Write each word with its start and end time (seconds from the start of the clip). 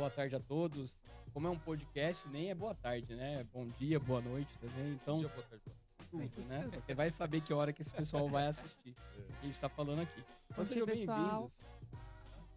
boa 0.00 0.10
tarde 0.10 0.34
a 0.34 0.40
todos. 0.40 0.98
Como 1.30 1.46
é 1.46 1.50
um 1.50 1.58
podcast, 1.58 2.26
nem 2.30 2.48
é 2.48 2.54
boa 2.54 2.74
tarde, 2.74 3.14
né? 3.14 3.46
Bom 3.52 3.66
dia, 3.78 4.00
boa 4.00 4.22
noite 4.22 4.50
também. 4.58 4.92
Então, 4.92 5.16
Bom 5.16 5.20
dia, 5.20 5.28
boa 5.28 5.46
tarde, 5.46 5.64
tudo, 6.10 6.48
né? 6.48 6.70
Você 6.72 6.94
vai 6.94 7.10
saber 7.10 7.42
que 7.42 7.52
hora 7.52 7.70
que 7.70 7.82
esse 7.82 7.92
pessoal 7.92 8.26
vai 8.26 8.46
assistir. 8.46 8.92
O 8.92 9.22
que 9.28 9.38
a 9.40 9.42
gente 9.42 9.52
está 9.52 9.68
falando 9.68 10.00
aqui. 10.00 10.24
Então, 10.50 10.64
sejam 10.64 10.86
bem-vindos. 10.86 11.54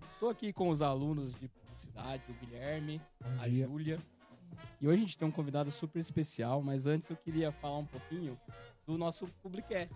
Estou 0.09 0.29
aqui 0.29 0.53
com 0.53 0.69
os 0.69 0.81
alunos 0.81 1.35
de 1.35 1.49
publicidade, 1.49 2.23
o 2.29 2.33
Guilherme, 2.45 3.02
a 3.41 3.49
Júlia. 3.49 3.99
E 4.80 4.88
hoje 4.88 4.95
a 4.95 5.05
gente 5.05 5.17
tem 5.17 5.27
um 5.27 5.31
convidado 5.31 5.69
super 5.69 5.99
especial, 5.99 6.61
mas 6.61 6.88
antes 6.88 7.09
eu 7.09 7.17
queria 7.17 7.52
falar 7.52 7.80
um 7.80 7.85
pouquinho 7.85 8.39
do 8.88 8.97
nosso 8.97 9.27
Publicast. 9.41 9.94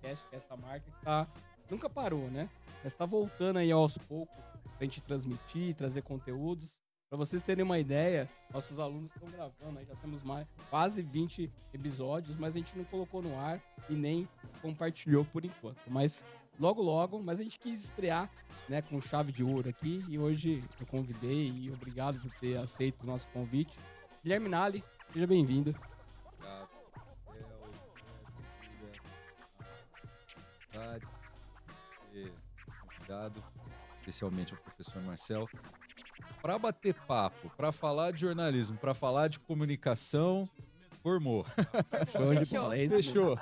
Publicast, 0.00 0.28
que 0.28 0.34
é 0.34 0.38
essa 0.38 0.56
marca 0.56 0.90
que 0.90 1.04
tá, 1.04 1.28
nunca 1.70 1.88
parou, 1.88 2.28
né? 2.32 2.50
Mas 2.82 2.92
está 2.92 3.06
voltando 3.06 3.58
aí 3.58 3.70
aos 3.70 3.96
poucos 3.96 4.50
pra 4.80 4.86
gente 4.86 5.02
transmitir, 5.02 5.74
trazer 5.74 6.00
conteúdos. 6.00 6.80
Para 7.10 7.18
vocês 7.18 7.42
terem 7.42 7.62
uma 7.62 7.78
ideia, 7.78 8.30
nossos 8.50 8.78
alunos 8.78 9.10
estão 9.12 9.28
gravando, 9.28 9.78
aí 9.78 9.84
já 9.84 9.94
temos 9.96 10.22
mais, 10.22 10.48
quase 10.70 11.02
20 11.02 11.52
episódios, 11.74 12.38
mas 12.38 12.54
a 12.54 12.58
gente 12.58 12.78
não 12.78 12.84
colocou 12.84 13.20
no 13.20 13.38
ar 13.38 13.60
e 13.90 13.94
nem 13.94 14.26
compartilhou 14.62 15.22
por 15.26 15.44
enquanto. 15.44 15.82
Mas 15.88 16.24
logo, 16.58 16.80
logo, 16.80 17.22
mas 17.22 17.38
a 17.38 17.42
gente 17.42 17.58
quis 17.58 17.84
estrear 17.84 18.30
né, 18.70 18.80
com 18.80 18.98
chave 19.02 19.32
de 19.32 19.44
ouro 19.44 19.68
aqui 19.68 20.02
e 20.08 20.18
hoje 20.18 20.64
eu 20.80 20.86
convidei 20.86 21.50
e 21.50 21.70
obrigado 21.70 22.18
por 22.18 22.32
ter 22.38 22.56
aceito 22.56 23.02
o 23.02 23.06
nosso 23.06 23.28
convite. 23.28 23.78
Guilherme 24.22 24.48
Nali, 24.48 24.82
seja 25.12 25.26
bem-vindo. 25.26 25.76
Obrigado. 30.72 31.08
Convidado, 32.96 33.44
especialmente 34.10 34.52
o 34.52 34.56
professor 34.56 35.00
Marcel, 35.02 35.48
para 36.42 36.58
bater 36.58 36.94
papo, 36.94 37.48
para 37.56 37.70
falar 37.70 38.12
de 38.12 38.20
jornalismo, 38.20 38.76
para 38.76 38.92
falar 38.92 39.28
de 39.28 39.38
comunicação, 39.38 40.48
formou. 41.02 41.46
Show 42.12 42.34
de 42.34 42.38
Fechou. 42.40 42.60
bola. 42.60 42.76
é. 42.76 42.88
Fechou. 42.88 43.38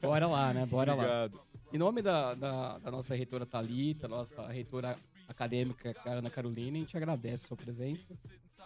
Bora 0.00 0.26
lá, 0.26 0.54
né? 0.54 0.64
Bora 0.64 0.94
lá. 0.94 1.02
Obrigado. 1.02 1.40
Em 1.72 1.78
nome 1.78 2.02
da, 2.02 2.34
da, 2.34 2.78
da 2.78 2.90
nossa 2.90 3.14
reitora 3.14 3.44
Thalita, 3.44 4.06
nossa 4.06 4.46
reitora 4.46 4.96
acadêmica 5.26 5.94
Ana 6.06 6.30
Carolina, 6.30 6.76
a 6.76 6.80
gente 6.80 6.96
agradece 6.96 7.44
a 7.44 7.48
sua 7.48 7.56
presença. 7.56 8.14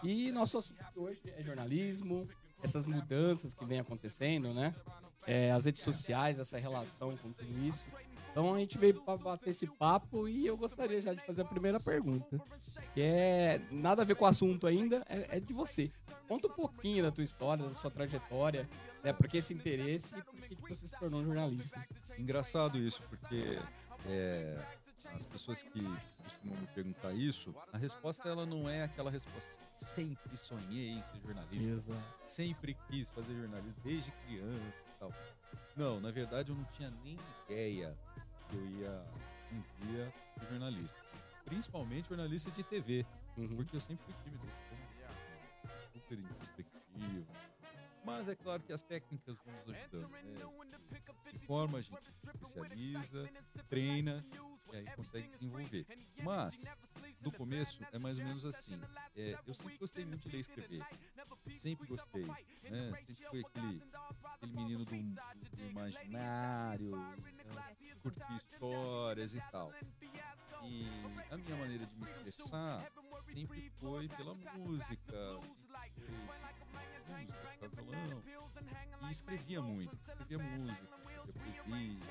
E 0.03 0.31
nosso 0.31 0.57
assunto 0.59 0.77
hoje 0.95 1.21
é 1.25 1.41
jornalismo, 1.41 2.27
essas 2.61 2.85
mudanças 2.85 3.53
que 3.53 3.65
vem 3.65 3.79
acontecendo, 3.79 4.53
né? 4.53 4.75
É, 5.25 5.51
as 5.51 5.65
redes 5.65 5.81
sociais, 5.81 6.39
essa 6.39 6.57
relação 6.57 7.17
com 7.17 7.31
tudo 7.31 7.65
isso. 7.65 7.85
Então 8.37 8.53
a 8.53 8.59
gente 8.59 8.77
veio 8.77 9.01
para 9.01 9.17
bater 9.17 9.49
esse 9.49 9.65
papo 9.65 10.27
e 10.27 10.45
eu 10.45 10.55
gostaria 10.55 11.01
já 11.01 11.11
de 11.11 11.25
fazer 11.25 11.41
a 11.41 11.45
primeira 11.45 11.79
pergunta, 11.79 12.39
que 12.93 13.01
é 13.01 13.59
nada 13.71 14.03
a 14.03 14.05
ver 14.05 14.13
com 14.13 14.25
o 14.25 14.27
assunto 14.27 14.67
ainda, 14.67 15.03
é, 15.09 15.37
é 15.37 15.39
de 15.39 15.51
você. 15.53 15.91
Conta 16.27 16.45
um 16.45 16.51
pouquinho 16.51 17.01
da 17.01 17.11
tua 17.11 17.23
história, 17.23 17.65
da 17.65 17.71
sua 17.71 17.89
trajetória, 17.89 18.69
né? 19.03 19.11
Por 19.11 19.27
que 19.27 19.39
esse 19.39 19.55
interesse 19.55 20.15
e 20.15 20.21
por 20.21 20.35
que 20.35 20.55
que 20.55 20.61
você 20.61 20.85
se 20.85 20.99
tornou 20.99 21.23
jornalista? 21.23 21.83
Engraçado 22.15 22.77
isso, 22.77 23.01
porque 23.09 23.59
é, 24.05 24.63
as 25.15 25.25
pessoas 25.25 25.63
que 25.63 25.81
costumam 26.23 26.59
me 26.61 26.67
perguntar 26.75 27.13
isso, 27.13 27.55
a 27.73 27.77
resposta 27.79 28.29
ela 28.29 28.45
não 28.45 28.69
é 28.69 28.83
aquela 28.83 29.09
resposta. 29.09 29.49
Sempre 29.73 30.37
sonhei 30.37 30.89
em 30.89 31.01
ser 31.01 31.17
jornalista. 31.25 31.71
Exato. 31.71 32.03
sempre 32.23 32.77
quis 32.87 33.09
fazer 33.09 33.33
jornalismo 33.33 33.81
desde 33.83 34.11
criança 34.27 34.75
e 34.95 34.99
tal. 34.99 35.11
Não, 35.75 35.99
na 35.99 36.11
verdade 36.11 36.51
eu 36.51 36.55
não 36.55 36.65
tinha 36.65 36.91
nem 37.03 37.17
ideia 37.45 37.97
que 38.49 38.55
eu 38.55 38.65
ia 38.79 39.03
um 39.51 39.61
dia 39.85 40.13
ser 40.39 40.45
jornalista. 40.49 40.97
Principalmente 41.45 42.09
jornalista 42.09 42.51
de 42.51 42.63
TV, 42.63 43.05
Uhum. 43.37 43.55
porque 43.55 43.75
eu 43.75 43.79
sempre 43.81 44.03
fui 44.05 44.13
tímido, 44.23 44.47
super 45.93 46.19
introspectivo. 46.19 47.27
Mas 48.07 48.29
é 48.29 48.35
claro 48.35 48.63
que 48.63 48.71
as 48.71 48.81
técnicas 48.81 49.37
vão 49.43 49.53
nos 49.53 49.69
ajudando. 49.69 50.09
Né? 50.09 51.01
Se 51.29 51.37
forma, 51.39 51.77
a 51.77 51.81
gente 51.81 52.01
se 52.01 52.25
especializa, 52.25 53.29
treina 53.67 54.25
e 54.71 54.77
aí 54.77 54.85
consegue 54.95 55.27
desenvolver. 55.27 55.85
Mas, 56.23 56.73
no 57.19 57.33
começo, 57.33 57.83
é 57.91 57.99
mais 57.99 58.17
ou 58.17 58.23
menos 58.23 58.45
assim. 58.45 58.79
É, 59.13 59.37
eu 59.45 59.53
sempre 59.53 59.77
gostei 59.77 60.05
muito 60.05 60.21
de 60.21 60.29
ler 60.29 60.37
e 60.37 60.39
escrever. 60.39 60.85
Sempre 61.49 61.85
gostei. 61.85 62.25
Né? 62.63 62.93
Sempre 62.95 63.15
fui 63.29 63.41
aquele, 63.41 63.83
aquele 64.23 64.55
menino 64.55 64.85
do, 64.85 64.95
do 65.57 65.65
imaginário, 65.65 66.95
né? 66.95 67.75
curtir 68.01 68.35
histórias 68.37 69.33
e 69.33 69.41
tal. 69.51 69.73
E 70.63 70.87
a 71.29 71.35
minha 71.35 71.57
maneira 71.57 71.85
de 71.85 71.95
me 71.97 72.05
expressar 72.05 72.89
sempre 73.33 73.69
foi 73.81 74.07
pela 74.07 74.33
música. 74.33 75.41
Violão. 77.07 78.23
E 79.07 79.11
escrevia 79.11 79.61
muito. 79.61 79.95
Escrevia 79.95 80.39
música, 80.39 80.87
escrevia 81.27 81.63
poesia, 81.63 82.01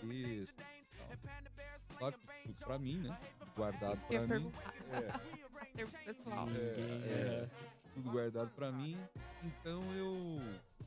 texto 0.00 0.60
e 0.60 0.96
tal. 0.96 1.96
Claro 1.98 2.18
que 2.18 2.26
tudo 2.44 2.54
pra 2.64 2.78
mim, 2.78 2.98
né? 2.98 3.18
Guardado 3.56 4.00
pra 4.06 4.20
mim. 4.26 4.52
É, 4.90 5.72
Termo 5.76 5.92
pessoal. 6.04 6.46
Ninguém- 6.46 7.02
é, 7.04 7.48
tudo 7.94 8.10
guardado 8.10 8.50
pra 8.50 8.72
mim. 8.72 8.98
Então 9.42 9.82
eu, 9.94 10.38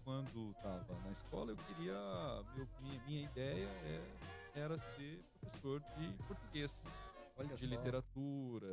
quando 0.03 0.53
tava 0.61 0.99
na 1.05 1.11
escola, 1.11 1.51
eu 1.51 1.57
queria. 1.57 1.93
meu- 2.55 2.67
minha, 2.81 3.01
minha 3.05 3.23
ideia 3.23 3.67
é- 3.85 4.59
era 4.59 4.77
ser 4.77 5.23
professor 5.39 5.81
de 5.97 6.13
português, 6.23 6.77
Olha 7.37 7.55
de 7.55 7.65
só. 7.67 7.75
literatura, 7.75 8.67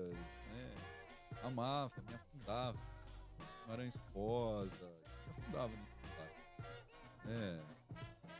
né? 0.50 0.74
Amava, 1.42 1.92
me 2.08 2.14
afundava. 2.14 2.78
Guimarães 3.62 3.94
Rosa, 4.14 4.86
me 5.26 5.32
afundava 5.38 5.68
nesse 5.68 5.96
clássico. 6.16 6.62
É, 7.28 7.60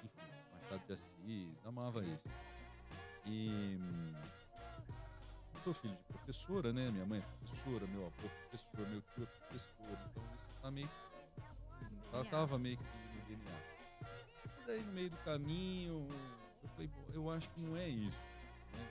enfim, 0.05 0.21
Machado 0.55 0.83
de 0.87 0.93
Assis, 0.93 1.67
amava 1.67 2.05
isso. 2.05 2.29
E 3.25 3.79
hum, 3.81 4.15
sou 5.63 5.73
filho 5.73 5.95
de 5.95 6.03
professora, 6.05 6.73
né? 6.73 6.91
Minha 6.91 7.07
mãe 7.07 7.21
é 7.21 7.23
professora, 7.23 7.87
meu 7.87 8.07
avô 8.07 8.27
é 8.27 8.49
professor, 8.49 8.89
meu 8.89 9.01
tio 9.15 9.23
é 9.23 9.27
professor. 9.27 9.99
Então 10.11 10.23
isso 10.35 10.61
tá 10.61 10.71
meio 10.71 10.89
que. 10.89 12.31
Tava 12.31 12.59
meio 12.59 12.77
que 12.77 12.85
no 12.85 13.23
DNA. 13.27 13.53
Mas 14.59 14.69
aí 14.69 14.83
no 14.83 14.93
meio 14.93 15.11
do 15.11 15.17
caminho, 15.19 16.09
eu 16.63 16.69
falei, 16.71 16.89
"Bom, 16.89 17.05
eu 17.15 17.31
acho 17.31 17.49
que 17.51 17.61
não 17.61 17.77
é 17.77 17.89
isso. 17.89 18.19
Né? 18.73 18.89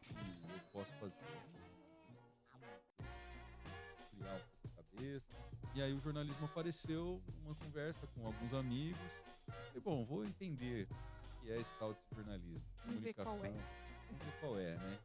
Que, 0.00 0.14
que 0.14 0.54
eu 0.54 0.60
posso 0.72 0.90
fazer. 0.94 1.51
Cabeça. 5.02 5.26
E 5.74 5.82
aí 5.82 5.92
o 5.92 6.00
jornalismo 6.00 6.44
apareceu, 6.44 7.20
uma 7.44 7.54
conversa 7.56 8.06
com 8.08 8.26
alguns 8.26 8.54
amigos. 8.54 9.00
Falei, 9.46 9.82
bom, 9.84 10.04
vou 10.04 10.24
entender 10.24 10.86
o 10.90 11.40
que 11.40 11.50
é 11.50 11.60
esse 11.60 11.70
tal 11.78 11.92
de 11.92 12.00
jornalismo. 12.14 12.62
Vamos 12.84 13.02
ver 13.02 13.14
qual 13.14 13.26
é. 13.26 13.38
Comunicação. 13.38 13.66
Vamos 14.08 14.24
ver 14.24 14.40
qual 14.40 14.58
é, 14.58 14.76
né? 14.76 14.98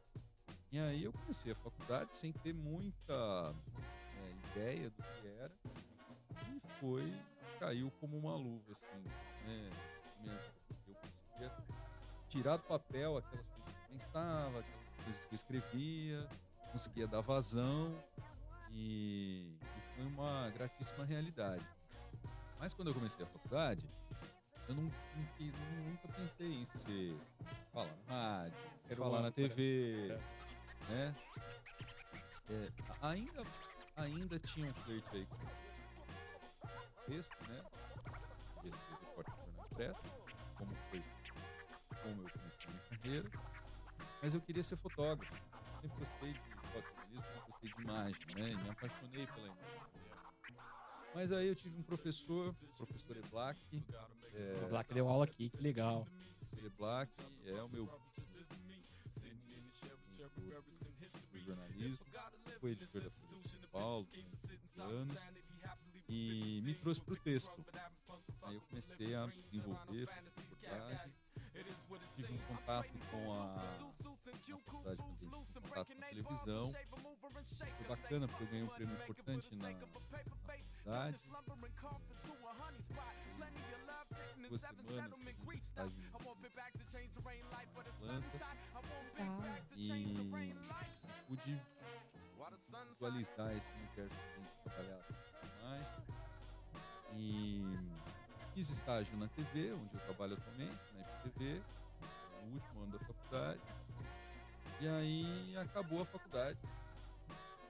E 0.70 0.78
aí 0.78 1.04
eu 1.04 1.12
comecei 1.12 1.52
a 1.52 1.54
faculdade 1.54 2.14
sem 2.16 2.32
ter 2.32 2.52
muita 2.52 3.54
é, 4.16 4.50
ideia 4.50 4.90
do 4.90 5.02
que 5.02 5.26
era. 5.26 5.52
E 6.54 6.60
foi, 6.78 7.12
caiu 7.58 7.90
como 8.00 8.16
uma 8.18 8.36
luva, 8.36 8.72
assim, 8.72 9.04
né? 9.46 9.70
Eu 10.86 10.94
conseguia 10.94 11.52
tirar 12.28 12.56
do 12.58 12.64
papel 12.64 13.16
aquelas 13.16 13.46
coisas 13.46 13.74
que 13.74 13.92
eu 13.92 13.98
pensava, 13.98 14.58
aquelas 14.60 15.04
coisas 15.04 15.24
que 15.24 15.34
eu 15.34 15.36
escrevia, 15.36 16.28
conseguia 16.70 17.06
dar 17.06 17.22
vazão 17.22 17.96
e, 18.70 19.58
e 19.76 19.77
foi 19.98 20.06
uma 20.06 20.48
gratíssima 20.50 21.04
realidade. 21.04 21.66
Mas 22.60 22.72
quando 22.72 22.88
eu 22.88 22.94
comecei 22.94 23.24
a 23.24 23.28
faculdade, 23.28 23.82
eu 24.68 24.74
não, 24.76 24.84
não 24.84 25.82
nunca 25.90 26.06
pensei 26.08 26.52
em 26.52 26.64
ser 26.64 27.16
falar 27.72 27.90
na 28.06 28.14
rádio, 28.14 28.58
Ser 28.86 28.96
falar 28.96 29.18
um 29.18 29.22
na. 29.22 29.32
TV, 29.32 30.16
né? 30.88 31.14
É, 32.48 32.68
a- 33.02 33.08
ainda, 33.10 33.42
ainda 33.96 34.38
tinha 34.38 34.70
um 34.70 34.74
flerte 34.74 35.16
aí 35.16 35.26
com 35.26 35.36
texto, 37.10 37.36
né? 37.48 37.62
Escrever 38.54 38.78
repórter 39.00 39.34
como 40.56 40.74
foi 40.90 41.02
como 42.02 42.22
eu 42.22 42.30
comecei 42.30 42.68
minha 42.68 42.82
carreira. 42.90 43.30
Mas 44.22 44.34
eu 44.34 44.40
queria 44.40 44.62
ser 44.62 44.76
fotógrafo. 44.76 45.34
Sempre 45.80 45.98
gostei 45.98 46.32
de 46.32 46.40
fotojornalismo, 46.68 47.22
sempre 47.22 47.40
gostei 47.46 47.70
de 47.72 47.82
imagem, 47.82 48.26
né? 48.34 48.50
E 48.52 48.56
me 48.56 48.70
apaixonei 48.70 49.26
pela 49.26 49.46
imagem. 49.46 49.98
Mas 51.14 51.32
aí 51.32 51.48
eu 51.48 51.56
tive 51.56 51.76
um 51.76 51.82
professor, 51.82 52.54
o 52.62 52.76
professor 52.76 53.16
Eblac, 53.16 53.58
é, 54.34 54.64
O 54.64 54.68
Black 54.68 54.92
deu 54.92 55.08
aula 55.08 55.24
aqui, 55.24 55.50
que 55.50 55.60
legal. 55.62 56.06
professor 56.38 56.66
Eblac 56.66 57.12
é 57.46 57.62
o 57.62 57.68
meu 57.68 57.86
do 61.32 61.40
jornalismo, 61.40 62.06
foi 62.60 62.70
editor 62.72 63.02
da 63.02 63.10
Folha 63.10 63.42
de 63.42 63.48
São 63.48 63.60
Paulo, 63.70 64.06
anos, 64.78 65.18
e 66.08 66.60
me 66.64 66.74
trouxe 66.74 67.00
para 67.00 67.14
o 67.14 67.16
texto. 67.16 67.64
Aí 68.42 68.54
eu 68.54 68.60
comecei 68.62 69.14
a 69.14 69.26
desenvolver, 69.26 70.06
fazer 70.06 70.30
reportagem, 70.36 71.12
tive 72.14 72.32
um 72.32 72.38
contato 72.38 72.92
com 73.10 73.32
a 73.32 73.78
na 74.48 74.58
faculdade 74.58 75.02
contato 75.68 75.94
com 75.94 76.00
a 76.02 76.06
televisão. 76.08 76.72
Foi 76.72 77.86
bacana 77.88 78.28
porque 78.28 78.44
eu 78.44 78.48
ganhei 78.48 78.64
um 78.64 78.68
prêmio 78.68 78.94
importante 78.94 79.56
na, 79.56 79.70
na 79.70 79.86
faculdade. 79.86 81.18
Duas 84.48 84.60
semanas 84.60 85.12
e 89.76 90.16
pude 91.26 91.60
visualizar 92.90 93.56
esse 93.56 93.68
universo 93.72 94.16
que 94.16 94.30
a 94.30 94.38
gente 94.38 94.56
trabalhava 94.64 95.04
mais. 95.62 95.86
E 97.14 97.62
fiz 98.58 98.70
estágio 98.70 99.16
na 99.16 99.28
TV, 99.28 99.72
onde 99.72 99.94
eu 99.94 100.00
trabalho 100.00 100.32
atualmente, 100.34 100.74
na 100.96 101.04
FTV, 101.04 101.62
no 102.44 102.54
último 102.54 102.82
ano 102.82 102.90
da 102.90 102.98
faculdade. 102.98 103.60
E 104.80 104.88
aí 104.88 105.56
acabou 105.58 106.02
a 106.02 106.04
faculdade. 106.04 106.58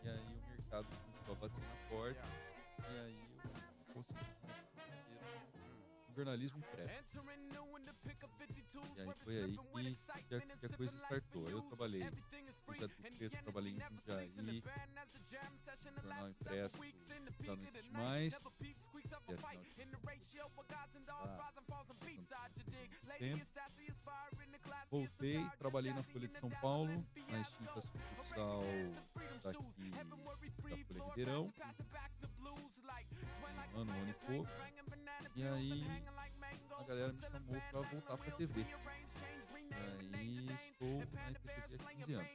E 0.03 0.09
aí 0.09 0.19
o 0.19 0.51
mercado 0.51 0.87
começou 0.87 1.35
a 1.35 1.39
bater 1.41 1.61
na 1.61 1.91
porta. 1.91 2.25
E 2.91 2.99
aí 3.01 3.29
eu 3.45 3.93
consegui 3.93 4.25
começar 4.41 4.68
jornalismo 6.19 6.59
impresso. 6.59 7.19
E 8.97 9.01
aí 9.01 9.15
foi 9.23 9.39
aí 9.39 9.97
que, 10.29 10.57
que, 10.59 10.67
a, 10.67 10.77
coisa 10.77 10.97
startou. 10.97 11.49
Eu 11.49 11.63
trabalhei 11.63 12.03
Preto, 13.19 13.43
trabalhei 13.43 13.73
em 13.73 13.81
Jundiaí, 13.81 14.63
jornal 16.03 16.29
impresso, 16.29 16.77
já 17.41 17.57
não 17.57 17.63
existe 17.63 17.93
mais. 17.93 18.33
E 18.33 18.37
afinal 18.37 18.57
de 22.57 23.19
tempo. 23.19 23.47
Voltei, 24.91 25.45
trabalhei 25.59 25.93
na 25.93 26.03
Folha 26.03 26.29
de 26.29 26.39
São 26.39 26.51
Paulo, 26.51 27.05
na 27.29 27.41
extinta 27.41 27.81
sucursal 27.81 28.63
daqui 29.43 29.91
da 29.91 30.77
Folha 30.87 31.05
Ribeirão. 31.09 31.53
Um 33.75 33.81
ano, 33.81 33.93
um 33.93 34.01
ano 34.01 34.11
e 34.11 34.15
pouco. 34.15 34.78
E 35.39 35.47
aí 35.47 35.85
a 36.77 36.83
galera 36.83 37.13
me 37.13 37.21
chamou 37.21 37.61
pra 37.71 37.81
voltar 37.83 38.17
pra 38.17 38.31
TV. 38.33 38.61
E 38.61 40.17
aí 40.17 40.49
estou 40.53 40.99
na 41.13 41.31
IPTV 41.31 41.77
há 41.79 41.95
15 41.95 42.15
anos. 42.15 42.31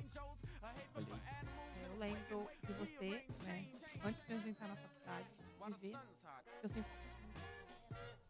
Olha 0.95 1.07
aí. 1.13 1.83
Eu 1.83 1.97
lembro 1.97 2.50
de 2.65 2.73
você, 2.75 3.27
né? 3.44 3.67
Antes 4.05 4.25
de 4.25 4.50
entrar 4.50 4.69
na 4.69 4.77
faculdade, 4.77 5.27
de 5.67 5.73
ver, 5.81 5.97
eu 6.63 6.69
sempre. 6.69 6.91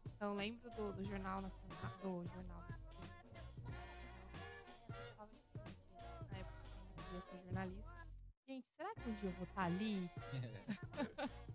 Então, 0.06 0.30
eu 0.30 0.34
lembro 0.34 0.68
do, 0.72 0.92
do 0.92 1.04
Jornal 1.04 1.40
Nacional. 1.40 1.92
Do 2.02 2.24
Jornal. 2.34 2.64
Na 6.32 6.38
época 6.38 6.58
eu 7.12 7.22
ser 7.22 7.44
jornalista. 7.44 8.06
Gente, 8.48 8.66
será 8.76 8.92
que 8.96 9.08
um 9.08 9.14
dia 9.14 9.30
eu 9.30 9.34
vou 9.34 9.44
estar 9.44 9.62
ali? 9.66 10.10
Como 11.14 11.44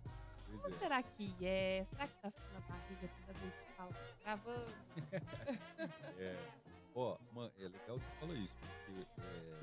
Pois 0.60 0.72
é. 0.74 0.78
será 0.78 1.02
que 1.02 1.34
é? 1.46 1.84
Será 1.90 2.06
que 2.08 2.14
tá 2.20 2.30
frio 2.30 2.52
na 2.52 2.60
barriga 2.60 3.08
toda 3.26 3.38
vez 3.38 3.54
que 3.54 3.72
fala 3.76 3.92
que 3.92 3.98
tá 4.00 4.16
gravando? 4.24 4.74
É. 6.18 6.36
Ó, 6.94 7.16
man, 7.32 7.50
é 7.58 7.62
legal 7.68 7.98
você 7.98 8.06
falar 8.18 8.34
isso, 8.34 8.54
porque 8.56 9.06
é, 9.22 9.60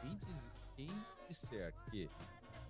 quem, 0.00 0.16
diz, 0.26 0.50
quem 0.76 0.88
disser 1.28 1.74
que 1.90 2.08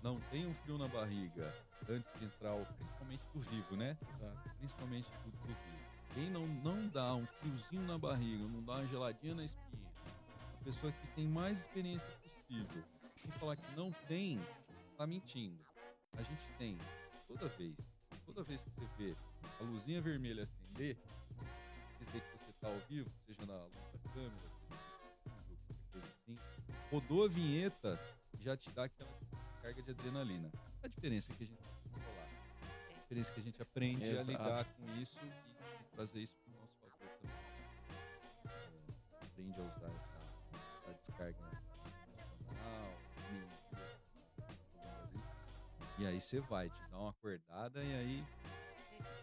não 0.01 0.19
tem 0.31 0.47
um 0.47 0.53
frio 0.55 0.77
na 0.77 0.87
barriga 0.87 1.53
antes 1.89 2.09
de 2.17 2.25
entrar, 2.25 2.55
o- 2.55 2.65
principalmente 2.65 3.23
do 3.33 3.39
vivo, 3.41 3.75
né? 3.75 3.97
Exato. 4.09 4.49
Principalmente 4.57 5.09
do, 5.09 5.31
do 5.31 5.47
vivo. 5.47 5.83
Quem 6.13 6.29
não, 6.29 6.47
não 6.47 6.87
dá 6.87 7.13
um 7.15 7.25
friozinho 7.25 7.81
na 7.83 7.97
barriga, 7.97 8.45
não 8.47 8.63
dá 8.63 8.73
uma 8.75 8.87
geladinha 8.87 9.35
na 9.35 9.43
espinha, 9.43 9.91
a 10.61 10.63
pessoa 10.63 10.91
que 10.91 11.07
tem 11.07 11.27
mais 11.27 11.59
experiência 11.59 12.07
possível, 12.21 12.83
e 13.25 13.31
falar 13.33 13.55
que 13.57 13.75
não 13.75 13.91
tem, 14.07 14.39
tá 14.97 15.05
mentindo. 15.05 15.59
A 16.17 16.21
gente 16.21 16.43
tem, 16.57 16.77
toda 17.27 17.47
vez, 17.49 17.75
toda 18.25 18.43
vez 18.43 18.63
que 18.63 18.69
você 18.71 18.87
vê 18.97 19.15
a 19.59 19.63
luzinha 19.63 20.01
vermelha 20.01 20.43
acender, 20.43 20.97
dizer 21.99 22.21
que 22.21 22.37
você 22.37 22.53
tá 22.59 22.67
ao 22.67 22.79
vivo, 22.89 23.09
seja 23.25 23.45
na 23.45 23.57
luz 23.63 23.91
da 23.93 24.11
câmera, 24.13 24.49
seja 24.59 24.81
no 25.25 25.43
vídeo, 25.47 25.63
qualquer 25.67 25.91
coisa 25.91 26.07
assim, 26.07 26.37
rodou 26.91 27.25
a 27.25 27.27
vinheta, 27.27 27.99
já 28.39 28.57
te 28.57 28.69
dá 28.71 28.85
aquela 28.85 29.19
carga 29.61 29.81
de 29.81 29.91
adrenalina. 29.91 30.51
A 30.83 30.87
diferença 30.87 31.31
é 31.31 31.35
que 31.35 31.43
a 31.43 31.47
gente. 31.47 31.63
A 31.63 32.99
diferença 33.01 33.31
é 33.31 33.33
que 33.33 33.39
a 33.39 33.43
gente 33.43 33.61
aprende 33.61 34.05
Exato. 34.05 34.21
a 34.21 34.23
lidar 34.23 34.65
com 34.65 34.95
isso 34.95 35.17
e, 35.23 35.95
trazer 35.95 36.19
isso 36.19 36.35
para 36.43 36.53
o 36.53 36.59
nosso 36.59 36.73
favor 36.77 37.07
também. 37.19 37.35
É, 38.45 39.23
aprende 39.23 39.59
a 39.59 39.63
usar 39.63 39.93
essa, 39.93 40.15
essa 40.53 40.93
descarga 40.99 41.62
e 45.97 46.05
aí 46.05 46.19
você 46.19 46.39
vai, 46.39 46.69
te 46.69 46.89
dá 46.89 46.97
uma 46.97 47.09
acordada 47.11 47.83
e 47.83 47.93
aí 47.93 48.25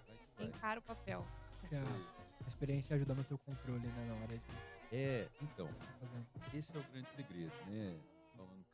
vai 0.06 0.16
que 0.16 0.30
vai. 0.36 0.46
Encara 0.46 0.80
o 0.80 0.82
papel. 0.82 1.26
Que 1.68 1.76
a, 1.76 1.82
a 1.82 2.48
experiência 2.48 2.96
ajuda 2.96 3.12
a 3.12 3.16
manter 3.16 3.34
o 3.34 3.38
controle, 3.38 3.86
né, 3.86 4.06
na 4.08 4.14
hora 4.22 4.38
de 4.38 4.96
É, 4.96 5.28
então, 5.42 5.68
esse 6.54 6.76
é 6.76 6.80
o 6.80 6.84
grande 6.84 7.08
segredo, 7.14 7.52
né? 7.66 7.98
Falando 8.36 8.64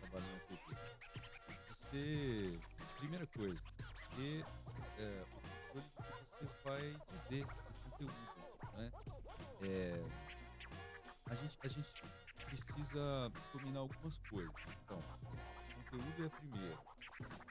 trabalhando 0.00 0.40
TV. 0.48 0.60
Você, 1.68 2.58
primeira 2.98 3.26
coisa, 3.26 3.60
ter 4.16 4.44
é, 4.98 5.24
você 5.72 6.46
vai 6.64 6.96
dizer, 7.12 7.44
o 7.44 7.90
conteúdo, 7.90 8.14
né? 8.74 8.92
É, 9.62 10.04
a, 11.26 11.34
gente, 11.34 11.58
a 11.62 11.68
gente 11.68 12.02
precisa 12.46 13.32
dominar 13.52 13.80
algumas 13.80 14.18
coisas. 14.18 14.52
Então, 14.84 14.98
o 14.98 15.74
conteúdo 15.76 16.22
é 16.22 16.26
a 16.26 16.30
primeira. 16.30 16.78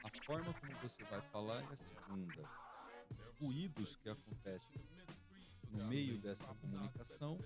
A 0.02 0.10
forma 0.26 0.52
como 0.54 0.72
você 0.82 1.04
vai 1.04 1.20
falar 1.30 1.62
é 1.62 1.72
a 1.72 1.76
segunda. 1.76 2.42
Os 3.10 3.38
ruídos 3.40 3.96
que 3.96 4.08
acontecem 4.08 4.80
no 5.70 5.86
meio 5.88 6.18
dessa 6.18 6.46
comunicação 6.54 7.38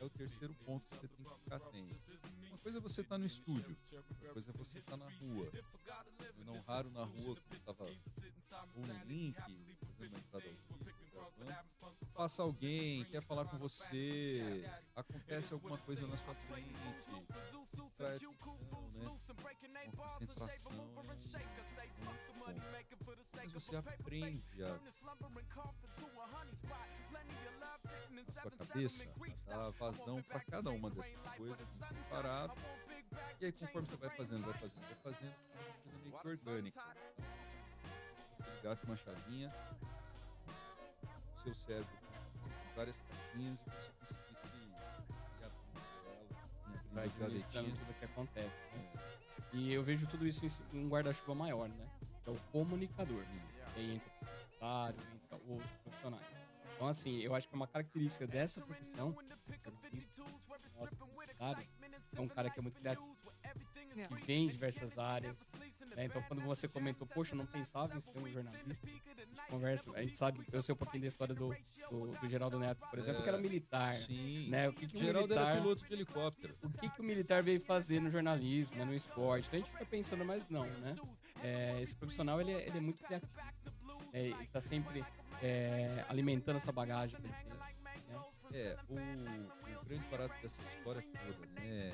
é 0.00 0.04
o 0.04 0.10
terceiro 0.10 0.54
ponto 0.64 0.86
que 0.88 0.96
você 0.96 1.08
tem 1.08 1.24
que 1.24 1.34
ficar 1.40 1.56
atento. 1.56 1.96
Uma 2.48 2.58
coisa 2.58 2.78
é 2.78 2.80
você 2.80 3.00
estar 3.00 3.18
no 3.18 3.26
estúdio, 3.26 3.76
outra 3.92 4.32
coisa 4.32 4.50
é 4.50 4.52
você 4.52 4.78
estar 4.78 4.96
na 4.96 5.08
rua. 5.08 5.50
Eu 6.38 6.44
não 6.44 6.60
raro 6.60 6.90
na 6.90 7.04
rua, 7.04 7.36
quando 7.36 7.56
estava 7.58 7.84
ou 7.84 8.86
no 8.86 9.04
link, 9.04 9.34
fazendo 9.96 10.12
uma 10.12 10.18
entrada 10.20 10.46
ao 10.46 10.52
vivo. 10.52 12.12
Passa 12.14 12.42
alguém, 12.42 13.04
quer 13.06 13.22
falar 13.22 13.44
com 13.46 13.58
você, 13.58 14.64
acontece 14.94 15.52
alguma 15.52 15.78
coisa 15.78 16.06
na 16.06 16.16
sua 16.16 16.34
frente, 16.34 16.74
atenção, 18.16 18.90
né? 18.94 19.04
Um- 20.80 20.94
um. 20.98 22.58
Mas 23.34 23.52
você 23.52 23.76
aprende 23.76 24.62
a 24.64 24.78
sua 28.24 28.50
cabeça, 28.50 29.06
a 29.46 29.50
dar 29.50 29.70
vazão 29.70 30.22
para 30.22 30.40
cada 30.40 30.70
uma 30.70 30.90
dessas 30.90 31.20
coisas 31.36 31.58
em 31.60 31.86
separado. 31.96 32.54
E 33.40 33.46
aí, 33.46 33.52
conforme 33.52 33.86
você 33.88 33.96
vai 33.96 34.10
fazendo, 34.10 34.44
vai 34.44 34.54
fazendo, 34.54 34.80
vai 34.86 34.94
fazendo, 35.12 35.32
é 35.32 35.34
coisa 35.82 36.02
meio 36.02 36.18
que 36.20 36.28
orgânica. 36.28 36.82
Você 38.38 38.50
ligasse 38.56 38.84
uma 38.84 38.96
chavinha, 38.96 39.54
o 41.36 41.40
seu 41.42 41.54
cérebro 41.54 41.90
com 42.42 42.74
várias 42.76 42.96
caixinhas 43.02 43.60
e 43.60 43.70
você 43.70 43.90
conseguisse 44.00 44.56
ir 44.56 45.44
abrindo 45.44 45.80
ela, 46.06 46.22
ir 46.24 46.94
Vai 46.94 47.06
as 47.06 47.14
administrando 47.16 47.70
tudo 47.76 47.90
o 47.90 47.94
que 47.94 48.04
acontece. 48.04 48.56
né? 48.74 48.92
É, 49.52 49.56
E 49.56 49.72
eu 49.72 49.82
vejo 49.82 50.06
tudo 50.06 50.26
isso 50.26 50.44
em 50.72 50.84
um 50.84 50.88
guarda-chuva 50.88 51.34
maior, 51.34 51.68
né? 51.68 51.88
Que 52.24 52.30
é 52.30 52.32
o 52.32 52.38
comunicador. 52.52 53.24
E 53.76 53.80
aí 53.80 53.94
entra 53.94 54.08
o 54.08 54.26
publicitário, 54.26 55.00
entra 55.14 55.36
outros 55.48 55.70
profissionais. 55.84 56.37
Então, 56.78 56.86
assim, 56.86 57.18
eu 57.22 57.34
acho 57.34 57.48
que 57.48 57.54
é 57.54 57.56
uma 57.56 57.66
característica 57.66 58.24
dessa 58.24 58.60
profissão, 58.60 59.12
é 62.16 62.20
um 62.20 62.28
cara 62.28 62.48
que 62.48 62.60
é 62.60 62.62
muito 62.62 62.76
criativo, 62.78 63.16
que 64.16 64.24
vem 64.24 64.44
em 64.44 64.48
diversas 64.48 64.96
áreas. 64.96 65.44
né? 65.96 66.04
Então, 66.04 66.22
quando 66.22 66.40
você 66.42 66.68
comentou, 66.68 67.04
poxa, 67.04 67.34
eu 67.34 67.38
não 67.38 67.46
pensava 67.46 67.96
em 67.96 68.00
ser 68.00 68.16
um 68.16 68.28
jornalista, 68.30 68.86
a 68.86 68.90
gente 68.90 69.02
conversa, 69.50 69.90
a 69.92 70.02
gente 70.02 70.16
sabe, 70.16 70.40
eu 70.52 70.62
sei 70.62 70.72
um 70.72 70.78
pouquinho 70.78 71.00
da 71.02 71.08
história 71.08 71.34
do, 71.34 71.48
do, 71.90 72.12
do 72.16 72.28
Geraldo 72.28 72.60
Neto, 72.60 72.86
por 72.88 72.96
exemplo, 72.96 73.24
que 73.24 73.28
era 73.28 73.38
militar. 73.38 73.94
Sim. 73.96 74.48
Né? 74.48 74.68
O 74.68 74.72
que, 74.72 74.86
que 74.86 74.94
o 74.94 75.00
Geraldo 75.00 75.28
militar... 75.30 75.50
era 75.50 75.60
piloto 75.60 75.84
de 75.84 75.92
helicóptero. 75.92 76.56
o 76.62 76.70
que, 76.70 76.88
que 76.90 77.00
o 77.00 77.04
militar 77.04 77.42
veio 77.42 77.60
fazer 77.60 78.00
no 78.00 78.08
jornalismo, 78.08 78.76
né, 78.76 78.84
no 78.84 78.94
esporte. 78.94 79.48
Então 79.48 79.58
a 79.58 79.62
gente 79.64 79.72
fica 79.72 79.84
pensando, 79.84 80.24
mas 80.24 80.48
não, 80.48 80.64
né? 80.64 80.94
É, 81.42 81.82
esse 81.82 81.96
profissional, 81.96 82.40
ele, 82.40 82.52
é- 82.52 82.68
ele 82.68 82.78
é 82.78 82.80
muito 82.80 83.02
criativo. 83.02 83.32
É, 84.12 84.26
ele 84.28 84.46
tá 84.46 84.60
sempre 84.60 85.04
é, 85.42 86.04
alimentando 86.08 86.56
essa 86.56 86.72
bagagem. 86.72 87.18
Né? 87.20 87.30
É, 88.52 88.76
o, 88.88 88.94
o 88.94 89.84
grande 89.84 90.08
barato 90.08 90.34
dessa 90.40 90.62
história 90.62 91.02
toda, 91.02 91.46
né? 91.60 91.92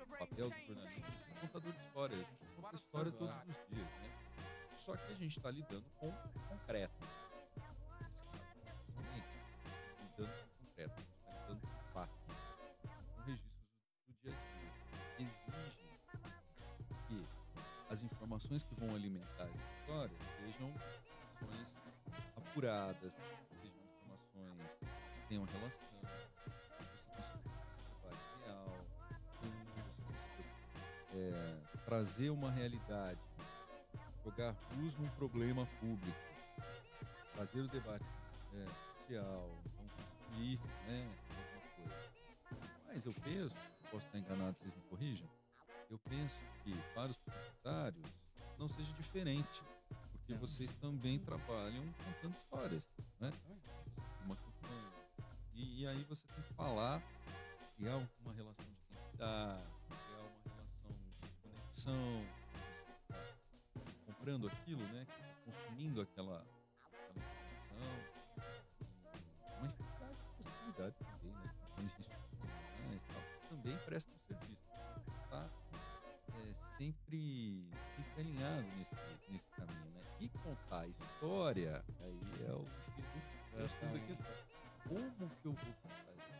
O 0.00 0.16
papel 0.18 0.50
do 0.50 0.58
jornalista 0.66 1.10
é 1.30 1.40
contador 1.40 1.72
de 1.72 1.78
história. 1.78 2.26
Conta 2.56 2.76
história 2.76 3.12
todos 3.12 3.34
os 3.34 3.68
dias, 3.68 3.86
né? 3.86 4.10
Só 4.74 4.96
que 4.96 5.12
a 5.12 5.16
gente 5.16 5.36
está 5.36 5.50
lidando 5.50 5.84
com 5.98 6.08
o 6.08 6.40
concreto. 6.48 6.92
Nesse 8.04 8.24
caso, 8.24 8.84
principalmente, 8.84 9.26
lidando 10.02 11.11
informações 18.52 18.64
que 18.64 18.74
vão 18.74 18.94
alimentar 18.94 19.44
essa 19.44 19.80
história 19.80 20.16
sejam 20.38 20.68
informações 21.40 21.76
apuradas, 22.36 23.12
sejam 23.62 23.80
informações 23.82 24.68
que 25.14 25.28
tenham 25.28 25.44
relação, 25.44 25.80
real, 28.44 28.76
é, 31.14 31.56
trazer 31.86 32.30
uma 32.30 32.50
realidade, 32.50 33.20
jogar 34.22 34.54
luz 34.76 34.98
num 34.98 35.08
problema 35.10 35.66
público, 35.80 36.18
fazer 37.34 37.60
o 37.60 37.68
debate 37.68 38.04
é, 38.54 38.66
social, 38.98 39.48
não 39.64 39.88
construir 39.88 40.60
né, 40.86 41.10
alguma 41.30 41.88
coisa. 41.88 42.12
Mas 42.86 43.06
eu 43.06 43.14
penso, 43.14 43.54
posso 43.90 44.06
estar 44.06 44.18
enganado, 44.18 44.56
vocês 44.58 44.74
me 44.74 44.82
corrijam, 44.82 45.28
eu 45.90 45.98
penso 45.98 46.38
que 46.62 46.74
para 46.94 47.10
os 47.10 47.16
publicitários 47.16 48.21
não 48.62 48.68
seja 48.68 48.92
diferente, 48.92 49.60
porque 50.12 50.34
Não. 50.34 50.38
vocês 50.38 50.72
também 50.74 51.18
trabalham 51.18 51.82
contando 52.04 52.36
histórias, 52.36 52.84
né? 53.18 53.32
Uma 54.24 54.36
campanha. 54.36 54.92
E, 55.52 55.80
e 55.80 55.86
aí 55.88 56.04
você 56.04 56.24
tem 56.28 56.44
que 56.44 56.54
falar, 56.54 57.02
criar 57.76 57.96
uma 57.96 58.32
relação 58.32 58.64
de 58.64 58.94
identidade, 58.94 59.64
criar 59.88 60.20
uma 60.20 60.54
relação 60.54 60.92
de 61.26 61.34
conexão, 61.42 62.24
comprando 64.06 64.46
aquilo, 64.46 64.82
né? 64.92 65.06
Tá 65.08 65.34
consumindo 65.44 66.00
aquela, 66.00 66.46
aquela 66.86 67.20
informação. 69.58 69.82
De 70.38 70.44
possibilidades 70.44 70.98
também, 71.00 71.32
né? 71.32 73.00
Também 73.48 73.76
prestam 73.78 74.14
serviço. 74.28 74.62
Tá 75.28 75.46
é, 76.28 76.76
sempre, 76.78 77.68
alinhado 78.22 78.66
nesse, 78.76 78.94
nesse 79.28 79.50
caminho, 79.50 79.90
né? 79.94 80.00
E 80.20 80.28
contar 80.28 80.80
a 80.80 80.86
história, 80.86 81.84
aí 82.00 82.20
é 82.46 82.52
o 82.52 82.66
é. 83.54 83.68
Como 84.88 85.30
que 85.30 85.46
eu 85.46 85.52
vou 85.52 85.74
contar 85.82 86.12
isso? 86.12 86.32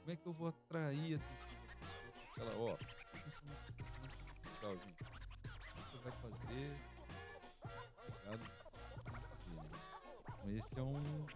Como 0.00 0.10
é 0.10 0.16
que 0.16 0.26
eu 0.26 0.32
vou 0.32 0.48
atrair 0.48 1.14
a 1.14 2.32
aquela, 2.32 2.56
ó, 2.56 2.76
isso 3.26 3.40
é 3.44 4.66
legal, 4.66 4.74
gente. 4.84 5.02
O 5.02 5.06
que 5.06 5.90
você 5.90 5.98
vai 6.02 6.12
fazer? 6.12 6.92
Esse 10.44 10.78
é 10.78 10.82
um 10.82 11.26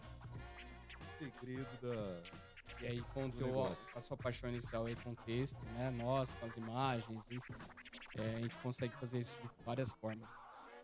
segredo 1.19 1.81
da, 1.81 2.46
E 2.83 2.87
aí 2.87 3.03
contou 3.15 3.65
a, 3.67 3.75
a 3.95 4.01
sua 4.01 4.17
paixão 4.17 4.51
inicial 4.51 4.87
aí 4.87 4.95
com 4.97 5.11
o 5.11 5.17
texto, 5.17 5.59
né? 5.75 5.91
Nós, 5.91 6.33
com 6.33 6.47
as 6.47 6.57
imagens, 6.57 7.31
enfim. 7.31 7.55
É, 8.17 8.37
a 8.37 8.41
gente 8.41 8.57
consegue 8.57 8.95
fazer 8.97 9.19
isso 9.19 9.39
de 9.41 9.49
várias 9.65 9.93
formas. 9.93 10.29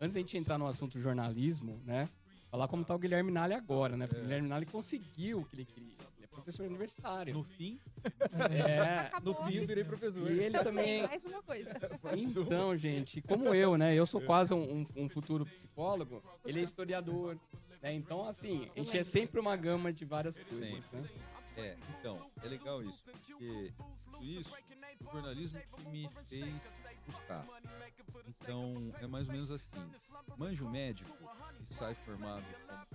Antes 0.01 0.15
da 0.15 0.21
gente 0.21 0.37
entrar 0.37 0.59
no 0.59 0.67
assunto 0.67 0.99
jornalismo, 0.99 1.81
né? 1.85 2.09
Falar 2.51 2.67
como 2.69 2.85
tá 2.85 2.95
o 2.95 2.99
Guilherme 2.99 3.31
Nalli 3.31 3.55
agora, 3.55 3.97
né? 3.97 4.07
Porque 4.07 4.21
o 4.21 4.25
Guilherme 4.25 4.49
Nalli 4.49 4.67
conseguiu 4.67 5.41
o 5.41 5.45
que 5.45 5.55
ele 5.57 5.65
queria. 5.65 5.97
Ele 6.17 6.25
é 6.25 6.27
professor 6.27 6.67
universitário. 6.67 7.33
no 7.35 7.43
fim, 7.45 7.79
É. 8.51 8.99
Acabou. 9.07 9.35
no 9.35 9.47
fim 9.47 9.57
eu 9.59 9.67
virei 9.67 9.85
professor. 9.85 10.31
E 10.31 10.39
ele 10.41 10.59
também. 10.63 11.03
Mais 11.07 11.25
uma 11.25 11.43
coisa. 11.43 11.71
Então, 12.17 12.77
gente, 12.77 13.21
como 13.23 13.55
eu, 13.55 13.77
né? 13.79 13.95
Eu 13.95 14.07
sou 14.07 14.21
quase 14.21 14.53
um, 14.53 14.81
um- 14.81 14.87
um 15.05 15.09
futuro 15.09 15.47
psicólogo, 15.47 16.23
ele 16.45 16.61
é 16.61 16.63
historiador. 16.63 17.39
Né? 17.81 17.95
Então, 17.95 18.25
assim, 18.27 18.69
a 18.77 18.79
gente 18.79 18.99
é 18.99 19.03
sempre 19.03 19.41
uma 19.41 19.57
gama 19.57 19.93
de 19.93 20.05
várias 20.05 20.37
coisas, 20.37 20.89
né? 20.91 21.09
É, 21.57 21.77
então, 21.99 22.31
é 22.43 22.49
legal 22.49 22.83
isso, 22.83 23.03
porque 23.05 23.73
isso, 24.21 24.51
o 25.01 25.13
jornalismo 25.13 25.61
que 25.61 25.89
me 25.89 26.09
fez 26.29 26.63
buscar. 27.07 27.45
Então, 28.27 28.93
é 29.01 29.07
mais 29.07 29.27
ou 29.27 29.33
menos 29.33 29.51
assim. 29.51 29.93
Manja 30.37 30.65
o 30.65 30.71
médico 30.71 31.11
que 31.59 31.75
sai 31.75 31.95
formado 31.95 32.45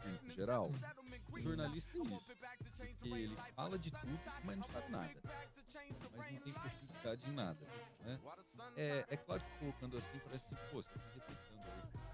como 0.02 0.32
geral, 0.34 0.72
o 1.32 1.40
jornalista 1.40 1.98
é 1.98 2.02
isso. 2.02 2.26
Porque 2.78 3.10
ele 3.10 3.36
fala 3.56 3.78
de 3.78 3.92
tudo, 3.92 4.20
mas 4.44 4.58
não 4.58 4.68
sabe 4.70 4.92
nada. 4.92 5.14
Mas 6.16 6.36
não 6.36 6.40
tem 6.42 6.54
profundidade 6.54 7.30
em 7.30 7.34
nada. 7.34 7.60
Né? 8.02 8.20
É, 8.76 9.06
é 9.10 9.18
claro 9.18 9.42
que 9.42 9.60
colocando 9.60 9.98
assim 9.98 10.20
parece 10.20 10.50
pô, 10.72 10.82
você 10.82 10.90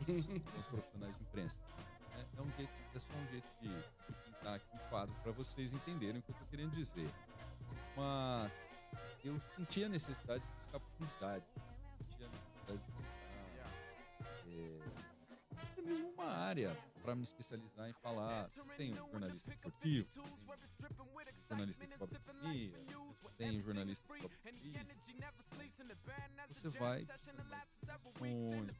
os 0.04 0.66
profissionais 0.66 1.16
de 1.16 1.24
imprensa. 1.24 1.58
né? 2.16 2.26
É, 2.38 2.42
um 2.42 2.52
jeito, 2.52 2.74
é 2.94 3.00
só 3.00 3.14
um 3.14 3.28
jeito 3.28 3.48
de, 3.62 3.70
pintar 4.44 4.56
aqui 4.56 4.68
um 4.74 4.90
quadro 4.90 5.16
para 5.24 5.32
vocês 5.32 5.74
entenderem 5.74 6.20
o 6.20 6.22
que 6.22 6.32
eu 6.32 6.36
tô 6.36 6.46
querendo 6.46 6.76
dizer. 6.76 7.10
Mas 7.96 8.60
eu 9.24 9.40
senti 9.56 9.84
a 9.86 9.90
necessidade 9.90 10.44
de 10.44 10.50
buscar 10.50 10.80
profundidade. 10.80 11.46
Sentia 11.98 12.28
a 12.28 12.30
necessidade 12.30 12.80
de 12.84 12.92
buscar 12.92 13.14
é, 14.48 14.80
até 15.62 15.82
mesmo 15.82 16.10
uma 16.10 16.26
área 16.26 16.78
para 17.04 17.16
me 17.16 17.24
especializar 17.24 17.90
em 17.90 17.94
falar. 17.94 18.50
Tem 18.78 18.94
um 18.94 19.12
jornalista 19.12 19.52
esportivo, 19.52 20.08
jornalista 21.50 21.88
cobre 21.98 22.16
economia, 22.16 22.80
tem 23.38 23.62
jornalista 23.62 24.08
política. 24.08 24.34
Você 26.50 26.70
vai 26.70 27.06
responde, 27.84 28.74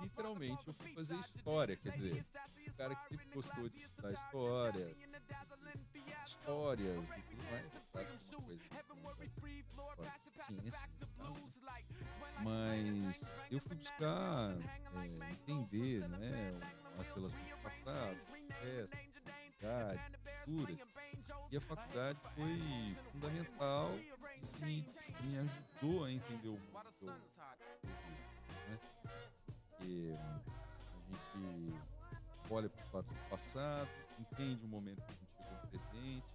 Literalmente 0.00 0.66
eu 0.66 0.72
fui 0.72 0.94
fazer 0.94 1.18
história, 1.18 1.76
quer 1.76 1.92
dizer, 1.92 2.24
cara 2.80 2.96
que 2.96 3.08
sempre 3.10 3.26
gostou 3.34 3.68
de 3.68 3.78
estudar 3.78 4.10
histórias, 4.10 4.96
histórias 6.24 7.04
e 7.10 7.22
tudo 7.22 7.42
mais, 7.50 7.72
sabe 7.92 8.06
coisa 9.38 9.58
história, 9.58 10.12
ciência 10.46 10.88
nesse 10.88 11.12
caso. 11.14 11.52
Mas 12.42 13.38
eu 13.50 13.60
fui 13.60 13.76
buscar 13.76 14.56
é, 14.96 15.30
entender 15.30 16.08
né, 16.08 16.58
as 16.98 17.10
relações 17.10 17.50
do 17.50 17.56
passado, 17.58 18.16
idade, 19.58 20.18
culturas. 20.46 20.78
E 21.50 21.56
a 21.58 21.60
faculdade 21.60 22.18
foi 22.34 22.96
fundamental 23.12 23.90
e 24.66 24.86
me, 25.22 25.38
ajudou 25.38 26.04
a 26.06 26.10
entender 26.10 26.48
o 26.48 26.52
mundo 26.52 27.20
né? 28.68 28.78
Porque 29.76 30.16
a 30.16 31.10
gente 31.10 31.89
olha 32.54 32.68
para 32.68 33.02
do 33.02 33.14
passado, 33.28 33.88
entende 34.18 34.64
o 34.64 34.68
momento 34.68 35.02
que 35.02 35.12
a 35.12 35.14
gente 35.14 35.32
chegou 35.36 35.52
no 35.52 35.68
presente. 35.68 36.26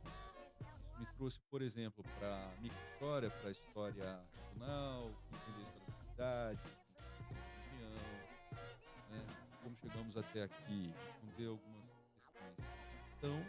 Isso 0.61 0.99
me 0.99 1.05
trouxe, 1.17 1.39
por 1.51 1.61
exemplo, 1.61 2.03
para 2.17 2.35
a 2.35 2.61
microhistória, 2.61 3.29
para 3.29 3.49
a 3.49 3.51
história 3.51 4.19
regional, 4.33 5.11
entender 5.31 5.61
a 5.61 5.69
história 5.69 5.85
da 5.85 5.93
cidade, 6.09 6.59
entender 7.59 7.83
a 7.83 7.89
região, 7.89 8.95
né? 9.11 9.25
como 9.63 9.75
chegamos 9.77 10.17
até 10.17 10.43
aqui, 10.43 10.93
responder 10.93 11.47
algumas 11.47 11.85
questões 12.31 12.55
que 12.55 13.11
estão 13.13 13.45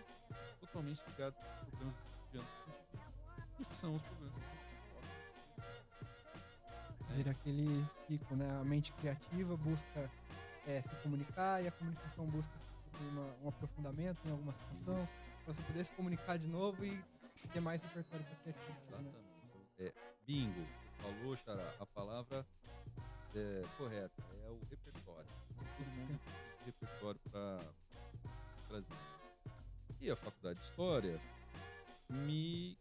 totalmente 0.61 1.03
ligadas 1.09 1.39
aos 1.39 1.69
problemas 1.69 1.95
do 1.95 2.03
cotidiano 2.03 2.49
que 3.57 3.65
são 3.65 3.95
os 3.95 4.03
problemas 4.03 4.35
que 4.35 4.51
a 4.51 5.63
gente. 7.11 7.17
Vira 7.17 7.31
aquele 7.31 7.87
pico, 8.07 8.37
né? 8.37 8.49
A 8.61 8.65
mente 8.65 8.93
criativa 8.93 9.57
busca 9.57 10.11
é, 10.67 10.81
se 10.81 10.89
comunicar 11.03 11.63
e 11.63 11.69
a 11.69 11.73
comunicação 11.73 12.27
busca 12.27 12.53
uma- 13.01 13.35
um 13.45 13.49
aprofundamento 13.49 14.19
em 14.27 14.31
alguma 14.31 14.53
situação, 14.53 14.99
Isso. 15.05 15.13
você 15.47 15.63
poder 15.63 15.85
se 15.85 15.93
comunicar 15.93 16.39
de 16.39 16.47
novo 16.49 16.85
e 16.85 17.03
ter 17.53 17.61
mais 17.61 17.83
repertório 17.83 18.25
para 18.27 18.37
criatividade, 18.37 19.03
né? 19.03 19.11
Exatamente. 19.11 19.71
É, 19.79 19.93
bingo, 20.27 20.67
falou, 21.01 21.37
Xará, 21.37 21.75
a 21.79 21.87
palavra 21.87 22.47
é, 23.35 23.63
correta 23.77 24.23
é 24.45 24.51
o 24.51 24.59
repertório. 24.71 25.29
Todo 25.77 25.87
mundo 25.89 26.19
tem 26.25 26.67
repertório 26.67 27.21
para 27.31 27.61
trazer. 28.69 28.97
E 30.01 30.11
a 30.11 30.17
faculdade 30.17 30.59
de 30.59 30.65
História 30.67 31.21
me 32.09 32.77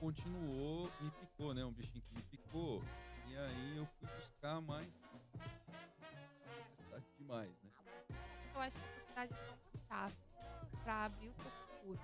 continuou, 0.00 0.90
me 1.00 1.10
picou, 1.12 1.54
né? 1.54 1.64
Um 1.64 1.72
bichinho 1.72 2.02
que 2.02 2.14
me 2.14 2.22
picou. 2.22 2.82
E 3.28 3.36
aí 3.36 3.76
eu 3.76 3.86
fui 3.98 4.08
buscar 4.18 4.60
mais 4.60 4.88
demais, 7.18 7.50
né? 7.62 7.70
Eu 8.54 8.60
acho 8.60 8.76
que 8.76 8.84
a 8.84 9.24
faculdade 9.24 9.34
é 9.34 9.78
chave 9.88 10.16
para 10.82 11.04
abrir 11.04 11.28
o 11.28 11.32
futuro. 11.32 12.00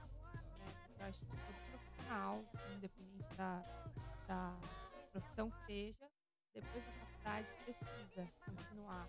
Né? 0.58 0.74
Eu 0.98 1.06
acho 1.06 1.20
que 1.20 1.26
todo 1.26 1.70
profissional, 1.70 2.44
independente 2.74 3.34
da, 3.36 3.62
da 4.26 4.56
profissão 5.12 5.50
que 5.50 5.66
seja, 5.66 6.10
depois 6.54 6.84
da 6.84 6.92
faculdade 6.92 7.46
precisa 7.64 8.28
continuar 8.44 9.08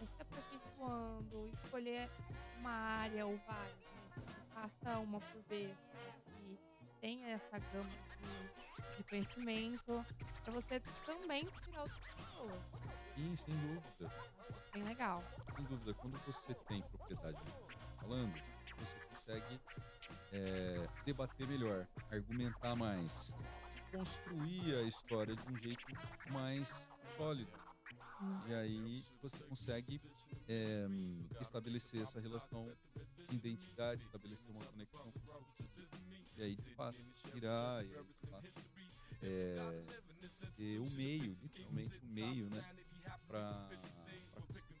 né, 0.00 0.06
se 0.06 0.22
aperfeiçoando, 0.22 1.50
escolher 1.64 2.10
uma 2.58 2.70
área 2.70 3.26
ou 3.26 3.36
várias, 3.46 3.78
né? 3.78 4.10
Faça 4.52 4.98
uma 4.98 5.20
por 5.20 5.42
vez, 5.42 5.76
para 5.90 6.12
que 6.34 6.58
tenha 7.00 7.28
essa 7.28 7.58
gama 7.58 7.88
de, 7.88 8.96
de 8.96 9.04
conhecimento, 9.04 10.04
para 10.44 10.52
você 10.52 10.80
também 11.06 11.44
inspirar 11.44 11.82
outras 11.82 12.00
pessoas. 12.00 12.62
Sim, 13.14 13.36
sem 13.36 13.56
dúvida. 13.56 14.12
Bem 14.72 14.84
legal. 14.84 15.22
sem 15.56 15.64
dúvida, 15.64 15.94
quando 15.94 16.18
você 16.24 16.54
tem 16.68 16.82
propriedade 16.82 17.38
está 17.38 17.94
falando, 18.00 18.34
você 18.78 18.96
consegue 19.12 19.60
é, 20.32 20.88
debater 21.04 21.46
melhor, 21.46 21.86
argumentar 22.10 22.76
mais. 22.76 23.34
construir 23.90 24.76
a 24.76 24.82
história 24.82 25.34
de 25.34 25.52
um 25.52 25.56
jeito 25.58 25.84
mais 26.30 26.68
sólido. 27.16 27.69
E 28.48 28.54
aí 28.54 29.04
você 29.22 29.38
consegue 29.44 30.00
é, 30.48 30.86
estabelecer 31.40 32.02
essa 32.02 32.20
relação 32.20 32.70
de 33.28 33.36
identidade, 33.36 34.02
estabelecer 34.02 34.50
uma 34.50 34.64
conexão 34.64 35.10
com 35.10 35.18
o. 35.18 35.60
E 36.36 36.42
aí, 36.42 36.56
de 36.56 36.70
fato, 36.70 36.98
virar, 37.34 37.84
e 37.84 37.94
aí, 37.94 38.04
de 38.04 38.26
fato, 38.30 38.48
é, 39.22 39.84
ser 40.56 40.78
o 40.80 40.90
meio, 40.90 41.36
literalmente 41.42 41.98
o 41.98 42.06
meio, 42.06 42.50
né? 42.50 42.64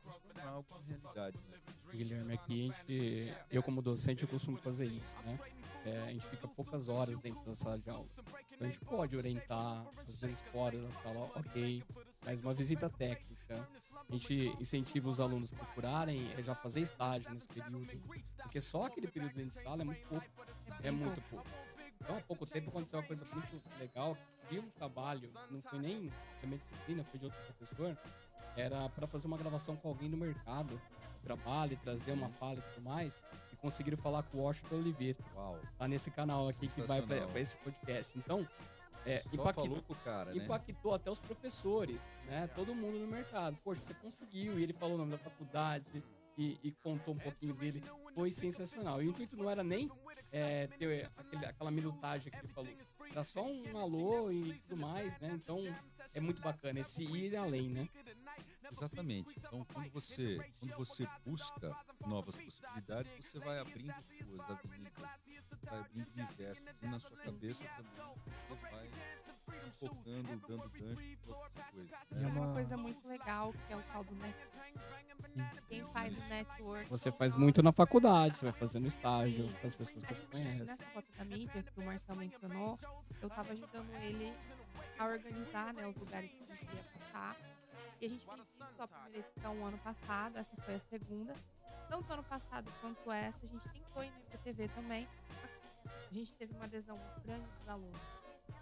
Transformar 0.02 0.48
algo 0.48 0.66
em 0.80 0.92
realidade. 0.92 1.38
Né? 1.48 1.58
Guilherme, 1.92 2.34
aqui 2.34 2.52
a 2.52 2.72
gente, 2.72 3.34
eu 3.50 3.62
como 3.62 3.82
docente, 3.82 4.22
eu 4.22 4.28
costumo 4.28 4.56
fazer 4.58 4.86
isso, 4.86 5.14
né? 5.24 5.38
É, 5.84 6.02
a 6.02 6.12
gente 6.12 6.26
fica 6.26 6.46
poucas 6.46 6.88
horas 6.88 7.18
dentro 7.20 7.42
da 7.44 7.54
sala 7.54 7.78
de 7.78 7.88
aula. 7.88 8.06
Então 8.52 8.68
a 8.68 8.70
gente 8.70 8.80
pode 8.80 9.16
orientar, 9.16 9.86
às 10.06 10.16
vezes 10.16 10.40
fora 10.52 10.78
da 10.78 10.90
sala, 10.90 11.30
ok, 11.34 11.82
mas 12.24 12.40
uma 12.40 12.52
visita 12.52 12.88
técnica. 12.90 13.68
A 14.08 14.12
gente 14.12 14.54
incentiva 14.60 15.08
os 15.08 15.20
alunos 15.20 15.52
a 15.52 15.56
procurarem 15.56 16.30
é 16.36 16.42
já 16.42 16.54
fazer 16.54 16.80
estágio 16.80 17.32
nesse 17.32 17.46
período, 17.46 17.86
porque 18.42 18.60
só 18.60 18.86
aquele 18.86 19.06
período 19.06 19.34
dentro 19.34 19.56
de 19.56 19.62
sala 19.62 19.82
é 19.82 19.84
muito 19.84 20.06
pouco. 20.08 20.26
É 20.82 20.90
muito 20.90 21.20
pouco. 21.30 21.46
Então, 22.00 22.16
há 22.16 22.20
pouco 22.22 22.46
tempo 22.46 22.70
aconteceu 22.70 22.98
uma 22.98 23.06
coisa 23.06 23.24
muito 23.26 23.78
legal, 23.78 24.16
que 24.48 24.58
um 24.58 24.68
trabalho, 24.70 25.30
não 25.50 25.60
foi 25.60 25.78
nem 25.78 26.08
da 26.40 26.46
minha 26.46 26.58
disciplina, 26.58 27.04
foi 27.04 27.18
de 27.18 27.26
outro 27.26 27.40
professor, 27.42 27.96
era 28.56 28.88
para 28.88 29.06
fazer 29.06 29.26
uma 29.26 29.36
gravação 29.36 29.76
com 29.76 29.88
alguém 29.88 30.08
no 30.08 30.16
mercado, 30.16 30.80
trabalho, 31.22 31.78
trazer 31.82 32.12
uma 32.12 32.28
fala 32.28 32.58
e 32.58 32.74
tudo 32.74 32.82
mais, 32.82 33.22
conseguiram 33.60 33.96
falar 33.96 34.22
com 34.24 34.38
o 34.38 34.42
Washington 34.42 34.76
Oliveira, 34.76 35.18
Uau. 35.34 35.58
lá 35.78 35.88
nesse 35.88 36.10
canal 36.10 36.48
aqui 36.48 36.66
que 36.68 36.80
vai 36.82 37.00
Sensacional. 37.00 37.28
para 37.30 37.40
esse 37.40 37.56
podcast. 37.58 38.18
Então, 38.18 38.46
é, 39.06 39.20
Só 39.20 39.28
impactou, 39.32 39.64
falou 39.66 39.82
com 39.82 39.92
o 39.92 39.96
cara, 39.96 40.32
né? 40.34 40.42
impactou 40.44 40.94
até 40.94 41.10
os 41.10 41.20
professores, 41.20 41.98
né? 42.26 42.46
Todo 42.54 42.74
mundo 42.74 42.98
no 42.98 43.06
mercado. 43.06 43.56
Poxa, 43.64 43.80
você 43.80 43.94
conseguiu. 43.94 44.58
E 44.58 44.62
ele 44.62 44.72
falou 44.72 44.94
o 44.96 44.98
nome 44.98 45.12
da 45.12 45.18
faculdade 45.18 46.02
e, 46.36 46.58
e 46.62 46.72
contou 46.82 47.14
um 47.14 47.18
pouquinho 47.18 47.54
dele. 47.54 47.82
Foi 48.14 48.30
sensacional. 48.30 49.02
E 49.02 49.06
o 49.06 49.10
intuito 49.10 49.36
não 49.36 49.48
era 49.48 49.62
nem 49.64 49.90
é, 50.32 50.66
ter 50.66 51.10
aquele- 51.16 51.46
aquela 51.46 51.70
minutagem 51.70 52.30
que 52.30 52.38
ele 52.38 52.48
falou. 52.48 52.70
Era 53.10 53.24
só 53.24 53.42
um 53.44 53.76
alô 53.78 54.30
e 54.30 54.52
tudo 54.68 54.76
mais, 54.76 55.18
né? 55.18 55.30
Então, 55.34 55.58
é 56.12 56.20
muito 56.20 56.40
bacana 56.42 56.78
esse 56.80 57.02
ir 57.02 57.34
além, 57.36 57.68
né? 57.68 57.88
Exatamente. 58.70 59.34
Então, 59.36 59.66
quando 59.72 59.90
você, 59.90 60.38
quando 60.58 60.76
você 60.76 61.06
busca 61.24 61.76
novas 62.06 62.36
possibilidades, 62.36 63.24
você 63.24 63.38
vai 63.38 63.58
abrindo 63.58 63.94
suas 64.02 64.50
avenidas, 64.50 65.10
vai 65.62 65.80
abrindo 65.80 66.08
universos. 66.14 66.64
E 66.82 66.86
na 66.86 66.98
sua 66.98 67.16
cabeça 67.16 67.64
também 67.76 68.16
você 68.48 68.70
vai 68.70 68.90
focando, 69.78 70.42
dando 70.46 70.70
gancho 70.70 71.18
para 71.24 71.36
outras 71.36 71.70
coisas. 71.70 71.90
Né? 72.10 72.22
é 72.22 72.26
Uma 72.26 72.52
coisa 72.52 72.76
muito 72.76 73.08
legal 73.08 73.52
que 73.52 73.72
é 73.72 73.76
o 73.76 73.82
tal 73.82 74.04
do 74.04 74.14
network. 74.14 74.80
Quem 75.68 75.84
faz 75.92 76.16
o 76.16 76.20
network. 76.20 76.90
Você 76.90 77.12
faz 77.12 77.34
muito 77.34 77.62
na 77.62 77.72
faculdade, 77.72 78.36
você 78.36 78.44
vai 78.46 78.60
fazendo 78.60 78.86
estágio 78.86 79.46
Sim. 79.46 79.54
com 79.60 79.66
as 79.66 79.74
pessoas 79.74 80.02
que 80.04 80.14
você 80.14 80.26
conhece. 80.26 80.64
nessa 80.64 80.84
foto 80.86 81.06
da 81.16 81.24
mídia 81.24 81.62
que 81.62 81.80
o 81.80 81.84
Marcel 81.84 82.16
mencionou, 82.16 82.78
eu 83.20 83.28
tava 83.30 83.52
ajudando 83.52 83.90
ele 84.02 84.34
a 84.98 85.06
organizar 85.06 85.72
né, 85.72 85.86
os 85.86 85.96
lugares 85.96 86.30
que 86.30 86.46
gente 86.46 86.74
ia 86.74 86.82
passar. 86.82 87.36
E 88.00 88.06
a 88.06 88.08
gente 88.08 88.24
fez 88.24 88.38
isso 88.40 88.82
a 88.82 88.88
primeira 88.88 89.18
edição 89.18 89.60
o 89.60 89.64
ano 89.66 89.78
passado, 89.78 90.36
essa 90.38 90.56
foi 90.62 90.74
a 90.74 90.78
segunda. 90.78 91.34
Tanto 91.88 92.12
ano 92.12 92.22
passado 92.24 92.72
quanto 92.80 93.10
essa, 93.12 93.38
a 93.42 93.46
gente 93.46 93.68
tentou 93.68 94.02
ir 94.04 94.10
no 94.10 94.18
IPTV 94.34 94.68
também. 94.68 95.08
A 96.10 96.12
gente 96.14 96.32
teve 96.34 96.54
uma 96.54 96.64
adesão 96.64 96.96
muito 96.96 97.20
grande 97.20 97.44
dos 97.58 97.68
alunos. 97.68 98.00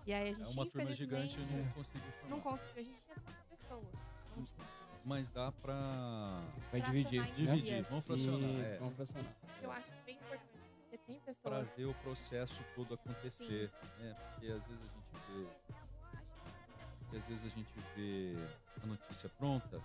E 0.06 0.12
aí 0.14 0.28
a 0.28 0.30
É 0.30 0.34
gente, 0.34 0.52
uma 0.52 0.66
turma 0.66 0.94
gigante 0.94 1.38
e 1.38 1.42
É. 1.42 1.56
não 1.62 1.70
conseguiu 1.72 2.02
não 2.28 2.40
formar. 2.40 2.42
conseguiu. 2.58 2.72
A 2.80 2.84
gente 2.84 3.00
tinha 3.04 3.14
30 3.16 3.56
pessoas. 3.56 3.86
Não 4.36 4.44
tinha. 4.44 4.66
Mas 5.04 5.30
dá 5.30 5.52
para 5.52 6.40
Vai 6.70 6.80
dividir. 6.82 7.22
dividir, 7.34 7.82
vamos 7.84 8.04
fracionar. 8.06 8.50
Isso, 8.50 8.84
é. 8.84 8.90
fracionar. 8.90 9.34
Eu 9.62 9.72
acho 9.72 9.90
bem 10.04 10.16
importante, 10.16 10.52
porque 10.80 10.98
tem 10.98 11.20
pessoas. 11.20 11.54
trazer 11.54 11.84
o 11.86 11.94
processo 11.94 12.62
todo 12.74 12.94
acontecer, 12.94 13.70
né? 13.98 14.14
Porque 14.32 14.46
às 14.48 14.66
vezes 14.66 14.82
a 14.82 14.94
gente 14.94 15.08
vê, 15.28 15.46
porque 17.08 17.16
às 17.16 17.26
vezes 17.26 17.44
a 17.44 17.48
gente 17.48 17.72
vê 17.96 18.34
a 18.82 18.86
notícia 18.86 19.28
pronta, 19.30 19.78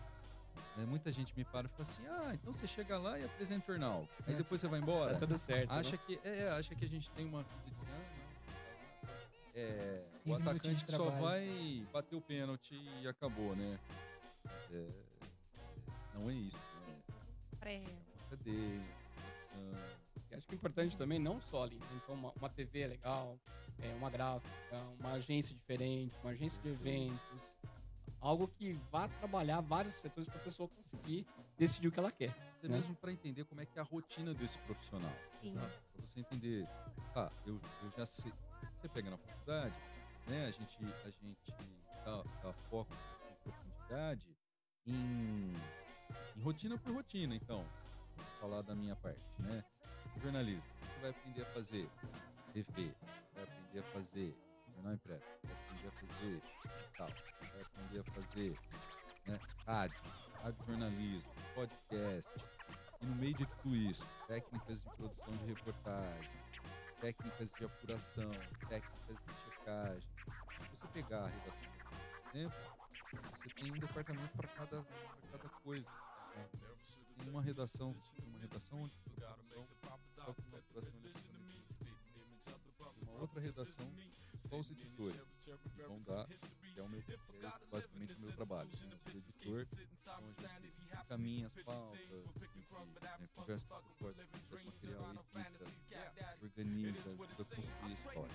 né? 0.75 0.85
muita 0.85 1.09
gente 1.11 1.33
me 1.37 1.45
para 1.45 1.67
e 1.67 1.69
fala 1.69 1.81
assim, 1.81 2.05
ah, 2.07 2.31
então 2.33 2.51
você 2.53 2.67
chega 2.67 2.97
lá 2.97 3.17
e 3.17 3.23
apresenta 3.23 3.63
o 3.63 3.67
jornal, 3.67 4.07
aí 4.27 4.33
É. 4.33 4.37
depois 4.37 4.59
você 4.59 4.67
vai 4.67 4.79
embora. 4.79 5.13
Tá 5.13 5.19
tudo 5.19 5.37
certo. 5.37 5.69
né? 5.71 5.79
Acha 5.79 5.97
que 5.97 6.19
é, 6.23 6.39
é, 6.39 6.49
acha 6.51 6.75
que 6.75 6.83
a 6.83 6.87
gente 6.87 7.09
tem 7.11 7.25
uma 7.25 7.41
vida 7.43 7.61
de, 7.65 7.73
ah, 7.91 9.05
não, 9.05 9.13
é, 9.55 10.03
o 10.03 10.19
15 10.23 10.39
minutinhos 10.39 10.47
atacante 10.47 10.85
que 10.85 10.91
só 10.91 11.09
vai 11.11 11.87
bater 11.93 12.15
o 12.15 12.21
pênalti 12.21 12.75
e 13.01 13.07
acabou, 13.07 13.55
né? 13.55 13.79
Mas 14.43 14.71
é, 14.71 14.87
não 16.13 16.29
é 16.29 16.33
isso, 16.33 16.57
né? 16.57 17.15
Pré. 17.59 17.83
Cadeia, 18.29 18.81
ação, 19.37 19.79
E 20.33 20.37
Acho 20.37 20.47
que 20.47 20.55
é 20.55 20.57
importante 20.57 20.97
também, 20.97 21.19
não 21.19 21.39
só 21.39 21.63
ali, 21.63 21.77
né? 21.77 21.87
então 21.95 22.15
uma, 22.15 22.31
uma 22.31 22.49
TV 22.49 22.81
é 22.81 22.87
legal, 22.87 23.37
é, 23.79 23.93
uma 23.93 24.09
gráfica, 24.09 24.49
uma 24.99 25.11
agência 25.11 25.55
diferente, 25.55 26.15
uma 26.23 26.31
agência 26.31 26.61
de 26.61 26.69
eventos, 26.69 27.57
algo 28.19 28.47
que 28.47 28.73
vá 28.91 29.07
trabalhar 29.07 29.61
vários 29.61 29.93
setores 29.93 30.27
para 30.27 30.39
a 30.39 30.43
pessoa 30.43 30.67
conseguir 30.69 31.25
decidir 31.57 31.87
o 31.87 31.91
que 31.91 31.99
ela 31.99 32.11
quer. 32.11 32.31
até 32.57 32.67
né? 32.67 32.77
mesmo 32.77 32.95
para 32.95 33.11
entender 33.11 33.43
como 33.45 33.61
é 33.61 33.65
que 33.65 33.77
é 33.77 33.81
a 33.81 33.85
rotina 33.85 34.33
desse 34.33 34.57
profissional. 34.59 35.13
Sim. 35.41 35.53
Pra 35.53 36.05
você 36.05 36.19
entender, 36.19 36.67
ah, 37.15 37.31
eu, 37.45 37.59
eu 37.83 37.91
já 37.95 38.05
sei. 38.05 38.31
Você 38.79 38.89
pega 38.89 39.09
na 39.11 39.17
faculdade, 39.17 39.75
né? 40.27 40.47
A 40.47 40.51
gente, 40.51 40.77
a 41.05 41.09
gente 41.09 41.53
dá, 42.03 42.23
dá 42.41 42.53
foco 42.69 42.91
em 43.29 43.43
profundidade 43.43 44.25
em, 44.85 45.53
em 46.35 46.41
rotina 46.41 46.77
por 46.77 46.93
rotina, 46.93 47.35
então. 47.35 47.63
Vou 48.15 48.25
falar 48.39 48.61
da 48.61 48.75
minha 48.75 48.95
parte, 48.95 49.31
né? 49.39 49.63
Jornalismo. 50.21 50.63
Você 50.81 50.99
vai 51.01 51.09
aprender 51.09 51.41
a 51.41 51.45
fazer 51.47 51.89
TV, 52.53 52.95
vai 53.33 53.43
aprender 53.43 53.79
a 53.79 53.83
fazer 53.83 54.35
jornal 54.73 54.93
impresso, 54.93 55.25
vai 55.43 55.53
aprender 55.53 55.87
a 55.87 55.91
fazer 55.91 56.41
digital, 56.61 57.09
vai 57.51 57.61
aprender 57.61 57.99
a 57.99 58.03
fazer 58.03 58.59
né, 59.27 59.39
rádio, 59.65 60.01
rádio 60.41 60.65
jornalismo, 60.65 61.31
podcast. 61.55 62.31
E 63.01 63.05
no 63.05 63.15
meio 63.15 63.33
de 63.33 63.45
tudo 63.45 63.75
isso, 63.75 64.05
técnicas 64.27 64.81
de 64.81 64.89
produção 64.91 65.37
de 65.37 65.45
reportagem, 65.45 66.31
técnicas 67.01 67.51
de 67.51 67.65
apuração, 67.65 68.31
técnicas 68.69 69.17
de 69.17 69.33
checagem. 69.43 70.09
Se 70.61 70.77
você 70.77 70.87
pegar 70.87 71.25
a 71.25 71.27
redação, 71.27 71.71
por 72.23 72.37
exemplo, 72.37 72.57
você 73.35 73.49
tem 73.49 73.71
um 73.71 73.79
departamento 73.79 74.37
para 74.37 74.47
cada, 74.49 74.85
cada 75.31 75.49
coisa. 75.49 75.87
sabe? 76.33 76.72
Uma 77.27 77.41
redação, 77.41 77.95
uma 78.25 78.39
redação 78.39 78.83
onde 78.83 78.97
com 82.95 83.05
uma 83.05 83.19
outra 83.21 83.41
redação 83.41 83.87
só 84.47 84.59
os 84.59 84.69
editores 84.71 85.21
que 85.43 85.81
vão 85.81 86.01
dar, 86.03 86.27
que 86.27 86.79
é 86.79 86.83
o 86.83 86.89
meu, 86.89 87.01
que 87.01 87.13
é 87.13 87.17
basicamente 87.71 88.13
o 88.13 88.19
meu 88.19 88.31
trabalho. 88.33 88.69
Né? 88.69 88.99
O 89.13 89.17
editor, 89.17 89.67
então 89.71 90.15
a 90.15 90.31
gente 90.31 90.73
encaminha 91.03 91.47
as 91.47 91.53
pautas, 91.63 91.99
né, 91.99 93.27
conversa 93.33 93.65
com 93.67 94.05
o 94.05 94.07
recebe 94.09 94.65
material, 94.65 95.15
edita, 95.35 96.37
organiza, 96.41 96.99
ajuda 96.99 97.41
a 97.41 97.45
construir 97.45 97.93
história. 97.93 98.33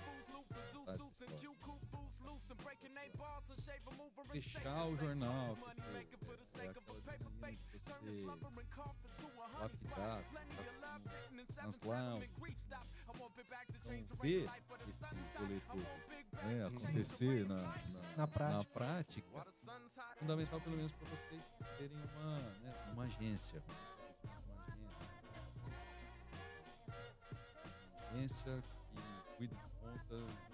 Fechar 4.31 4.85
o 4.87 4.95
jornal, 4.95 5.57
quer 6.09 6.18
lapidar, 9.59 10.23
lounges. 11.83 12.29
Então, 13.89 14.17
ver 14.21 14.49
esse 14.87 15.03
boleto 15.37 15.77
né, 16.43 16.65
acontecer 16.67 17.47
na, 17.47 17.55
na, 17.55 17.73
Na 18.17 18.27
prática. 18.27 18.57
na 18.57 18.63
prática, 18.65 19.27
é 19.37 20.19
fundamental 20.19 20.61
pelo 20.61 20.77
menos 20.77 20.91
para 20.93 21.07
vocês 21.09 21.43
terem 21.77 21.97
uma, 21.97 22.39
né, 22.39 22.91
uma 22.93 23.03
agência. 23.03 23.61
Uma 23.67 24.63
agência. 24.63 25.09
Uma 27.97 28.19
agência 28.19 28.63
que 28.89 29.37
cuida 29.37 29.55
de 29.55 29.69
contas, 29.79 30.48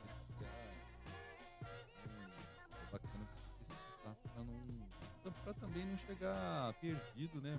Para 5.45 5.53
também 5.53 5.85
não 5.85 5.97
chegar 5.99 6.73
perdido, 6.81 7.39
né? 7.39 7.55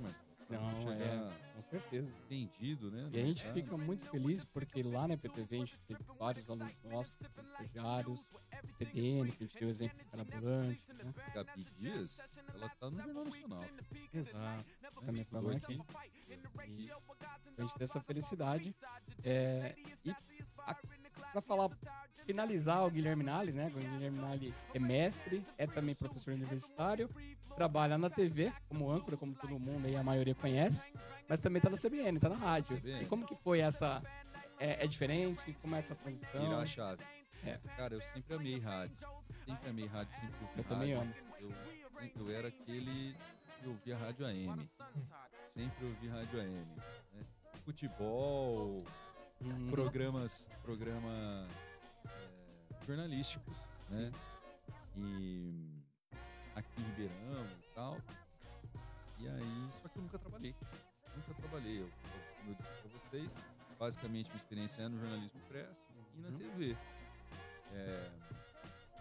Pra 0.48 0.58
Não, 0.60 0.92
é, 0.92 1.32
com 1.54 1.62
certeza. 1.62 2.12
vendido, 2.28 2.90
né? 2.90 3.08
E 3.12 3.20
a 3.20 3.24
gente 3.24 3.48
fica 3.52 3.76
muito 3.76 4.04
feliz 4.06 4.42
porque 4.44 4.82
lá 4.82 5.06
na 5.06 5.16
PTV 5.16 5.56
a 5.56 5.58
gente 5.60 5.78
teve 5.86 6.02
vários 6.18 6.50
alunos 6.50 6.74
nossos, 6.82 7.16
estagiários, 7.20 8.28
CBN, 8.76 9.30
que 9.30 9.44
a 9.44 9.46
gente 9.46 9.58
deu 9.60 9.68
exemplo 9.68 9.98
de 9.98 10.04
carburante, 10.04 10.92
né? 10.92 11.14
Gabi 11.32 11.64
Dias, 11.76 12.28
ela 12.52 12.68
tá 12.68 12.90
no 12.90 13.00
Jornal 13.00 13.24
Nacional. 13.24 13.64
Exato. 14.12 14.64
Também 15.04 15.22
Estudou 15.22 15.42
falou 15.42 15.56
aqui. 15.56 15.80
aqui. 16.58 16.90
E 16.90 16.92
a 17.56 17.62
gente 17.62 17.74
tem 17.74 17.84
essa 17.84 18.00
felicidade. 18.00 18.74
É, 19.22 19.76
e 20.04 20.12
para 21.32 21.40
falar 21.40 21.70
finalizar 22.26 22.84
o 22.84 22.90
Guilherme 22.90 23.22
Nali, 23.22 23.52
né? 23.52 23.70
O 23.74 23.78
Guilherme 23.78 24.18
Nali 24.18 24.54
é 24.74 24.78
mestre, 24.78 25.44
é 25.56 25.66
também 25.66 25.94
professor 25.94 26.34
universitário, 26.34 27.08
trabalha 27.54 27.96
na 27.96 28.10
TV 28.10 28.52
como 28.68 28.90
âncora, 28.90 29.16
como 29.16 29.34
todo 29.34 29.58
mundo 29.58 29.86
aí, 29.86 29.96
a 29.96 30.02
maioria 30.02 30.34
conhece, 30.34 30.88
mas 31.28 31.40
também 31.40 31.62
tá 31.62 31.70
na 31.70 31.76
CBN, 31.76 32.18
tá 32.18 32.28
na 32.28 32.36
rádio. 32.36 32.76
CBN. 32.78 33.02
E 33.04 33.06
como 33.06 33.24
que 33.26 33.34
foi 33.36 33.60
essa... 33.60 34.02
É, 34.58 34.84
é 34.84 34.86
diferente? 34.86 35.52
Como 35.62 35.74
é 35.74 35.78
essa 35.78 35.94
função? 35.94 36.40
Virar 36.40 36.58
a 36.60 36.66
chave. 36.66 37.02
É. 37.44 37.58
Cara, 37.76 37.94
eu 37.94 38.00
sempre 38.12 38.34
amei 38.34 38.58
rádio. 38.58 38.96
Sempre 39.44 39.68
amei 39.70 39.86
rádio, 39.86 40.12
sempre 40.20 40.36
ouvi 40.42 40.52
Eu 40.58 40.64
também 40.64 40.94
rádio. 40.94 41.12
amo. 41.40 41.52
Eu, 42.18 42.26
eu 42.26 42.30
era 42.34 42.48
aquele 42.48 43.14
que 43.60 43.68
ouvia 43.68 43.96
rádio 43.96 44.26
AM. 44.26 44.68
Sempre 45.46 45.86
ouvi 45.86 46.08
rádio 46.08 46.40
AM. 46.40 46.50
né? 47.14 47.24
Futebol, 47.64 48.82
Hum, 49.42 49.70
programas, 49.70 50.48
programas 50.62 51.46
é, 51.46 51.46
jornalísticos, 52.86 53.56
né? 53.90 54.12
E 54.96 55.82
aqui 56.54 56.80
em 56.80 56.84
Ribeirão 56.84 57.44
e 57.46 57.74
tal. 57.74 57.96
E 59.18 59.28
aí, 59.28 59.68
só 59.82 59.88
que 59.88 59.98
eu 59.98 60.02
nunca 60.02 60.18
trabalhei. 60.18 60.54
Nunca 61.14 61.34
trabalhei. 61.34 61.80
Eu, 61.82 61.90
como 62.38 62.50
eu 62.50 62.54
disse 62.54 62.80
pra 62.82 62.90
vocês, 63.00 63.30
basicamente 63.78 64.26
minha 64.28 64.36
experiência 64.36 64.82
é 64.82 64.88
no 64.88 64.98
jornalismo 64.98 65.40
impresso 65.44 65.76
e 66.16 66.20
na 66.20 66.28
Uhum. 66.28 66.38
TV. 66.38 66.76
É, 67.72 68.10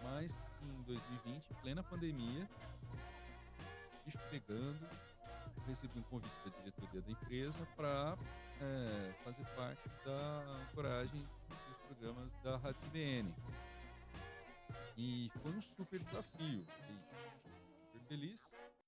mas 0.02 0.36
em 0.62 0.82
2020, 0.82 1.50
em 1.50 1.54
plena 1.62 1.82
pandemia, 1.82 2.48
bicho 4.04 4.18
pegando, 4.30 4.78
recebi 5.66 5.98
um 5.98 6.02
convite 6.04 6.34
da 6.44 6.50
diretoria 6.58 7.00
da 7.02 7.10
empresa 7.10 7.66
para 7.76 8.16
fazer 9.24 9.44
parte 9.54 9.88
da 10.04 10.40
ancoragem 10.62 11.20
dos 11.20 11.76
programas 11.86 12.30
da 12.42 12.56
Rádio 12.56 12.80
CBN. 12.88 13.34
E 14.96 15.30
foi 15.42 15.52
um 15.52 15.60
super 15.60 16.00
desafio. 16.02 16.64
Fiquei 16.64 16.96
super 17.82 18.00
feliz, 18.08 18.40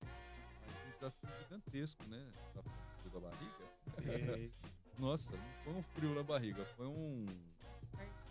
mas 0.02 0.86
um 0.86 0.90
desafio 0.92 1.28
gigantesco, 1.42 2.04
né? 2.04 2.32
Tá 2.54 2.62
falando 2.62 2.88
frio 3.00 3.12
da 3.12 3.20
barriga? 3.20 4.52
Nossa, 4.98 5.30
não 5.36 5.52
foi 5.64 5.72
um 5.74 5.82
frio 5.82 6.14
na 6.14 6.22
barriga, 6.22 6.64
foi 6.76 6.86
um, 6.86 7.26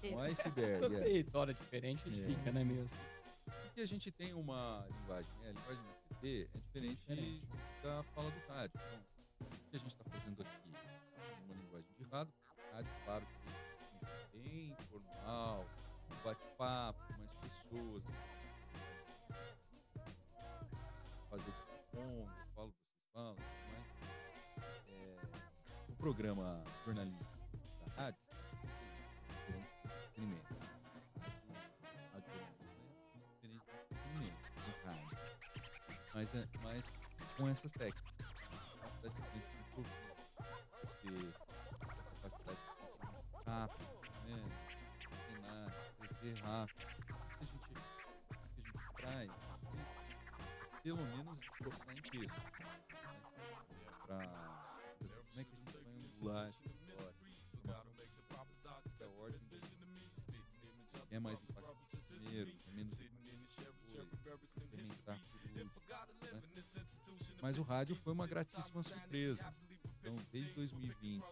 um 0.03 0.19
iceberg. 0.21 0.79
Todo 0.79 0.95
é. 0.97 1.01
território 1.01 1.53
diferente, 1.53 2.03
a 2.05 2.11
gente 2.11 2.23
É. 2.23 2.35
fica, 2.35 2.51
né, 2.51 2.61
assim. 2.83 2.97
Porque 3.45 3.81
a 3.81 3.85
gente 3.85 4.11
tem 4.11 4.33
uma 4.33 4.85
linguagem, 4.89 5.31
né? 5.39 5.49
A 5.49 5.51
linguagem 5.53 5.83
da 5.83 5.93
TV 6.09 6.49
é 6.53 6.57
diferente, 6.57 6.97
Diferente. 6.97 7.41
da 7.83 8.03
fala 8.15 8.31
do 8.31 8.47
rádio. 8.47 8.79
Então, 9.35 9.47
o 9.47 9.69
que 9.69 9.75
a 9.75 9.79
gente 9.79 9.91
está 9.91 10.03
fazendo 10.09 10.41
aqui? 10.41 10.73
Uma 11.45 11.55
linguagem 11.55 11.89
de 11.97 12.03
rádio, 12.05 12.33
rádio 12.73 12.91
claro 13.05 13.25
que 13.25 14.05
é 14.05 14.37
bem 14.37 14.69
informal, 14.71 15.65
um 16.11 16.23
bate-papo 16.23 17.16
pessoas. 17.67 18.03
Fazer 21.29 21.53
como, 21.91 22.27
falo, 22.55 22.71
vocês 22.71 23.11
falam, 23.13 23.35
mas 23.71 23.85
é, 24.87 25.17
o 25.89 25.95
programa 25.97 26.63
jornalístico 26.85 27.37
da 27.85 28.03
rádio 28.03 28.19
é 28.29 28.37
rádio. 28.47 28.77
Mas, 36.13 36.33
mas 36.63 36.85
com 37.37 37.47
essas 37.47 37.71
técnicas. 37.71 38.03
Gente 39.03 39.47
muito 39.53 39.77
ouvir, 39.77 39.93
ter 41.01 41.33
capacidade 42.09 42.57
de 42.57 42.71
pensar 42.75 43.27
rápido, 43.45 43.85
né? 44.25 44.43
Treinar, 45.27 45.73
escrever 45.83 46.39
rápido. 46.41 46.96
Pelo 50.87 51.05
menos 51.05 51.27
em 51.35 52.01
texto. 52.01 52.39
Né? 52.39 52.71
Pra, 54.05 54.25
como 55.27 55.41
é 55.41 55.43
que 55.43 55.53
a 55.53 55.57
gente 55.57 55.73
vai 55.73 55.81
angular 55.83 56.47
essa 56.47 56.65
história? 56.65 57.13
Informação, 58.29 58.81
é 58.99 59.03
a 59.03 59.09
ordem 59.09 59.41
é 61.11 61.19
mais 61.19 61.41
impactante 61.41 61.97
primeiro, 62.07 62.51
é 62.67 62.71
menos 62.71 62.99
impactante 63.01 63.47
tudo, 64.53 64.77
né? 64.77 66.41
Mas 67.41 67.57
o 67.57 67.63
rádio 67.63 67.95
foi 67.95 68.13
uma 68.13 68.27
gratíssima 68.27 68.81
surpresa. 68.81 69.53
Então, 69.99 70.15
desde 70.31 70.53
2020, 70.53 71.23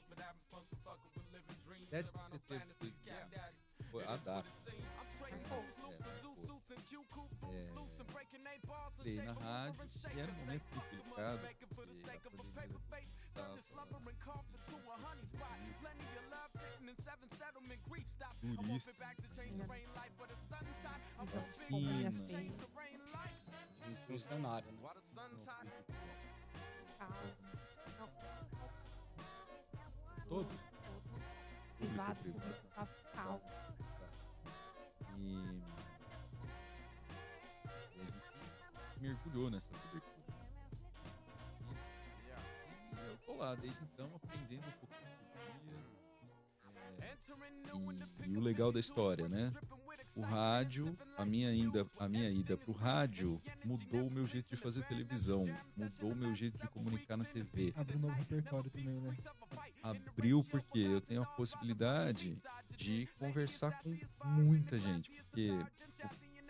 7 1.90 2.12
de 2.12 2.24
setembro 2.26 2.68
de 2.68 2.74
2020, 2.80 3.92
foi 3.92 4.04
a 4.06 4.18
data. 4.18 4.50
É. 5.22 6.35
É, 7.54 7.72
Play 9.04 9.16
na 9.26 9.34
rádio 9.34 9.90
e 10.16 10.20
era 10.20 10.32
um 10.32 10.36
momento 10.36 10.64
muito 10.74 10.90
delicado, 10.90 11.40
porque 11.48 11.64
a 11.64 11.68
pandemia 11.76 12.16
estava 12.16 12.36
duríssima. 12.44 12.80
Vacina. 21.26 22.10
Vacina. 22.12 22.40
Um 23.88 23.96
funcionário, 24.08 24.72
né? 24.72 24.80
Caos. 26.98 27.38
Não, 28.00 28.10
Todos. 30.28 30.58
Privado, 31.78 32.16
Público, 32.24 32.68
público, 32.76 33.55
mergulhou 39.06 39.52
nessa 39.52 39.68
cobertura. 39.68 40.16
E, 42.22 42.96
e 42.96 43.10
eu 43.10 43.18
tô 43.26 43.36
lá 43.36 43.54
desde 43.56 43.84
então 43.84 44.10
aprendendo 44.16 44.68
um 44.68 44.72
pouquinho 44.72 45.12
por 45.32 45.60
dia. 45.64 45.78
É, 47.02 47.18
e, 48.26 48.32
e 48.32 48.38
o 48.38 48.42
legal 48.42 48.72
da 48.72 48.80
história, 48.80 49.30
né? 49.30 49.54
O 50.16 50.22
rádio, 50.22 50.98
a 51.18 51.26
minha 51.26 51.54
ida, 51.54 51.86
a 52.00 52.08
minha 52.08 52.30
ida 52.30 52.56
pro 52.56 52.72
rádio 52.72 53.42
mudou 53.66 54.08
o 54.08 54.12
meu 54.12 54.26
jeito 54.26 54.50
de 54.50 54.56
fazer 54.56 54.88
televisão, 54.88 55.46
mudou 55.76 56.14
o 56.14 56.16
meu 56.16 56.34
jeito 56.34 56.58
de 56.58 56.68
comunicar 56.70 57.18
na 57.18 57.26
TV 57.26 57.74
Abre 57.76 57.98
um 57.98 58.00
novo 58.00 58.14
repertório 58.14 58.72
também, 58.72 59.02
né? 59.02 59.18
abriu 59.84 60.42
porque 60.46 60.80
eu 60.80 61.02
tenho 61.02 61.22
a 61.22 61.26
possibilidade 61.26 62.42
de 62.78 63.08
conversar 63.20 63.78
com 63.84 63.94
muita 64.24 64.80
gente. 64.80 65.12
Porque 65.12 65.52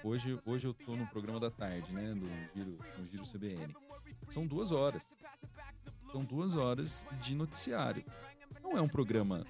hoje, 0.08 0.40
hoje 0.46 0.68
eu 0.68 0.74
tô 0.74 0.96
no 0.96 1.06
programa 1.08 1.40
da 1.40 1.50
tarde, 1.50 1.92
né? 1.92 2.14
No 2.14 2.28
Giro, 2.54 2.80
no 2.98 3.08
Giro 3.08 3.24
CBN. 3.24 3.76
São 4.30 4.46
duas 4.46 4.72
horas. 4.72 5.08
São 6.12 6.24
duas 6.24 6.56
horas 6.56 7.06
de 7.22 7.36
noticiário. 7.36 8.04
Não 8.62 8.78
é 8.78 8.82
um 8.82 8.88
programa 8.88 9.46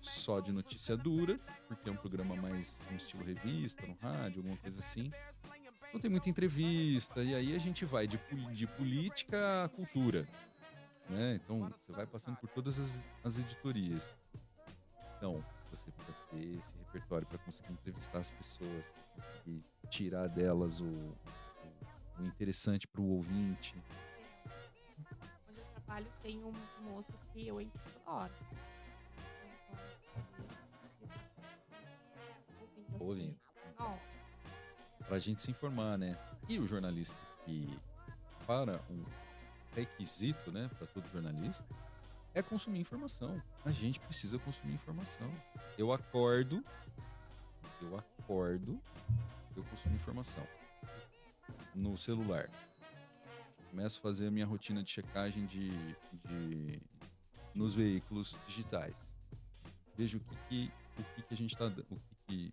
só 0.00 0.40
de 0.40 0.52
notícia 0.52 0.96
dura, 0.96 1.38
porque 1.68 1.88
é 1.88 1.92
um 1.92 1.96
programa 1.96 2.36
mais 2.36 2.78
no 2.90 2.96
estilo 2.96 3.24
revista, 3.24 3.86
no 3.86 3.94
rádio, 4.00 4.38
alguma 4.38 4.56
coisa 4.56 4.78
assim. 4.78 5.10
Não 5.92 6.00
tem 6.00 6.10
muita 6.10 6.30
entrevista, 6.30 7.22
e 7.22 7.34
aí 7.34 7.54
a 7.54 7.58
gente 7.58 7.84
vai 7.84 8.06
de, 8.06 8.18
de 8.52 8.66
política 8.66 9.64
à 9.64 9.68
cultura 9.68 10.26
né? 11.08 11.40
Então 11.42 11.60
você 11.60 11.92
vai 11.92 12.06
passando 12.06 12.36
por 12.36 12.48
todas 12.50 12.78
as, 12.78 13.02
as 13.24 13.38
editorias. 13.38 14.14
Então 15.16 15.44
você 15.70 15.90
ter 16.30 16.56
esse 16.58 16.70
repertório 16.78 17.26
para 17.26 17.38
conseguir 17.38 17.72
entrevistar 17.72 18.18
as 18.18 18.30
pessoas, 18.30 18.84
conseguir 19.14 19.64
tirar 19.88 20.28
delas 20.28 20.80
o, 20.80 20.84
o, 20.84 21.16
o 22.20 22.24
interessante 22.24 22.86
para 22.86 23.00
o 23.00 23.16
ouvinte. 23.16 23.74
Onde 25.48 25.60
eu 25.60 25.66
trabalho 25.74 26.06
tem 26.22 26.42
um 26.44 26.52
moço 26.82 27.12
que 27.32 27.46
eu 27.46 27.60
entro 27.60 27.80
toda 27.84 28.16
hora. 28.16 28.32
Ouvindo. 32.98 33.36
Para 35.06 35.16
a 35.16 35.18
gente 35.20 35.40
se 35.40 35.50
informar, 35.50 35.96
né? 35.96 36.18
E 36.48 36.58
o 36.58 36.66
jornalista 36.66 37.16
que 37.44 37.68
para 38.46 38.80
um 38.90 39.04
requisito, 39.74 40.50
né, 40.50 40.70
para 40.78 40.86
todo 40.86 41.06
jornalista 41.12 41.64
é 42.36 42.42
consumir 42.42 42.80
informação. 42.80 43.42
A 43.64 43.70
gente 43.70 43.98
precisa 43.98 44.38
consumir 44.38 44.74
informação. 44.74 45.32
Eu 45.78 45.90
acordo, 45.90 46.62
eu 47.80 47.96
acordo, 47.96 48.78
eu 49.56 49.64
consumo 49.64 49.94
informação 49.94 50.46
no 51.74 51.96
celular. 51.96 52.46
Começo 53.70 53.98
a 53.98 54.02
fazer 54.02 54.26
a 54.26 54.30
minha 54.30 54.44
rotina 54.44 54.82
de 54.82 54.90
checagem 54.90 55.46
de, 55.46 55.70
de 56.26 56.78
nos 57.54 57.74
veículos 57.74 58.36
digitais. 58.46 58.94
Vejo 59.96 60.18
o 60.18 60.20
que, 60.20 60.36
que 60.48 60.72
o 60.98 61.04
que, 61.14 61.22
que 61.22 61.34
a 61.34 61.36
gente 61.38 61.54
está, 61.54 61.66
o 61.66 61.72
que, 62.26 62.52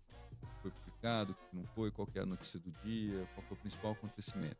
foi 0.62 0.70
publicado, 0.70 1.32
o 1.32 1.34
que 1.34 1.56
não 1.56 1.64
foi, 1.74 1.90
qual 1.90 2.08
é 2.14 2.20
a 2.20 2.26
notícia 2.26 2.58
do 2.58 2.70
dia, 2.82 3.28
qual 3.34 3.46
que 3.46 3.52
é 3.52 3.56
o 3.56 3.60
principal 3.60 3.92
acontecimento 3.92 4.56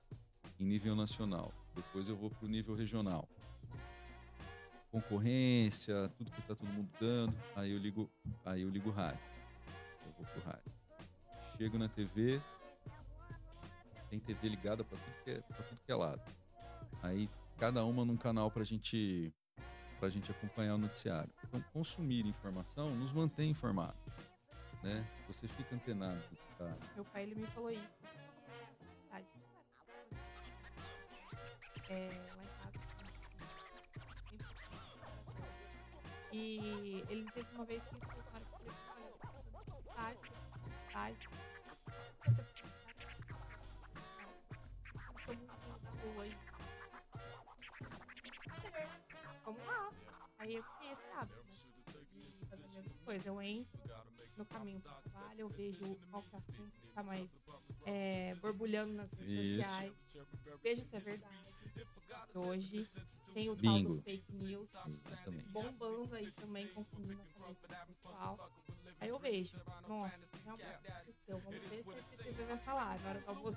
em 0.61 0.67
nível 0.67 0.95
nacional. 0.95 1.51
Depois 1.75 2.09
eu 2.09 2.17
vou 2.17 2.29
para 2.29 2.45
o 2.45 2.49
nível 2.49 2.75
regional. 2.75 3.27
Concorrência, 4.95 6.09
tudo 6.17 6.31
que 6.31 6.39
está 6.39 6.55
todo 6.55 6.69
mundo 6.69 6.89
dando. 7.01 7.37
Aí 7.57 7.73
eu 7.73 7.79
ligo, 7.79 8.09
aí 8.45 8.63
eu 8.63 8.71
ligo 8.71 8.91
o 8.91 8.93
rádio. 8.93 9.19
Eu 10.07 10.13
vou 10.13 10.25
pro 10.27 10.41
rádio. 10.43 10.73
chego 11.59 11.77
na 11.77 11.89
TV, 11.89 12.41
tem 14.09 14.21
TV 14.21 14.51
ligada 14.51 14.85
para 14.85 14.97
tudo, 14.97 15.25
que 15.25 15.31
é, 15.33 15.41
tudo 15.41 15.81
que 15.85 15.91
é 15.91 15.97
lado. 15.97 16.23
Aí 17.03 17.29
cada 17.59 17.85
uma 17.85 18.05
num 18.05 18.17
canal 18.17 18.53
pra 18.53 18.63
gente 18.63 19.35
pra 19.99 20.09
gente 20.09 20.31
acompanhar 20.31 20.77
o 20.77 20.79
noticiário. 20.79 21.33
Então, 21.43 21.61
consumir 21.73 22.25
informação 22.25 22.95
nos 22.95 23.13
mantém 23.13 23.51
informados, 23.51 23.99
né? 24.81 25.05
Você 25.27 25.49
fica 25.49 25.75
antenado. 25.75 26.23
Tá? 26.57 26.73
Meu 26.95 27.05
pai, 27.07 27.25
ele 27.25 27.35
me 27.35 27.47
falou 27.49 27.73
isso. 27.73 28.05
É, 31.91 32.44
E 36.37 37.05
ele 37.09 37.31
teve 37.31 37.49
uma 37.55 37.65
vez 37.65 37.81
que 37.85 37.95
falaram 37.95 38.45
que 38.45 38.63
ele 38.63 38.73
olha, 38.91 39.83
tarde, 39.95 40.33
tarde. 40.93 41.29
Tô 45.25 45.33
muito 45.33 45.69
na. 45.69 46.37
Vamos 49.45 49.65
lá. 49.65 49.93
Aí 50.39 50.57
eu 50.57 50.65
conheço 50.65 51.03
né? 51.45 51.53
De 52.41 52.47
fazer 52.47 52.65
a 52.65 52.69
mesma 52.71 52.95
coisa. 53.05 53.29
Eu 53.29 53.41
entro 53.41 53.84
no 54.37 54.45
caminho 54.47 54.79
do 54.81 54.89
trabalho, 54.89 55.41
eu 55.41 55.49
vejo 55.49 55.85
é 55.85 55.89
o 56.13 56.19
assunto 56.19 56.53
que 56.53 56.89
tá 56.95 57.03
mais 57.03 57.29
é, 57.87 58.35
borbulhando 58.37 58.93
nas 58.95 59.11
redes 59.13 59.29
Isso. 59.35 59.57
sociais. 59.57 59.93
Vejo 60.63 60.85
se 60.85 60.97
é 60.97 61.01
verdade. 61.01 61.45
Hoje 62.35 62.89
tem 63.33 63.49
o 63.51 63.55
Bingo. 63.57 63.89
tal 63.89 63.97
do 63.97 64.01
fake 64.03 64.33
news 64.35 64.71
Exatamente. 64.87 65.49
bombando 65.49 66.15
aí 66.15 66.31
também, 66.33 66.69
confundindo 66.69 67.21
a 67.21 67.87
pessoal. 67.87 68.51
Aí 69.01 69.09
eu 69.09 69.19
vejo, 69.19 69.57
nossa, 69.89 70.19
realmente 70.45 70.87
aconteceu. 70.89 71.39
Vamos 71.41 71.61
ver 71.69 71.85
se 71.85 72.15
a 72.21 72.25
TV 72.25 72.45
vai 72.45 72.59
falar. 72.59 72.99
Na 73.01 73.11
hora 73.11 73.21
do 73.21 73.29
almoço, 73.31 73.57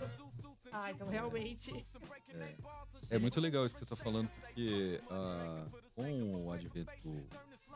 ah, 0.71 0.91
então 0.91 1.07
realmente. 1.07 1.85
É. 2.29 3.15
É 3.15 3.19
muito 3.19 3.39
legal 3.39 3.65
isso 3.65 3.75
que 3.75 3.79
você 3.79 3.85
está 3.85 3.95
falando, 3.95 4.29
porque 4.29 5.01
ah, 5.09 5.67
com 5.95 6.45
o 6.45 6.51
advento 6.51 6.91
do, 7.03 7.21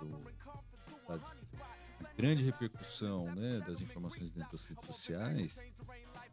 do- 0.05 0.31
das, 1.07 1.23
a 1.31 1.35
grande 2.17 2.43
repercussão 2.43 3.25
né, 3.35 3.61
das 3.65 3.81
informações 3.81 4.29
dentro 4.29 4.51
das 4.51 4.65
redes 4.65 4.85
sociais, 4.85 5.59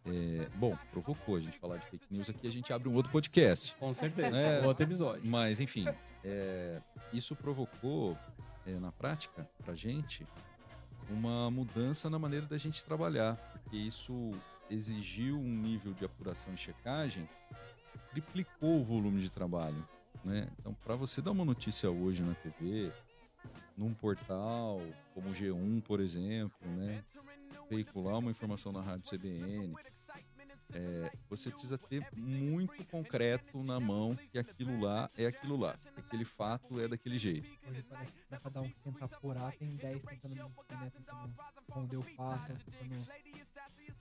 é, 0.07 0.49
bom, 0.55 0.77
provocou 0.91 1.37
a 1.37 1.41
gente 1.41 1.59
falar 1.59 1.77
de 1.77 1.87
fake 1.87 2.07
news 2.11 2.31
aqui, 2.31 2.47
a 2.47 2.51
gente 2.51 2.73
abre 2.73 2.89
um 2.89 2.95
outro 2.95 3.13
podcast. 3.13 3.75
Com 3.79 3.93
certeza. 3.93 4.37
É. 4.37 4.67
Outro 4.67 4.85
episódio. 4.85 5.23
Mas, 5.25 5.61
enfim, 5.61 5.87
é, 6.25 6.81
isso 7.13 7.37
provocou, 7.37 8.17
é, 8.67 8.79
na 8.79 8.93
prática, 8.93 9.49
pra 9.65 9.75
gente, 9.75 10.27
uma 11.11 11.51
mudança 11.51 12.09
na 12.09 12.19
maneira 12.19 12.47
da 12.47 12.57
gente 12.57 12.85
trabalhar. 12.85 13.37
Porque 13.63 13.77
isso 13.77 14.33
exigiu 14.71 15.39
um 15.39 15.57
nível 15.57 15.93
de 15.93 16.05
apuração 16.05 16.55
e 16.55 16.57
checagem, 16.57 17.29
triplicou 18.11 18.81
o 18.81 18.85
volume 18.85 19.21
de 19.21 19.31
trabalho. 19.31 19.87
Né? 20.25 20.49
Então, 20.59 20.75
para 20.75 20.95
você 20.95 21.23
dar 21.23 21.31
uma 21.31 21.45
notícia 21.45 21.91
hoje 21.91 22.23
na 22.23 22.35
TV, 22.35 22.93
num 23.79 23.95
portal 23.95 24.81
como 25.15 25.31
o 25.31 25.33
G1, 25.33 25.81
por 25.83 26.01
exemplo, 26.01 26.69
né? 26.69 27.05
veicular 27.69 28.19
uma 28.19 28.31
informação 28.31 28.73
na 28.73 28.81
rádio 28.81 29.11
CBN, 29.11 29.75
é, 30.73 31.13
você 31.29 31.51
precisa 31.51 31.79
ter 31.79 32.07
muito 32.15 32.85
concreto 32.87 33.63
na 33.63 33.79
mão 33.81 34.17
que 34.31 34.39
aquilo 34.39 34.81
lá 34.81 35.11
é 35.17 35.27
aquilo 35.27 35.57
lá, 35.57 35.77
que 35.95 36.01
aquele 36.01 36.25
fato 36.25 36.81
é 36.81 36.89
daquele 36.89 37.19
jeito. 37.19 37.49
Hoje 37.69 37.83
parece 37.83 38.13
que 38.13 38.27
pra 38.27 38.39
cada 38.39 38.61
um 38.61 38.69
que 38.69 38.81
tenta 38.81 39.05
apurar, 39.05 39.53
tem 39.57 39.77
10 39.77 40.03
tentando, 40.03 40.35
né, 40.35 40.93
tentando 40.95 41.35
esconder 41.61 41.97
o 41.97 42.03
fato, 42.03 42.53
tentando 42.65 43.07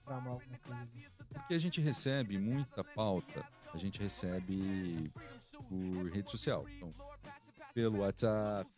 tramar 0.04 0.32
alguma 0.32 0.58
coisa. 0.58 0.88
Porque 1.32 1.54
a 1.54 1.58
gente 1.58 1.80
recebe 1.80 2.38
muita 2.38 2.84
pauta, 2.84 3.46
a 3.72 3.78
gente 3.78 4.00
recebe 4.00 5.10
por 5.68 6.10
rede 6.10 6.30
social. 6.30 6.66
Então, 6.68 6.92
pelo 7.78 8.00
WhatsApp, 8.00 8.68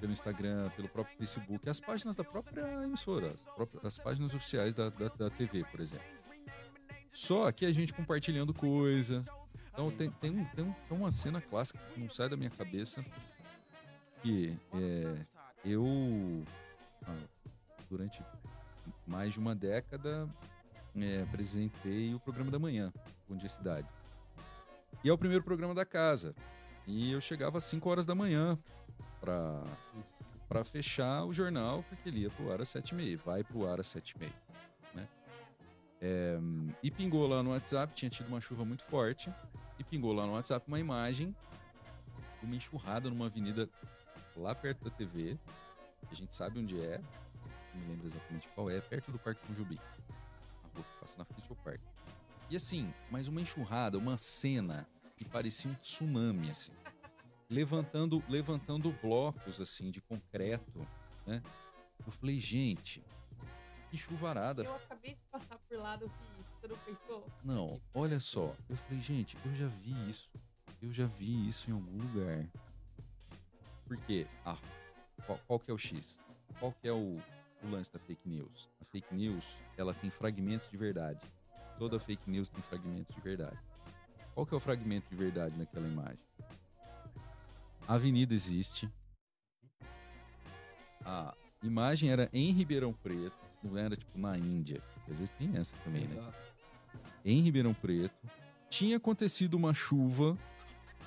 pelo 0.00 0.12
Instagram, 0.12 0.70
pelo 0.76 0.88
próprio 0.88 1.16
Facebook, 1.18 1.68
as 1.68 1.80
páginas 1.80 2.14
da 2.14 2.22
própria 2.22 2.84
emissora, 2.84 3.34
as, 3.82 3.98
páginas 3.98 4.32
oficiais 4.32 4.72
da, 4.72 4.90
da, 4.90 5.08
da 5.08 5.28
TV, 5.28 5.64
por 5.64 5.80
exemplo. 5.80 6.06
Só 7.12 7.50
que 7.50 7.66
a 7.66 7.72
gente 7.72 7.92
compartilhando 7.92 8.54
coisa. 8.54 9.24
Então 9.72 9.90
tem, 9.90 10.08
tem, 10.08 10.44
tem, 10.54 10.72
tem 10.88 10.96
uma 10.96 11.10
cena 11.10 11.40
clássica 11.40 11.80
que 11.92 11.98
não 11.98 12.08
sai 12.08 12.28
da 12.28 12.36
minha 12.36 12.48
cabeça. 12.48 13.04
Que 14.22 14.56
é, 14.72 15.26
eu, 15.64 16.44
ah, 17.08 17.26
durante 17.90 18.22
mais 19.04 19.32
de 19.32 19.40
uma 19.40 19.56
década, 19.56 20.28
é, 20.94 21.22
apresentei 21.22 22.14
o 22.14 22.20
programa 22.20 22.52
da 22.52 22.58
manhã, 22.60 22.92
Bom 23.28 23.36
Dia 23.36 23.48
Cidade. 23.48 23.88
E 25.02 25.08
é 25.08 25.12
o 25.12 25.18
primeiro 25.18 25.42
programa 25.42 25.74
da 25.74 25.84
casa. 25.84 26.36
E 26.86 27.12
eu 27.12 27.20
chegava 27.20 27.58
às 27.58 27.64
5 27.64 27.88
horas 27.88 28.06
da 28.06 28.14
manhã 28.14 28.58
para 29.20 29.62
para 30.46 30.62
fechar 30.62 31.24
o 31.24 31.32
jornal, 31.32 31.82
porque 31.88 32.08
ele 32.08 32.20
ia 32.20 32.30
pro 32.30 32.52
ar 32.52 32.60
às 32.60 32.68
7h30, 32.68 33.16
vai 33.24 33.42
pro 33.42 33.66
ar 33.66 33.80
às 33.80 33.88
7h30. 33.88 34.30
Né? 34.94 35.08
É, 36.00 36.38
e 36.82 36.90
pingou 36.90 37.26
lá 37.26 37.42
no 37.42 37.50
WhatsApp, 37.50 37.92
tinha 37.94 38.10
tido 38.10 38.28
uma 38.28 38.40
chuva 38.40 38.64
muito 38.64 38.84
forte, 38.84 39.32
e 39.78 39.82
pingou 39.82 40.12
lá 40.12 40.26
no 40.26 40.34
WhatsApp 40.34 40.68
uma 40.68 40.78
imagem 40.78 41.34
de 42.38 42.46
uma 42.46 42.54
enxurrada 42.54 43.08
numa 43.08 43.26
avenida 43.26 43.68
lá 44.36 44.54
perto 44.54 44.84
da 44.84 44.90
TV, 44.90 45.36
a 46.10 46.14
gente 46.14 46.34
sabe 46.34 46.60
onde 46.60 46.80
é, 46.80 47.00
não 47.74 47.88
lembro 47.88 48.06
exatamente 48.06 48.48
qual 48.54 48.70
é, 48.70 48.80
perto 48.80 49.10
do 49.10 49.18
Parque 49.18 49.44
Conjubi. 49.46 49.80
A 50.62 50.76
rua 50.76 50.84
que 50.84 51.00
passa 51.00 51.18
na 51.18 51.24
frente 51.24 51.48
do 51.48 51.56
parque. 51.56 51.84
E 52.50 52.56
assim, 52.56 52.92
mas 53.10 53.26
uma 53.26 53.40
enxurrada, 53.40 53.98
uma 53.98 54.16
cena 54.18 54.86
que 55.16 55.24
parecia 55.24 55.70
um 55.70 55.74
tsunami, 55.74 56.50
assim. 56.50 56.72
Levantando, 57.48 58.22
levantando 58.28 58.92
blocos, 59.02 59.60
assim, 59.60 59.90
de 59.90 60.00
concreto, 60.00 60.86
né? 61.26 61.42
Eu 62.04 62.12
falei, 62.12 62.38
gente, 62.40 63.02
que 63.90 63.96
chuvarada. 63.96 64.64
Eu 64.64 64.74
acabei 64.74 65.14
de 65.14 65.20
passar 65.30 65.58
por 65.58 65.78
lá 65.78 65.96
do 65.96 66.08
que 66.08 66.44
você 66.60 66.68
não 66.68 66.78
pensou? 66.78 67.26
Não, 67.44 67.80
olha 67.94 68.18
só. 68.18 68.54
Eu 68.68 68.76
falei, 68.76 69.00
gente, 69.00 69.36
eu 69.44 69.54
já 69.54 69.66
vi 69.68 70.10
isso. 70.10 70.30
Eu 70.82 70.92
já 70.92 71.06
vi 71.06 71.48
isso 71.48 71.70
em 71.70 71.74
algum 71.74 71.96
lugar. 71.98 72.46
Por 73.86 73.96
quê? 73.98 74.26
Ah, 74.44 74.58
qual, 75.26 75.38
qual 75.46 75.60
que 75.60 75.70
é 75.70 75.74
o 75.74 75.78
X? 75.78 76.18
Qual 76.58 76.72
que 76.72 76.88
é 76.88 76.92
o, 76.92 77.18
o 77.62 77.70
lance 77.70 77.92
da 77.92 77.98
fake 77.98 78.28
news? 78.28 78.68
A 78.80 78.84
fake 78.84 79.14
news, 79.14 79.58
ela 79.76 79.94
tem 79.94 80.10
fragmentos 80.10 80.68
de 80.70 80.76
verdade. 80.76 81.20
Toda 81.78 81.98
fake 81.98 82.30
news 82.30 82.48
tem 82.48 82.62
fragmentos 82.62 83.14
de 83.14 83.20
verdade. 83.20 83.58
Qual 84.34 84.44
que 84.44 84.52
é 84.52 84.56
o 84.56 84.60
fragmento 84.60 85.08
de 85.08 85.16
verdade 85.16 85.56
naquela 85.56 85.86
imagem? 85.86 86.18
A 87.86 87.94
avenida 87.94 88.34
existe. 88.34 88.90
A 91.04 91.34
imagem 91.62 92.10
era 92.10 92.28
em 92.32 92.50
Ribeirão 92.50 92.92
Preto, 92.92 93.36
não 93.62 93.78
era 93.78 93.94
tipo 93.96 94.18
na 94.18 94.36
Índia. 94.36 94.82
Às 95.08 95.16
vezes 95.16 95.30
tem 95.30 95.56
essa 95.56 95.76
também, 95.84 96.02
né? 96.02 96.14
Exato. 96.14 96.36
em 97.24 97.40
Ribeirão 97.40 97.74
Preto. 97.74 98.14
Tinha 98.68 98.96
acontecido 98.96 99.54
uma 99.54 99.72
chuva 99.72 100.36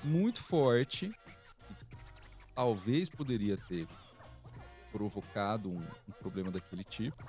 muito 0.02 0.42
forte, 0.42 1.12
talvez 2.54 3.08
poderia 3.08 3.56
ter 3.56 3.86
provocado 4.90 5.68
um, 5.68 5.82
um 6.08 6.12
problema 6.12 6.50
daquele 6.50 6.84
tipo, 6.84 7.22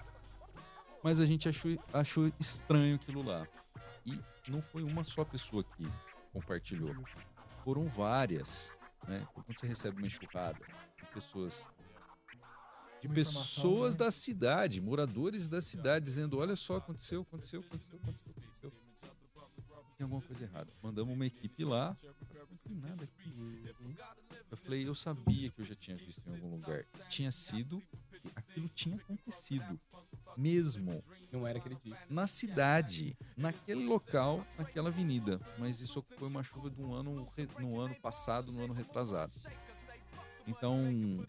mas 1.03 1.19
a 1.19 1.25
gente 1.25 1.49
achou, 1.49 1.77
achou 1.91 2.31
estranho 2.39 2.95
aquilo 2.95 3.23
lá. 3.23 3.47
E 4.05 4.17
não 4.49 4.62
foi 4.62 4.83
uma 4.83 5.03
só 5.03 5.23
pessoa 5.23 5.63
que 5.63 5.88
compartilhou, 6.33 6.95
foram 7.63 7.88
várias. 7.88 8.71
Né? 9.07 9.27
Quando 9.33 9.57
você 9.57 9.67
recebe 9.67 9.97
uma 9.97 10.07
enxurrada 10.07 10.59
de 10.97 11.05
pessoas 11.13 11.67
de 13.01 13.07
pessoas 13.07 13.95
né? 13.95 13.99
da 14.05 14.12
cidade, 14.12 14.81
moradores 14.81 15.47
da 15.47 15.62
cidade, 15.62 16.05
dizendo: 16.05 16.38
olha 16.38 16.55
só, 16.55 16.77
aconteceu, 16.77 17.21
aconteceu, 17.21 17.62
aconteceu, 17.62 17.97
aconteceu, 17.97 18.31
aconteceu. 18.31 18.73
Tem 19.97 20.03
alguma 20.03 20.21
coisa 20.21 20.43
errada. 20.43 20.71
Mandamos 20.81 21.13
uma 21.13 21.25
equipe 21.25 21.63
lá, 21.63 21.95
não 22.49 22.57
tem 22.57 22.75
nada 22.75 23.03
aqui. 23.03 23.65
Eu 24.51 24.57
falei, 24.57 24.88
eu 24.88 24.95
sabia 24.95 25.49
que 25.49 25.62
eu 25.62 25.65
já 25.65 25.75
tinha 25.75 25.95
visto 25.97 26.25
em 26.27 26.33
algum 26.33 26.55
lugar. 26.55 26.83
Tinha 27.09 27.31
sido, 27.31 27.81
aquilo 28.35 28.67
tinha 28.69 28.95
acontecido. 28.95 29.79
Mesmo 30.37 31.03
Não 31.31 31.45
era 31.45 31.57
aquele 31.59 31.75
dia. 31.75 31.97
na 32.09 32.25
cidade, 32.27 33.15
naquele 33.35 33.85
local, 33.85 34.45
naquela 34.57 34.89
avenida. 34.89 35.39
Mas 35.57 35.81
isso 35.81 36.03
foi 36.17 36.27
uma 36.27 36.43
chuva 36.43 36.69
de 36.69 36.81
um 36.81 36.93
ano, 36.93 37.27
no 37.59 37.79
ano 37.79 37.95
passado, 37.95 38.51
no 38.51 38.63
ano 38.63 38.73
retrasado. 38.73 39.33
Então, 40.47 41.27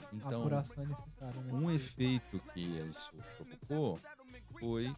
A 0.00 0.14
então 0.14 0.40
apuração 0.42 0.84
é 0.84 0.86
necessária, 0.86 1.40
né? 1.40 1.52
um 1.52 1.70
efeito 1.70 2.38
que 2.52 2.60
isso 2.60 3.10
provocou 3.36 3.98
foi 4.58 4.94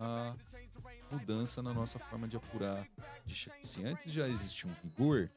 a 0.00 0.34
mudança 1.10 1.62
na 1.62 1.72
nossa 1.74 1.98
forma 1.98 2.26
de 2.26 2.36
apurar. 2.36 2.86
Se 3.60 3.84
antes 3.84 4.12
já 4.12 4.26
existia 4.28 4.70
um 4.70 4.74
rigor, 4.82 5.30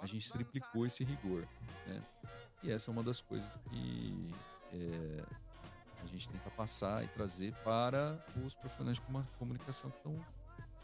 a 0.00 0.06
gente 0.06 0.30
triplicou 0.32 0.86
esse 0.86 1.04
rigor. 1.04 1.46
Né? 1.86 2.02
E 2.62 2.70
essa 2.70 2.90
é 2.90 2.92
uma 2.92 3.02
das 3.02 3.20
coisas 3.20 3.56
que 3.68 4.28
é, 4.72 5.24
gente 6.12 6.28
tenta 6.28 6.50
passar 6.50 7.04
e 7.04 7.08
trazer 7.08 7.54
para 7.64 8.22
os 8.44 8.54
profissionais 8.54 8.98
de 8.98 9.38
comunicação 9.38 9.90
que 9.90 9.96
estão 9.96 10.18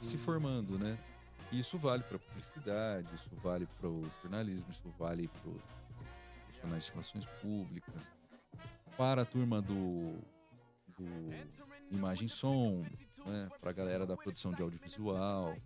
se 0.00 0.16
formando, 0.16 0.76
sim, 0.76 0.84
né? 0.84 0.94
sim. 0.94 1.56
E 1.56 1.58
isso 1.60 1.78
vale 1.78 2.02
para 2.02 2.16
a 2.16 2.18
publicidade, 2.18 3.14
isso 3.14 3.30
vale 3.36 3.66
para 3.66 3.88
o 3.88 4.10
jornalismo, 4.22 4.70
isso 4.70 4.88
vale 4.98 5.28
para 5.28 5.50
os 5.50 5.62
profissionais 6.44 6.84
de 6.84 6.90
relações 6.90 7.26
públicas, 7.40 8.12
para 8.96 9.22
a 9.22 9.24
turma 9.24 9.62
do, 9.62 10.18
do 10.96 11.06
imagem 11.90 12.26
e 12.26 12.30
som, 12.30 12.84
né? 13.24 13.48
para 13.60 13.70
a 13.70 13.72
galera 13.72 14.06
da 14.06 14.16
produção 14.16 14.52
de 14.52 14.62
audiovisual, 14.62 15.56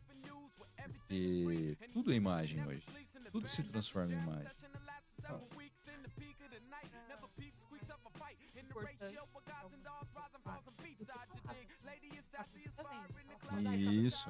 porque 0.76 1.76
tudo 1.92 2.12
é 2.12 2.16
imagem 2.16 2.64
hoje, 2.64 2.86
tudo 3.32 3.48
se 3.48 3.62
transforma 3.64 4.14
em 4.14 4.18
imagem. 4.18 4.52
Importante. 8.72 9.18
Isso. 13.78 14.28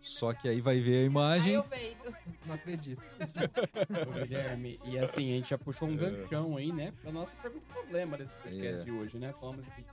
Só 0.00 0.32
que 0.32 0.48
aí 0.48 0.60
vai 0.60 0.80
ver 0.80 1.02
a 1.02 1.04
imagem. 1.04 1.54
eu 1.54 1.62
veido. 1.64 2.14
Não 2.46 2.54
acredito. 2.54 3.02
Ô, 4.08 4.24
Guilherme, 4.24 4.78
e 4.84 4.98
assim, 4.98 5.32
a 5.32 5.36
gente 5.36 5.50
já 5.50 5.58
puxou 5.58 5.88
um 5.88 5.96
ganchão 5.96 6.56
aí, 6.56 6.72
né? 6.72 6.92
Pra 7.02 7.10
nossa 7.10 7.36
pergunta 7.36 7.64
problema 7.72 8.16
desse 8.16 8.34
podcast 8.36 8.80
É. 8.80 8.84
de 8.84 8.90
hoje, 8.92 9.18
né? 9.18 9.34
Falamos 9.40 9.64
de 9.64 9.70
fake, 9.72 9.90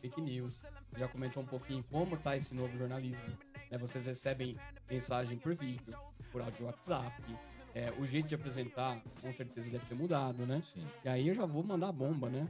fake 0.00 0.20
news. 0.20 0.64
Já 0.96 1.08
comentou 1.08 1.42
um 1.42 1.46
pouquinho 1.46 1.84
como 1.90 2.16
tá 2.16 2.36
esse 2.36 2.54
novo 2.54 2.76
jornalismo. 2.78 3.26
Né? 3.70 3.76
Vocês 3.76 4.06
recebem 4.06 4.56
mensagem 4.88 5.36
por 5.36 5.54
vídeo, 5.56 5.96
por 6.30 6.40
áudio 6.42 6.66
WhatsApp. 6.66 7.20
É, 7.74 7.92
o 7.98 8.06
jeito 8.06 8.28
de 8.28 8.34
apresentar, 8.36 9.02
com 9.20 9.32
certeza, 9.32 9.68
deve 9.68 9.84
ter 9.84 9.96
mudado, 9.96 10.46
né? 10.46 10.62
Sim. 10.72 10.86
E 11.04 11.08
aí 11.08 11.28
eu 11.28 11.34
já 11.34 11.44
vou 11.44 11.62
mandar 11.64 11.88
a 11.88 11.92
bomba, 11.92 12.30
né? 12.30 12.46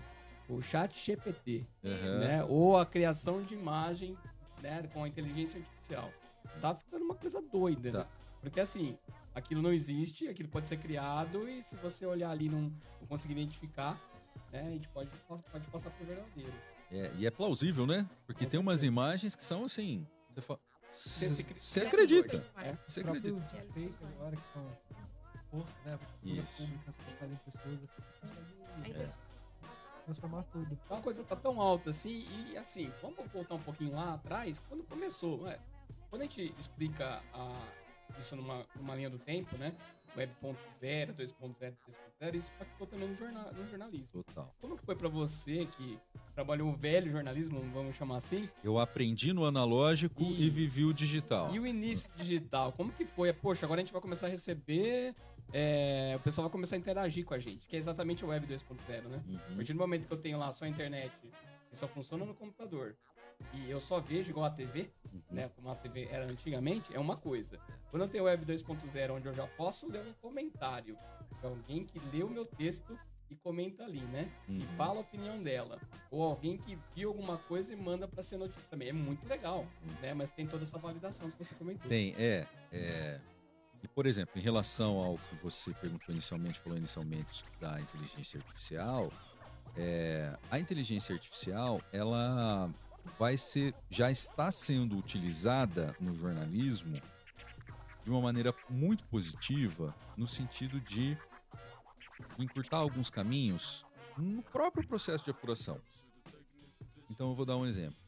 O 0.48 0.60
chat 0.62 0.94
GPT, 1.04 1.66
Aham. 1.84 2.18
né? 2.20 2.44
Ou 2.44 2.76
a 2.76 2.84
criação 2.86 3.42
de 3.42 3.54
imagem 3.54 4.16
né? 4.62 4.82
com 4.92 5.04
a 5.04 5.08
inteligência 5.08 5.58
artificial. 5.60 6.12
Tá 6.60 6.74
ficando 6.74 7.04
uma 7.04 7.14
coisa 7.14 7.40
doida, 7.42 7.90
Tá. 7.92 7.98
né? 8.00 8.06
Porque 8.40 8.60
assim, 8.60 8.96
aquilo 9.34 9.60
não 9.60 9.72
existe, 9.72 10.28
aquilo 10.28 10.48
pode 10.48 10.68
ser 10.68 10.76
criado 10.76 11.48
e 11.48 11.62
se 11.62 11.76
você 11.76 12.06
olhar 12.06 12.30
ali 12.30 12.46
e 12.46 12.48
não, 12.48 12.60
não 13.00 13.06
conseguir 13.08 13.32
identificar, 13.34 14.00
né? 14.52 14.60
A 14.66 14.70
gente 14.70 14.88
pode, 14.88 15.10
pode 15.50 15.66
passar 15.68 15.90
por 15.90 16.06
verdadeiro. 16.06 16.52
É, 16.92 17.10
e 17.16 17.26
é 17.26 17.30
plausível, 17.30 17.86
né? 17.86 18.08
Porque 18.26 18.44
Com 18.44 18.50
tem 18.50 18.60
umas 18.60 18.80
certeza. 18.80 18.92
imagens 18.92 19.34
que 19.34 19.44
são 19.44 19.64
assim. 19.64 20.06
Você 20.32 20.40
fala. 20.40 20.60
Você 20.92 21.28
se 21.30 21.42
cri- 21.44 21.58
Você 21.60 21.80
É, 21.80 21.86
acredita? 21.88 22.36
É. 22.58 22.76
Você 22.86 23.00
acredita? 23.00 23.36
agora 24.14 24.36
que 24.36 24.42
estão 24.46 24.78
postos, 25.50 25.74
né? 25.84 25.98
Isso. 26.22 26.62
públicas 26.62 26.96
pessoas, 27.44 27.78
consegue 28.20 28.54
Ainda 28.84 29.10
transformar 30.06 30.44
tudo. 30.44 30.78
Então 30.84 30.96
a 30.98 31.02
coisa 31.02 31.22
tá 31.24 31.36
tão 31.36 31.60
alta 31.60 31.90
assim, 31.90 32.24
e 32.48 32.56
assim, 32.56 32.90
vamos 33.02 33.18
voltar 33.32 33.56
um 33.56 33.62
pouquinho 33.62 33.92
lá 33.94 34.14
atrás, 34.14 34.58
quando 34.68 34.84
começou, 34.84 35.42
né? 35.42 35.58
Quando 36.08 36.22
a 36.22 36.24
gente 36.24 36.54
explica 36.58 37.20
a- 37.34 37.68
isso 38.18 38.34
numa, 38.36 38.64
numa 38.76 38.94
linha 38.94 39.10
do 39.10 39.18
tempo, 39.18 39.58
né? 39.58 39.74
Web.0, 40.16 41.12
2.0, 41.14 41.74
3.0, 42.20 42.34
isso 42.36 42.50
impactou 42.54 42.86
também 42.86 43.06
no, 43.06 43.14
jornal, 43.14 43.52
no 43.52 43.66
jornalismo. 43.68 44.22
Total. 44.24 44.50
Como 44.62 44.78
que 44.78 44.82
foi 44.86 44.96
pra 44.96 45.08
você 45.10 45.66
que 45.66 45.98
trabalhou 46.34 46.70
o 46.70 46.72
velho 46.76 47.10
jornalismo, 47.12 47.60
vamos 47.74 47.96
chamar 47.96 48.16
assim, 48.16 48.48
Eu 48.64 48.78
aprendi 48.78 49.34
no 49.34 49.44
analógico 49.44 50.22
e 50.22 50.46
Isso. 50.46 50.54
vivi 50.54 50.84
o 50.86 50.94
digital. 50.94 51.54
e 51.54 51.58
o 51.60 51.66
início 51.66 52.10
digital? 52.16 52.72
Como 52.72 52.92
que 52.92 53.04
foi? 53.04 53.30
Poxa, 53.34 53.66
agora 53.66 53.80
a 53.82 53.84
gente 53.84 53.92
vai 53.92 54.00
começar 54.00 54.26
a 54.26 54.30
receber, 54.30 55.14
é, 55.52 56.14
o 56.16 56.20
pessoal 56.20 56.44
vai 56.48 56.52
começar 56.52 56.76
a 56.76 56.78
interagir 56.78 57.24
com 57.24 57.34
a 57.34 57.38
gente, 57.38 57.66
que 57.68 57.76
é 57.76 57.78
exatamente 57.78 58.24
o 58.24 58.28
Web 58.28 58.46
2.0, 58.46 59.02
né? 59.08 59.22
A 59.26 59.50
Uhum. 59.50 59.56
partir 59.56 59.72
do 59.72 59.78
momento 59.78 60.06
que 60.06 60.12
eu 60.12 60.18
tenho 60.18 60.38
lá 60.38 60.50
só 60.52 60.64
a 60.64 60.68
internet 60.68 61.12
que 61.70 61.76
só 61.76 61.86
funciona 61.88 62.24
no 62.24 62.34
computador 62.34 62.94
e 63.52 63.70
eu 63.70 63.80
só 63.80 64.00
vejo 64.00 64.30
igual 64.30 64.46
a 64.46 64.50
TV, 64.50 64.90
Uhum. 65.12 65.20
né, 65.30 65.48
como 65.54 65.70
a 65.70 65.74
TV 65.74 66.08
era 66.10 66.24
antigamente, 66.26 66.94
é 66.94 66.98
uma 67.00 67.16
coisa. 67.16 67.58
Quando 67.90 68.02
eu 68.02 68.08
tenho 68.08 68.24
Web 68.24 68.44
2.0, 68.44 69.14
onde 69.14 69.26
eu 69.26 69.34
já 69.34 69.46
posso 69.46 69.88
ler 69.90 70.00
um 70.00 70.12
comentário 70.20 70.96
de 71.40 71.46
alguém 71.46 71.84
que 71.84 71.98
lê 72.14 72.22
o 72.22 72.28
meu 72.28 72.44
texto 72.44 72.98
e 73.30 73.34
comenta 73.34 73.82
ali, 73.84 74.00
né? 74.00 74.30
E 74.48 74.52
Uhum. 74.52 74.66
fala 74.76 74.98
a 74.98 75.00
opinião 75.00 75.42
dela. 75.42 75.80
Ou 76.12 76.22
alguém 76.22 76.56
que 76.56 76.78
viu 76.94 77.08
alguma 77.10 77.36
coisa 77.38 77.72
e 77.72 77.76
manda 77.76 78.06
pra 78.06 78.22
ser 78.22 78.36
notícia 78.36 78.62
também. 78.70 78.88
É 78.88 78.92
muito 78.92 79.26
legal, 79.26 79.66
né? 80.00 80.14
Mas 80.14 80.30
tem 80.30 80.46
toda 80.46 80.62
essa 80.62 80.78
validação 80.78 81.28
que 81.30 81.36
você 81.38 81.54
comentou. 81.56 81.88
Tem, 81.88 82.14
é, 82.16 82.46
é. 82.72 83.20
E, 83.82 83.88
por 83.88 84.06
exemplo, 84.06 84.38
em 84.38 84.42
relação 84.42 84.98
ao 84.98 85.18
que 85.18 85.36
você 85.42 85.72
perguntou 85.74 86.12
inicialmente, 86.14 86.60
falou 86.60 86.78
inicialmente 86.78 87.44
da 87.60 87.80
inteligência 87.80 88.38
artificial, 88.38 89.12
é, 89.76 90.36
a 90.50 90.58
inteligência 90.58 91.14
artificial, 91.14 91.80
ela 91.92 92.70
vai 93.18 93.36
ser, 93.36 93.74
já 93.90 94.10
está 94.10 94.50
sendo 94.50 94.96
utilizada 94.96 95.94
no 96.00 96.14
jornalismo 96.14 97.00
de 98.02 98.10
uma 98.10 98.20
maneira 98.20 98.54
muito 98.70 99.04
positiva, 99.04 99.94
no 100.16 100.26
sentido 100.26 100.80
de 100.80 101.16
encurtar 102.38 102.78
alguns 102.78 103.10
caminhos 103.10 103.84
no 104.16 104.42
próprio 104.42 104.86
processo 104.86 105.24
de 105.24 105.30
apuração. 105.30 105.80
Então, 107.10 107.30
eu 107.30 107.34
vou 107.34 107.44
dar 107.44 107.56
um 107.56 107.66
exemplo. 107.66 107.98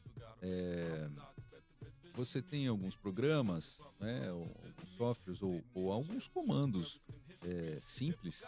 É, 0.41 1.09
você 2.13 2.41
tem 2.41 2.67
alguns 2.67 2.95
programas, 2.95 3.79
né, 3.99 4.31
ou 4.31 4.51
softwares 4.97 5.41
ou, 5.41 5.63
ou 5.73 5.91
alguns 5.91 6.27
comandos 6.27 6.99
é, 7.43 7.79
simples 7.81 8.43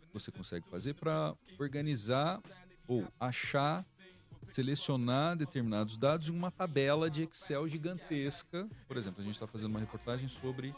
que 0.00 0.12
você 0.12 0.30
consegue 0.30 0.66
fazer 0.68 0.94
para 0.94 1.34
organizar 1.58 2.40
ou 2.86 3.06
achar, 3.18 3.84
selecionar 4.52 5.36
determinados 5.36 5.96
dados 5.96 6.28
em 6.28 6.32
uma 6.32 6.50
tabela 6.50 7.10
de 7.10 7.24
Excel 7.24 7.66
gigantesca. 7.68 8.68
Por 8.86 8.96
exemplo, 8.96 9.20
a 9.20 9.24
gente 9.24 9.34
está 9.34 9.46
fazendo 9.46 9.70
uma 9.70 9.80
reportagem 9.80 10.28
sobre. 10.28 10.74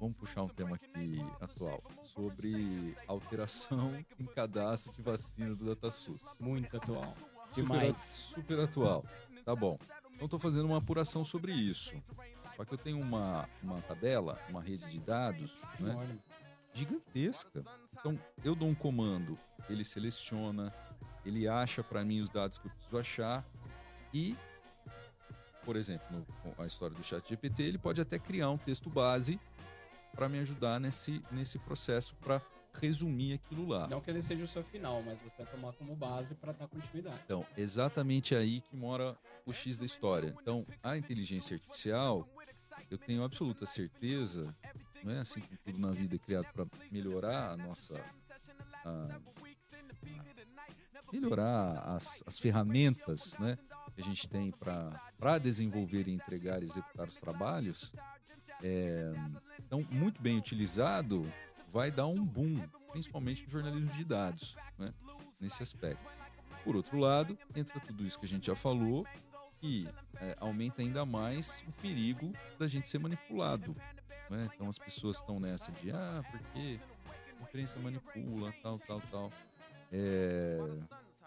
Vamos 0.00 0.16
puxar 0.16 0.42
um 0.42 0.48
tema 0.48 0.76
aqui 0.76 1.18
atual. 1.40 1.82
Sobre 2.02 2.94
alteração 3.06 4.04
em 4.20 4.26
cadastro 4.26 4.92
de 4.92 5.00
vacina 5.00 5.54
do 5.54 5.64
DataSUS. 5.64 6.20
Muito 6.40 6.76
atual. 6.76 7.16
Super, 7.48 7.62
Demais. 7.62 7.98
super 8.34 8.60
atual. 8.60 9.04
Tá 9.44 9.54
bom. 9.54 9.78
Então 10.24 10.38
estou 10.38 10.40
fazendo 10.40 10.64
uma 10.64 10.78
apuração 10.78 11.22
sobre 11.22 11.52
isso. 11.52 11.94
Só 12.56 12.64
que 12.64 12.72
eu 12.72 12.78
tenho 12.78 12.98
uma, 12.98 13.46
uma 13.62 13.82
tabela, 13.82 14.40
uma 14.48 14.62
rede 14.62 14.88
de 14.90 14.98
dados 14.98 15.54
né, 15.78 16.18
gigantesca. 16.72 17.62
Então 17.92 18.18
eu 18.42 18.54
dou 18.54 18.66
um 18.66 18.74
comando, 18.74 19.38
ele 19.68 19.84
seleciona, 19.84 20.72
ele 21.26 21.46
acha 21.46 21.84
para 21.84 22.02
mim 22.02 22.22
os 22.22 22.30
dados 22.30 22.56
que 22.56 22.66
eu 22.66 22.70
preciso 22.70 22.96
achar 22.96 23.44
e, 24.14 24.34
por 25.62 25.76
exemplo, 25.76 26.06
no, 26.10 26.54
a 26.56 26.66
história 26.66 26.96
do 26.96 27.04
chat 27.04 27.28
GPT, 27.28 27.62
ele 27.62 27.78
pode 27.78 28.00
até 28.00 28.18
criar 28.18 28.48
um 28.48 28.56
texto 28.56 28.88
base 28.88 29.38
para 30.14 30.26
me 30.26 30.38
ajudar 30.38 30.80
nesse, 30.80 31.22
nesse 31.30 31.58
processo 31.58 32.14
para 32.14 32.40
resumir 32.80 33.34
aquilo 33.34 33.66
lá. 33.68 33.86
Não 33.86 34.00
que 34.00 34.10
ele 34.10 34.22
seja 34.22 34.44
o 34.44 34.48
seu 34.48 34.62
final, 34.62 35.02
mas 35.02 35.20
você 35.20 35.42
vai 35.42 35.46
tomar 35.52 35.72
como 35.74 35.94
base 35.94 36.34
para 36.34 36.52
dar 36.52 36.66
continuidade. 36.68 37.20
Então, 37.24 37.46
exatamente 37.56 38.34
aí 38.34 38.60
que 38.62 38.76
mora 38.76 39.16
o 39.46 39.52
X 39.52 39.76
da 39.78 39.84
história. 39.84 40.34
Então, 40.40 40.66
a 40.82 40.96
inteligência 40.96 41.54
artificial, 41.56 42.28
eu 42.90 42.98
tenho 42.98 43.22
absoluta 43.24 43.66
certeza, 43.66 44.54
não 45.02 45.12
é 45.12 45.20
assim 45.20 45.40
que 45.40 45.56
tudo 45.58 45.78
na 45.78 45.90
vida 45.90 46.16
é 46.16 46.18
criado 46.18 46.46
para 46.52 46.66
melhorar 46.90 47.50
a 47.50 47.56
nossa. 47.56 47.94
a- 48.84 48.88
a- 48.90 49.34
melhorar 51.12 51.78
as, 51.94 52.22
as 52.26 52.38
ferramentas 52.38 53.36
né, 53.38 53.56
que 53.94 54.00
a 54.02 54.04
gente 54.04 54.28
tem 54.28 54.50
para 54.50 55.38
desenvolver, 55.38 56.08
entregar 56.08 56.62
e 56.62 56.66
executar 56.66 57.06
os 57.08 57.20
trabalhos. 57.20 57.92
É, 58.62 59.12
então, 59.60 59.86
muito 59.90 60.20
bem 60.20 60.36
utilizado, 60.38 61.30
vai 61.74 61.90
dar 61.90 62.06
um 62.06 62.24
boom, 62.24 62.62
principalmente 62.92 63.42
no 63.42 63.50
jornalismo 63.50 63.90
de 63.90 64.04
dados, 64.04 64.54
né, 64.78 64.94
nesse 65.40 65.60
aspecto. 65.60 66.08
Por 66.62 66.76
outro 66.76 66.96
lado, 66.96 67.36
entra 67.54 67.80
tudo 67.80 68.06
isso 68.06 68.16
que 68.16 68.26
a 68.26 68.28
gente 68.28 68.46
já 68.46 68.54
falou 68.54 69.04
e 69.60 69.88
é, 70.20 70.36
aumenta 70.38 70.82
ainda 70.82 71.04
mais 71.04 71.64
o 71.66 71.72
perigo 71.82 72.32
da 72.60 72.68
gente 72.68 72.88
ser 72.88 72.98
manipulado. 73.00 73.74
né? 74.30 74.48
Então 74.54 74.68
as 74.68 74.78
pessoas 74.78 75.16
estão 75.16 75.40
nessa 75.40 75.72
de 75.72 75.90
ah, 75.90 76.22
porque 76.30 76.78
a 77.40 77.42
imprensa 77.42 77.78
manipula, 77.80 78.54
tal, 78.62 78.78
tal, 78.78 79.00
tal. 79.10 79.32
É, 79.92 80.58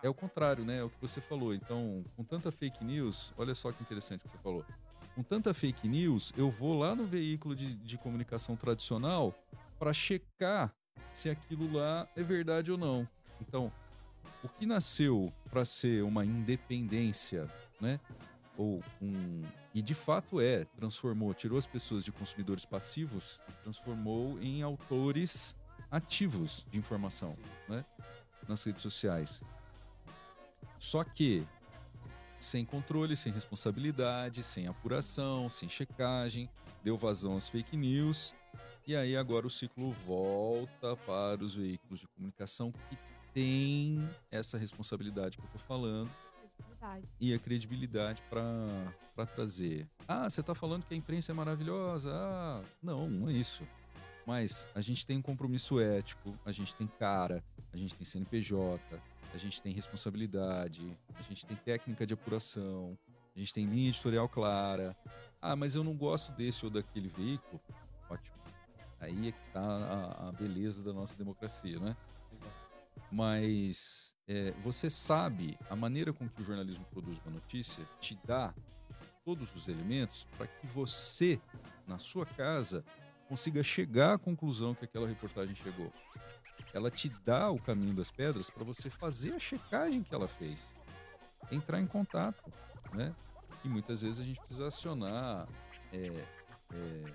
é 0.01 0.09
o 0.09 0.13
contrário, 0.13 0.63
né? 0.63 0.77
É 0.77 0.83
o 0.83 0.89
que 0.89 1.01
você 1.01 1.19
falou. 1.19 1.53
Então, 1.53 2.05
com 2.15 2.23
tanta 2.23 2.51
fake 2.51 2.85
news, 2.85 3.33
olha 3.37 3.53
só 3.53 3.71
que 3.71 3.83
interessante 3.83 4.23
que 4.23 4.29
você 4.29 4.37
falou. 4.37 4.65
Com 5.13 5.23
tanta 5.23 5.53
fake 5.53 5.87
news, 5.87 6.31
eu 6.37 6.49
vou 6.49 6.79
lá 6.79 6.95
no 6.95 7.05
veículo 7.05 7.55
de, 7.55 7.75
de 7.75 7.97
comunicação 7.97 8.55
tradicional 8.55 9.35
para 9.79 9.93
checar 9.93 10.73
se 11.11 11.29
aquilo 11.29 11.71
lá 11.71 12.07
é 12.15 12.23
verdade 12.23 12.71
ou 12.71 12.77
não. 12.77 13.07
Então, 13.41 13.71
o 14.43 14.49
que 14.49 14.65
nasceu 14.65 15.31
para 15.49 15.65
ser 15.65 16.03
uma 16.03 16.25
independência, 16.25 17.49
né? 17.79 17.99
Ou 18.57 18.83
um 19.01 19.43
e 19.73 19.81
de 19.81 19.93
fato 19.93 20.41
é, 20.41 20.65
transformou, 20.75 21.33
tirou 21.35 21.57
as 21.57 21.67
pessoas 21.67 22.03
de 22.03 22.11
consumidores 22.11 22.65
passivos 22.65 23.39
transformou 23.61 24.41
em 24.41 24.63
autores 24.63 25.55
ativos 25.91 26.65
de 26.71 26.79
informação 26.79 27.29
Sim. 27.29 27.83
nas 28.47 28.63
redes 28.63 28.81
sociais. 28.81 29.43
Só 30.79 31.03
que 31.03 31.45
sem 32.39 32.65
controle, 32.65 33.15
sem 33.15 33.31
responsabilidade, 33.31 34.43
sem 34.43 34.67
apuração, 34.67 35.49
sem 35.49 35.67
checagem, 35.67 36.49
deu 36.83 36.97
vazão 36.97 37.35
às 37.35 37.49
fake 37.49 37.75
news. 37.75 38.33
E 38.87 38.95
aí 38.95 39.17
agora 39.17 39.45
o 39.45 39.49
ciclo 39.49 39.91
volta 39.91 40.95
para 41.05 41.43
os 41.43 41.53
veículos 41.53 41.99
de 41.99 42.07
comunicação 42.07 42.71
que 42.71 42.97
têm 43.33 44.09
essa 44.31 44.57
responsabilidade 44.57 45.35
que 45.35 45.43
eu 45.43 45.47
estou 45.47 45.59
falando 45.59 46.09
e 47.19 47.33
a 47.33 47.37
credibilidade 47.37 48.23
para 48.29 49.25
trazer. 49.25 49.85
Ah, 50.07 50.29
você 50.29 50.39
está 50.39 50.55
falando 50.55 50.85
que 50.85 50.93
a 50.93 50.97
imprensa 50.97 51.33
é 51.33 51.35
maravilhosa? 51.35 52.13
Ah, 52.13 52.63
não, 52.81 53.09
não 53.09 53.29
é 53.29 53.33
isso. 53.33 53.67
Mas 54.25 54.65
a 54.73 54.79
gente 54.79 55.05
tem 55.05 55.17
um 55.17 55.21
compromisso 55.21 55.81
ético, 55.81 56.33
a 56.45 56.53
gente 56.53 56.73
tem 56.73 56.87
cara, 56.87 57.43
a 57.73 57.77
gente 57.77 57.93
tem 57.93 58.05
CNPJ, 58.05 58.81
a 59.33 59.37
gente 59.37 59.61
tem 59.61 59.73
responsabilidade, 59.73 60.97
a 61.13 61.21
gente 61.23 61.45
tem 61.45 61.57
técnica 61.57 62.07
de 62.07 62.13
apuração, 62.13 62.97
a 63.35 63.39
gente 63.39 63.53
tem 63.53 63.65
linha 63.65 63.89
editorial 63.89 64.29
clara. 64.29 64.95
Ah, 65.41 65.57
mas 65.57 65.75
eu 65.75 65.83
não 65.83 65.93
gosto 65.93 66.31
desse 66.31 66.63
ou 66.63 66.71
daquele 66.71 67.09
veículo. 67.09 67.59
Ótimo. 68.09 68.36
Aí 68.99 69.29
é 69.29 69.31
que 69.31 69.51
tá 69.53 69.61
a, 69.61 70.29
a 70.29 70.31
beleza 70.31 70.81
da 70.81 70.91
nossa 70.91 71.15
democracia, 71.15 71.79
né? 71.79 71.95
Mas 73.11 74.15
é, 74.27 74.51
você 74.63 74.89
sabe 74.89 75.57
a 75.69 75.75
maneira 75.75 76.11
com 76.11 76.27
que 76.27 76.41
o 76.41 76.43
jornalismo 76.43 76.85
produz 76.91 77.17
uma 77.25 77.35
notícia 77.35 77.87
te 77.99 78.17
dá 78.25 78.53
todos 79.23 79.53
os 79.55 79.67
elementos 79.67 80.25
para 80.37 80.47
que 80.47 80.65
você, 80.67 81.39
na 81.85 81.97
sua 81.97 82.25
casa, 82.25 82.83
consiga 83.27 83.61
chegar 83.61 84.15
à 84.15 84.17
conclusão 84.17 84.73
que 84.73 84.85
aquela 84.85 85.07
reportagem 85.07 85.55
chegou. 85.55 85.91
Ela 86.73 86.89
te 86.89 87.09
dá 87.25 87.49
o 87.49 87.61
caminho 87.61 87.93
das 87.93 88.11
pedras 88.11 88.49
para 88.49 88.63
você 88.63 88.89
fazer 88.89 89.33
a 89.33 89.39
checagem 89.39 90.03
que 90.03 90.13
ela 90.13 90.27
fez, 90.27 90.59
entrar 91.51 91.79
em 91.79 91.87
contato, 91.87 92.41
né? 92.93 93.13
E 93.63 93.69
muitas 93.69 94.01
vezes 94.01 94.19
a 94.19 94.23
gente 94.23 94.39
precisa 94.39 94.67
acionar 94.67 95.47
é, 95.91 96.25
é, 96.73 97.13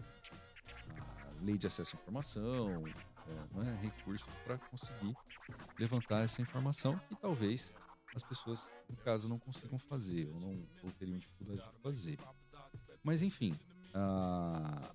lei 1.42 1.58
de 1.58 1.66
acesso 1.66 1.96
à 1.96 2.00
informação, 2.00 2.86
é, 2.86 3.54
não 3.54 3.62
é? 3.62 3.74
recursos 3.76 4.26
para 4.44 4.58
conseguir 4.58 5.14
levantar 5.78 6.22
essa 6.22 6.40
informação 6.40 6.98
que 7.08 7.14
talvez 7.16 7.74
as 8.14 8.22
pessoas 8.22 8.70
em 8.90 8.94
casa 8.96 9.28
não 9.28 9.38
consigam 9.38 9.78
fazer 9.78 10.28
ou 10.28 10.40
não 10.40 10.66
ou 10.82 10.90
teriam 10.92 11.18
dificuldade 11.18 11.62
de 11.62 11.78
fazer. 11.80 12.18
Mas 13.02 13.22
enfim, 13.22 13.58
a, 13.94 14.94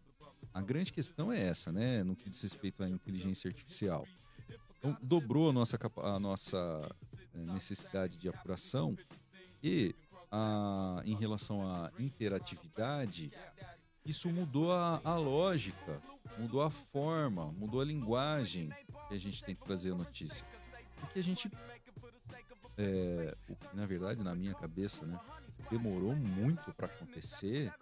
a 0.54 0.62
grande 0.62 0.92
questão 0.92 1.32
é 1.32 1.42
essa, 1.42 1.72
né? 1.72 2.04
No 2.04 2.16
que 2.16 2.30
diz 2.30 2.42
respeito 2.42 2.84
à 2.84 2.90
inteligência 2.90 3.50
artificial. 3.50 4.08
Então, 4.78 4.96
dobrou 5.02 5.50
a 5.50 5.54
nossa, 5.54 5.78
a 5.98 6.20
nossa 6.20 6.96
eh, 7.34 7.46
necessidade 7.54 8.18
de 8.18 8.30
apuração 8.30 8.96
e 9.64 9.96
a, 10.32 11.02
em 11.04 11.16
relação 11.16 11.66
à 11.68 11.92
interatividade, 11.98 13.32
isso 14.08 14.30
mudou 14.30 14.72
a, 14.72 15.02
a 15.04 15.16
lógica, 15.16 16.02
mudou 16.38 16.62
a 16.62 16.70
forma, 16.70 17.52
mudou 17.52 17.82
a 17.82 17.86
linguagem 17.86 18.70
que 19.10 19.14
a 19.14 19.20
gente 19.20 19.44
tem 19.44 19.54
que 19.54 19.64
trazer 19.64 19.92
a 19.92 19.96
notícia. 19.96 20.46
Porque 21.02 21.20
a 21.20 21.24
gente, 21.24 21.52
é, 22.78 23.36
na 23.74 23.86
verdade, 23.86 24.24
na 24.24 24.34
minha 24.34 24.54
cabeça, 24.54 25.06
né, 25.06 25.20
demorou 25.70 26.16
muito 26.16 26.74
para 26.74 26.88
acontecer, 26.88 27.74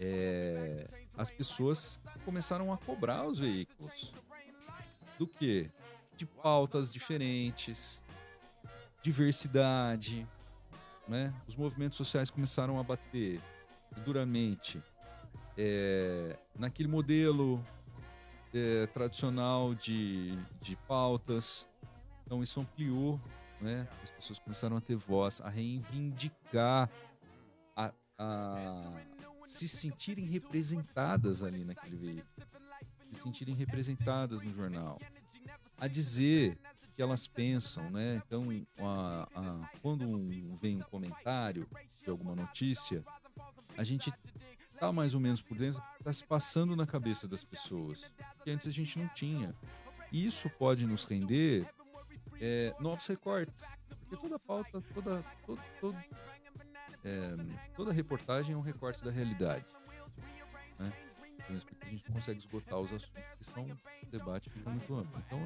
é, 0.00 0.88
as 1.16 1.30
pessoas 1.30 2.00
começaram 2.24 2.72
a 2.72 2.78
cobrar 2.78 3.26
os 3.26 3.38
veículos. 3.38 4.14
Do 5.18 5.26
que? 5.26 5.70
De 6.16 6.24
pautas 6.24 6.90
diferentes, 6.90 8.00
diversidade, 9.02 10.26
né? 11.06 11.32
Os 11.46 11.56
movimentos 11.56 11.96
sociais 11.96 12.30
começaram 12.30 12.78
a 12.78 12.82
bater 12.82 13.40
duramente 14.04 14.82
é, 15.56 16.38
naquele 16.58 16.88
modelo 16.88 17.62
é, 18.52 18.86
tradicional 18.88 19.74
de, 19.74 20.36
de 20.60 20.76
pautas. 20.88 21.68
Então 22.24 22.42
isso 22.42 22.60
ampliou, 22.60 23.20
né? 23.60 23.88
As 24.02 24.10
pessoas 24.10 24.38
começaram 24.38 24.76
a 24.76 24.80
ter 24.80 24.96
voz, 24.96 25.40
a 25.40 25.48
reivindicar, 25.48 26.90
a, 27.74 27.92
a 28.18 28.92
se 29.44 29.68
sentirem 29.68 30.26
representadas 30.26 31.42
ali 31.42 31.64
naquele 31.64 31.96
veículo, 31.96 32.46
se 33.10 33.20
sentirem 33.20 33.54
representadas 33.54 34.42
no 34.42 34.52
jornal, 34.52 35.00
a 35.78 35.86
dizer 35.86 36.58
que 36.94 37.02
elas 37.02 37.26
pensam, 37.26 37.90
né? 37.90 38.22
Então, 38.26 38.48
a, 38.78 39.28
a, 39.34 39.78
quando 39.80 40.28
vem 40.58 40.78
um 40.78 40.84
comentário 40.84 41.68
de 42.02 42.10
alguma 42.10 42.34
notícia, 42.34 43.04
a 43.76 43.84
gente 43.84 44.12
tá 44.78 44.92
mais 44.92 45.14
ou 45.14 45.20
menos 45.20 45.40
por 45.40 45.56
dentro, 45.56 45.82
tá 46.02 46.12
se 46.12 46.24
passando 46.24 46.74
na 46.76 46.86
cabeça 46.86 47.26
das 47.26 47.42
pessoas, 47.44 48.10
que 48.44 48.50
antes 48.50 48.66
a 48.66 48.70
gente 48.70 48.98
não 48.98 49.08
tinha. 49.08 49.54
E 50.12 50.26
isso 50.26 50.48
pode 50.50 50.86
nos 50.86 51.04
render 51.04 51.68
é, 52.40 52.74
novos 52.78 53.06
recortes, 53.06 53.64
porque 54.08 54.16
toda 54.16 54.38
pauta, 54.38 54.80
toda, 54.94 55.24
todo, 55.44 55.60
todo, 55.80 55.96
é, 57.04 57.34
toda 57.74 57.92
reportagem 57.92 58.54
é 58.54 58.56
um 58.56 58.60
recorte 58.60 59.04
da 59.04 59.10
realidade. 59.10 59.64
Né? 60.78 60.92
A 61.48 61.52
gente 61.88 62.10
consegue 62.12 62.40
esgotar 62.40 62.78
os 62.78 62.92
assuntos, 62.92 63.12
que 63.38 63.44
são 63.44 63.64
um 63.64 63.76
debate 64.10 64.50
que 64.50 64.58
fica 64.58 64.70
muito 64.70 64.94
amplo. 64.94 65.22
Então, 65.26 65.38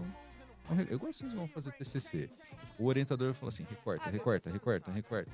é 0.68 0.72
um 0.72 0.76
re- 0.76 0.94
igual 0.94 1.12
vocês 1.12 1.32
vão 1.32 1.46
fazer 1.48 1.72
TCC. 1.72 2.30
O 2.78 2.86
orientador 2.86 3.34
fala 3.34 3.48
assim, 3.48 3.64
recorta, 3.64 4.08
recorta, 4.08 4.50
recorta, 4.50 4.90
recorta. 4.90 5.30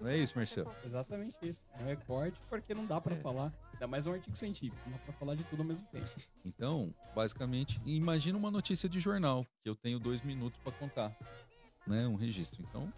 Não 0.00 0.08
é 0.08 0.16
isso, 0.16 0.34
Marcelo? 0.36 0.72
Exatamente 0.84 1.36
isso. 1.42 1.66
É 1.78 1.82
um 1.82 1.86
recorte 1.86 2.38
porque 2.48 2.72
não 2.74 2.86
dá 2.86 3.00
pra 3.00 3.14
É. 3.14 3.18
falar. 3.20 3.52
Ainda 3.72 3.86
mais 3.86 4.06
um 4.06 4.12
artigo 4.12 4.36
científico. 4.36 4.80
Não 4.86 4.92
dá 4.92 4.98
pra 4.98 5.12
falar 5.14 5.34
de 5.34 5.42
tudo 5.44 5.62
ao 5.62 5.68
mesmo 5.68 5.86
tempo. 5.88 6.08
Então, 6.44 6.94
basicamente, 7.14 7.80
imagina 7.84 8.38
uma 8.38 8.50
notícia 8.50 8.88
de 8.88 9.00
jornal, 9.00 9.44
que 9.62 9.68
eu 9.68 9.74
tenho 9.74 9.98
dois 9.98 10.22
minutos 10.22 10.58
para 10.62 10.72
contar, 10.72 11.16
né? 11.86 12.06
Um 12.06 12.14
registro. 12.14 12.64
Então, 12.68 12.92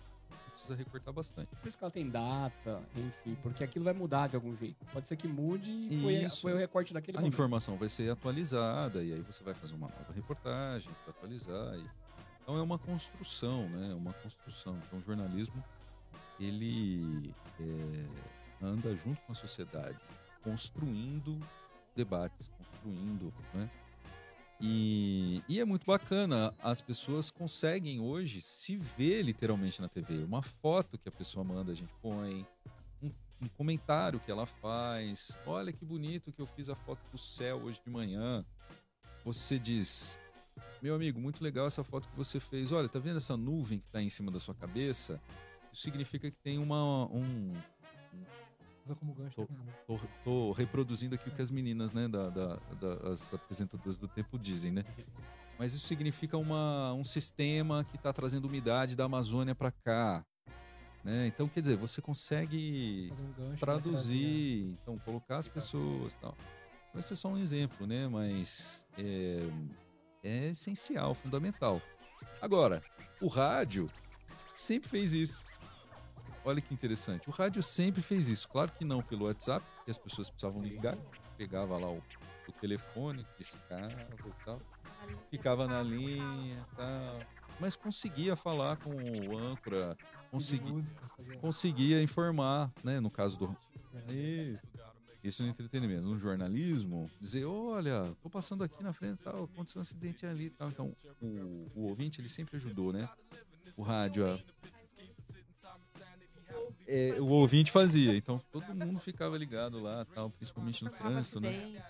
precisa 0.52 0.74
recortar 0.74 1.12
bastante. 1.14 1.48
Por 1.56 1.68
isso 1.68 1.78
que 1.78 1.84
ela 1.84 1.90
tem 1.90 2.08
data, 2.10 2.82
enfim, 2.94 3.34
porque 3.42 3.64
aquilo 3.64 3.84
vai 3.84 3.94
mudar 3.94 4.28
de 4.28 4.36
algum 4.36 4.52
jeito. 4.52 4.84
Pode 4.92 5.06
ser 5.06 5.16
que 5.16 5.26
mude 5.26 5.70
e 5.70 6.02
foi, 6.02 6.14
Isso. 6.16 6.40
foi 6.42 6.52
o 6.52 6.56
recorte 6.58 6.92
daquele 6.92 7.16
A 7.16 7.20
momento. 7.20 7.32
informação 7.32 7.76
vai 7.78 7.88
ser 7.88 8.10
atualizada 8.10 9.02
e 9.02 9.12
aí 9.14 9.20
você 9.22 9.42
vai 9.42 9.54
fazer 9.54 9.74
uma 9.74 9.88
nova 9.88 10.12
reportagem 10.12 10.90
para 11.04 11.12
atualizar. 11.12 11.76
e- 11.78 12.00
Então 12.42 12.56
é 12.58 12.62
uma 12.62 12.78
construção, 12.78 13.68
né? 13.68 13.90
É 13.92 13.94
uma 13.94 14.12
construção. 14.14 14.76
Então 14.86 14.98
o 14.98 15.02
jornalismo 15.02 15.62
ele 16.40 17.34
é, 17.60 18.64
anda 18.64 18.96
junto 18.96 19.20
com 19.22 19.32
a 19.32 19.34
sociedade, 19.34 19.98
construindo 20.42 21.38
debates, 21.94 22.48
construindo, 22.56 23.32
né? 23.54 23.70
E, 24.62 25.42
e 25.48 25.58
é 25.58 25.64
muito 25.64 25.86
bacana, 25.86 26.54
as 26.62 26.82
pessoas 26.82 27.30
conseguem 27.30 27.98
hoje 27.98 28.42
se 28.42 28.76
ver 28.76 29.22
literalmente 29.22 29.80
na 29.80 29.88
TV. 29.88 30.22
Uma 30.22 30.42
foto 30.42 30.98
que 30.98 31.08
a 31.08 31.12
pessoa 31.12 31.42
manda, 31.42 31.72
a 31.72 31.74
gente 31.74 31.92
põe, 32.02 32.46
um, 33.02 33.10
um 33.40 33.48
comentário 33.48 34.20
que 34.20 34.30
ela 34.30 34.44
faz. 34.44 35.36
Olha 35.46 35.72
que 35.72 35.84
bonito 35.84 36.30
que 36.30 36.42
eu 36.42 36.46
fiz 36.46 36.68
a 36.68 36.74
foto 36.74 37.00
do 37.10 37.16
céu 37.16 37.62
hoje 37.64 37.80
de 37.82 37.90
manhã. 37.90 38.44
Você 39.24 39.58
diz, 39.58 40.18
meu 40.82 40.94
amigo, 40.94 41.18
muito 41.18 41.42
legal 41.42 41.66
essa 41.66 41.82
foto 41.82 42.06
que 42.08 42.16
você 42.16 42.38
fez. 42.38 42.70
Olha, 42.70 42.88
tá 42.88 42.98
vendo 42.98 43.16
essa 43.16 43.38
nuvem 43.38 43.78
que 43.78 43.88
tá 43.88 44.02
em 44.02 44.10
cima 44.10 44.30
da 44.30 44.38
sua 44.38 44.54
cabeça? 44.54 45.18
Isso 45.72 45.82
significa 45.82 46.30
que 46.30 46.36
tem 46.42 46.58
uma, 46.58 47.06
um, 47.06 47.52
Usa 48.84 48.94
como 48.94 49.14
gancho. 49.14 49.36
Tô- 49.36 49.46
gancho. 49.46 49.76
Tô, 49.86 50.00
tô 50.24 50.52
reproduzindo 50.52 51.14
aqui 51.14 51.28
o 51.28 51.32
que 51.32 51.42
as 51.42 51.50
meninas, 51.50 51.92
né, 51.92 52.08
da, 52.08 52.28
da- 52.30 52.56
da- 52.80 53.10
as 53.12 53.32
apresentadoras 53.32 53.98
do 53.98 54.08
tempo 54.08 54.38
dizem, 54.38 54.72
né? 54.72 54.84
Mas 55.58 55.74
isso 55.74 55.86
significa 55.86 56.36
uma, 56.38 56.92
um 56.94 57.04
sistema 57.04 57.84
que 57.84 57.96
está 57.96 58.12
trazendo 58.12 58.46
umidade 58.46 58.96
da 58.96 59.04
Amazônia 59.04 59.54
para 59.54 59.70
cá, 59.70 60.24
né? 61.04 61.26
Então, 61.26 61.48
quer 61.48 61.60
dizer, 61.60 61.76
você 61.76 62.00
consegue 62.00 63.12
um 63.38 63.50
né, 63.50 63.56
traduzir, 63.60 64.76
então 64.82 64.98
colocar 65.00 65.36
as 65.36 65.48
pessoas, 65.48 66.14
tal. 66.14 66.36
Esse 66.96 67.12
é 67.12 67.16
só 67.16 67.28
um 67.28 67.36
exemplo, 67.38 67.86
né? 67.86 68.08
Mas 68.08 68.84
é, 68.98 69.38
é 70.24 70.46
essencial, 70.48 71.14
fundamental. 71.14 71.80
Agora, 72.40 72.82
o 73.20 73.28
rádio 73.28 73.88
sempre 74.54 74.88
fez 74.88 75.12
isso. 75.12 75.46
Olha 76.44 76.60
que 76.60 76.72
interessante. 76.72 77.28
O 77.28 77.32
rádio 77.32 77.62
sempre 77.62 78.00
fez 78.00 78.28
isso. 78.28 78.48
Claro 78.48 78.72
que 78.72 78.84
não 78.84 79.02
pelo 79.02 79.26
WhatsApp, 79.26 79.64
que 79.84 79.90
as 79.90 79.98
pessoas 79.98 80.30
precisavam 80.30 80.62
Sim. 80.62 80.70
ligar. 80.70 80.96
Pegava 81.36 81.76
lá 81.76 81.90
o, 81.90 82.02
o 82.48 82.52
telefone, 82.60 83.26
piscava 83.36 83.90
e 83.90 84.44
tal. 84.44 84.58
Ficava 85.30 85.66
na 85.66 85.82
linha 85.82 86.66
e 86.72 86.76
tal. 86.76 87.18
Mas 87.58 87.76
conseguia 87.76 88.36
falar 88.36 88.78
com 88.78 88.90
o 88.90 89.36
âncora, 89.36 89.96
de 90.32 91.38
conseguia, 91.40 92.02
informar, 92.02 92.72
né? 92.82 93.00
No 93.00 93.10
caso 93.10 93.38
do, 93.38 93.56
isso. 94.08 94.66
Isso 95.22 95.42
no 95.42 95.50
entretenimento. 95.50 96.02
No 96.02 96.18
jornalismo, 96.18 97.10
dizer, 97.20 97.44
olha, 97.44 98.16
tô 98.22 98.30
passando 98.30 98.64
aqui 98.64 98.82
na 98.82 98.92
frente, 98.94 99.18
tal, 99.22 99.44
aconteceu 99.44 99.78
um 99.78 99.82
acidente 99.82 100.24
ali 100.24 100.46
e 100.46 100.50
tal. 100.50 100.68
Então, 100.70 100.96
o, 101.20 101.70
o 101.74 101.82
ouvinte, 101.88 102.20
ele 102.20 102.28
sempre 102.28 102.56
ajudou, 102.56 102.92
né? 102.92 103.08
O 103.76 103.82
rádio 103.82 104.26
a 104.26 104.38
é, 106.90 107.20
o 107.20 107.26
ouvinte 107.26 107.70
fazia. 107.70 108.16
Então 108.16 108.38
todo 108.50 108.74
mundo 108.74 108.98
ficava 108.98 109.38
ligado 109.38 109.78
lá, 109.78 110.04
tal, 110.06 110.28
principalmente 110.30 110.82
no 110.84 110.90
trânsito, 110.90 111.40
né? 111.40 111.80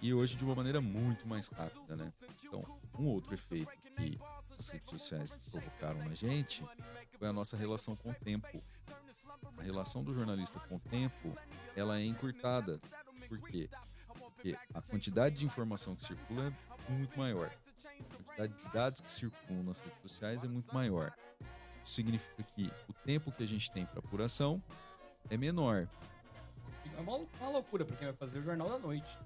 E 0.00 0.14
hoje 0.14 0.36
de 0.36 0.44
uma 0.44 0.54
maneira 0.54 0.80
muito 0.80 1.28
mais 1.28 1.48
rápida, 1.48 1.94
né? 1.94 2.12
Então, 2.42 2.64
um 2.98 3.06
outro 3.06 3.34
efeito 3.34 3.70
que 3.96 4.18
as 4.58 4.68
redes 4.70 4.88
sociais 4.88 5.36
provocaram 5.50 5.98
na 5.98 6.14
gente 6.14 6.64
foi 7.18 7.28
a 7.28 7.32
nossa 7.32 7.56
relação 7.56 7.94
com 7.94 8.10
o 8.10 8.14
tempo. 8.14 8.62
A 9.58 9.62
relação 9.62 10.02
do 10.02 10.14
jornalista 10.14 10.58
com 10.60 10.76
o 10.76 10.80
tempo, 10.80 11.36
ela 11.76 11.98
é 12.00 12.04
encurtada. 12.04 12.80
Por 13.28 13.38
quê? 13.42 13.68
Porque 14.34 14.56
a 14.72 14.80
quantidade 14.80 15.36
de 15.36 15.44
informação 15.44 15.94
que 15.94 16.04
circula 16.06 16.46
é 16.46 16.92
muito 16.92 17.18
maior. 17.18 17.52
A 17.84 18.14
quantidade 18.14 18.54
de 18.54 18.72
dados 18.72 19.00
que 19.00 19.10
circulam 19.10 19.62
nas 19.62 19.80
redes 19.80 20.00
sociais 20.00 20.42
é 20.42 20.48
muito 20.48 20.74
maior. 20.74 21.12
Isso 21.84 21.94
significa 21.94 22.42
que 22.42 22.70
o 22.88 22.92
tempo 22.92 23.32
que 23.32 23.42
a 23.42 23.46
gente 23.46 23.70
tem 23.70 23.86
para 23.86 23.98
apuração 23.98 24.62
é 25.28 25.36
menor. 25.36 25.88
É 26.96 27.00
uma, 27.00 27.16
uma 27.16 27.50
loucura 27.50 27.84
pra 27.84 27.96
quem 27.96 28.08
vai 28.08 28.16
fazer 28.16 28.38
o 28.38 28.42
Jornal 28.42 28.68
da 28.68 28.78
Noite. 28.78 29.18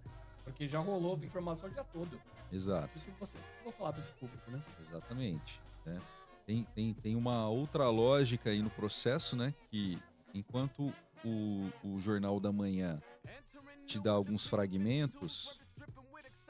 Porque 0.45 0.69
já 0.69 0.79
rolou 0.79 1.19
informação 1.23 1.69
o 1.69 1.73
dia 1.73 1.85
todo. 1.85 2.21
Exato. 2.53 2.93
O 2.99 3.03
que 3.03 3.11
você 3.19 3.39
vou 3.63 3.73
falar 3.73 3.93
pra 3.93 4.01
esse 4.01 4.11
público, 4.13 4.51
né? 4.51 4.63
Exatamente. 4.81 5.61
né? 5.85 6.01
Tem, 6.47 6.65
tem, 6.75 6.93
tem 6.95 7.17
uma 7.17 7.49
outra 7.49 7.89
lógica 7.89 8.51
aí 8.51 8.63
no 8.63 8.71
processo, 8.71 9.35
né? 9.35 9.55
Que 9.71 9.99
enquanto 10.35 10.93
o, 11.25 11.71
o 11.83 11.99
Jornal 12.01 12.39
da 12.39 12.53
Manhã 12.53 13.01
te 13.87 13.99
dá 13.99 14.13
alguns 14.13 14.47
fragmentos, 14.47 15.59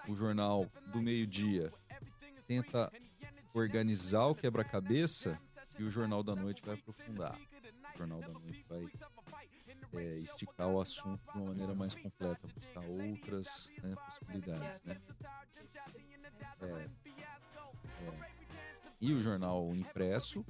o 0.09 0.15
Jornal 0.15 0.67
do 0.93 1.01
Meio-Dia 1.01 1.73
tenta 2.47 2.93
organizar 3.55 4.27
o 4.27 4.35
quebra-cabeça 4.35 5.41
e 5.79 5.85
o 5.85 5.91
Jornal 5.91 6.23
da 6.23 6.35
Noite 6.35 6.63
vai 6.65 6.75
aprofundar. 6.75 7.39
O 7.95 7.99
Jornal 7.99 8.21
da 8.21 8.29
Noite 8.29 8.65
vai 8.69 8.89
é, 9.95 10.19
esticar 10.19 10.69
o 10.69 10.81
assunto 10.81 11.21
de 11.33 11.39
uma 11.39 11.49
maneira 11.49 11.75
mais 11.75 11.95
completa, 11.95 12.47
buscar 12.49 12.85
outras 12.85 13.73
né, 13.83 13.95
possibilidades, 13.95 14.81
né? 14.85 15.01
É, 16.61 16.67
é. 16.67 18.35
E 19.01 19.13
o 19.13 19.23
jornal 19.23 19.75
impresso 19.75 20.45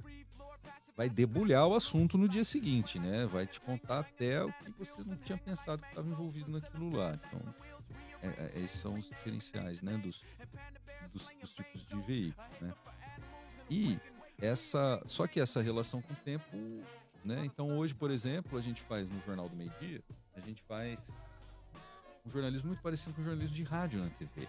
vai 0.95 1.09
debulhar 1.09 1.67
o 1.67 1.75
assunto 1.75 2.17
no 2.17 2.27
dia 2.29 2.43
seguinte, 2.43 2.97
né? 2.97 3.25
Vai 3.25 3.45
te 3.45 3.59
contar 3.59 3.99
até 3.99 4.41
o 4.43 4.51
que 4.53 4.71
você 4.71 5.03
não 5.03 5.17
tinha 5.17 5.37
pensado 5.37 5.81
que 5.81 5.89
estava 5.89 6.07
envolvido 6.07 6.49
naquilo 6.51 6.95
lá. 6.95 7.19
Então, 7.27 7.41
é, 8.21 8.27
é, 8.27 8.59
esses 8.63 8.79
são 8.79 8.93
os 8.93 9.09
diferenciais, 9.09 9.81
né? 9.81 9.97
Dos, 9.97 10.23
dos, 11.11 11.27
dos 11.41 11.53
tipos 11.53 11.85
de 11.85 12.01
veículo, 12.01 12.47
né? 12.61 12.73
E 13.69 13.99
essa, 14.41 15.01
só 15.05 15.25
que 15.27 15.39
essa 15.39 15.61
relação 15.61 16.01
com 16.01 16.13
o 16.13 16.17
tempo, 16.17 16.45
né? 17.23 17.45
Então 17.45 17.77
hoje, 17.77 17.93
por 17.95 18.11
exemplo, 18.11 18.57
a 18.57 18.61
gente 18.61 18.81
faz 18.81 19.07
no 19.09 19.19
Jornal 19.25 19.47
do 19.49 19.55
Meio 19.55 19.71
Dia, 19.79 20.01
a 20.35 20.39
gente 20.39 20.61
faz 20.63 21.15
um 22.25 22.29
jornalismo 22.29 22.67
muito 22.67 22.81
parecido 22.81 23.13
com 23.15 23.21
o 23.21 23.25
jornalismo 23.25 23.55
de 23.55 23.63
rádio 23.63 24.03
na 24.03 24.09
TV. 24.11 24.47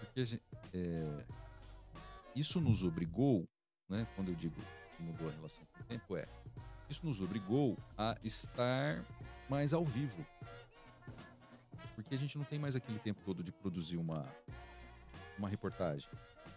Porque 0.00 0.20
a 0.20 0.24
gen- 0.24 0.40
é, 0.74 1.24
isso 2.34 2.60
nos 2.60 2.82
obrigou, 2.82 3.46
né? 3.88 4.06
Quando 4.14 4.28
eu 4.28 4.34
digo 4.34 4.54
que 4.96 5.02
mudou 5.02 5.28
a 5.28 5.32
relação 5.32 5.64
com 5.72 5.80
o 5.82 5.84
tempo, 5.86 6.16
é 6.16 6.26
isso 6.88 7.04
nos 7.04 7.20
obrigou 7.20 7.76
a 7.96 8.16
estar 8.24 9.04
mais 9.48 9.72
ao 9.74 9.84
vivo. 9.84 10.24
Porque 11.94 12.14
a 12.14 12.18
gente 12.18 12.38
não 12.38 12.44
tem 12.44 12.58
mais 12.58 12.76
aquele 12.76 12.98
tempo 12.98 13.20
todo 13.24 13.42
de 13.42 13.50
produzir 13.52 13.96
uma, 13.96 14.24
uma 15.36 15.48
reportagem 15.48 16.08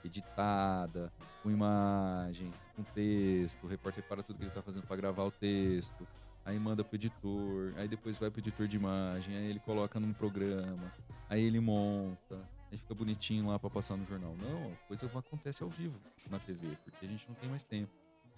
editada, 0.07 1.11
com 1.41 1.51
imagens, 1.51 2.53
com 2.75 2.83
texto, 2.83 3.63
o 3.63 3.67
repórter 3.67 4.03
para 4.03 4.23
tudo 4.23 4.37
que 4.37 4.43
ele 4.43 4.49
está 4.49 4.61
fazendo 4.61 4.85
para 4.85 4.95
gravar 4.95 5.23
o 5.23 5.31
texto, 5.31 6.07
aí 6.45 6.57
manda 6.59 6.83
pro 6.83 6.95
editor, 6.95 7.73
aí 7.77 7.87
depois 7.87 8.17
vai 8.17 8.29
pro 8.29 8.39
editor 8.39 8.67
de 8.67 8.77
imagem, 8.77 9.35
aí 9.35 9.49
ele 9.49 9.59
coloca 9.59 9.99
num 9.99 10.13
programa, 10.13 10.91
aí 11.29 11.43
ele 11.43 11.59
monta, 11.59 12.39
aí 12.71 12.77
fica 12.77 12.93
bonitinho 12.93 13.47
lá 13.47 13.59
para 13.59 13.69
passar 13.69 13.95
no 13.95 14.05
jornal. 14.05 14.35
Não, 14.37 14.71
a 14.71 14.87
coisa 14.87 15.05
acontece 15.05 15.63
ao 15.63 15.69
vivo 15.69 15.99
na 16.29 16.39
TV, 16.39 16.77
porque 16.83 17.05
a 17.05 17.09
gente 17.09 17.27
não 17.27 17.35
tem 17.35 17.49
mais 17.49 17.63
tempo. 17.63 17.91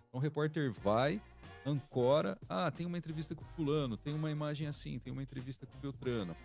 Então 0.08 0.20
o 0.20 0.24
repórter 0.24 0.72
vai, 0.72 1.22
ancora, 1.66 2.38
ah, 2.50 2.70
tem 2.72 2.86
uma 2.86 2.98
entrevista 2.98 3.34
com 3.36 3.44
fulano, 3.56 3.98
tem 3.98 4.14
uma 4.14 4.30
imagem 4.30 4.68
assim, 4.68 5.00
tem 5.00 5.12
uma 5.12 5.24
entrevista 5.24 5.66
com 5.66 5.78
Beltrano. 5.80 6.36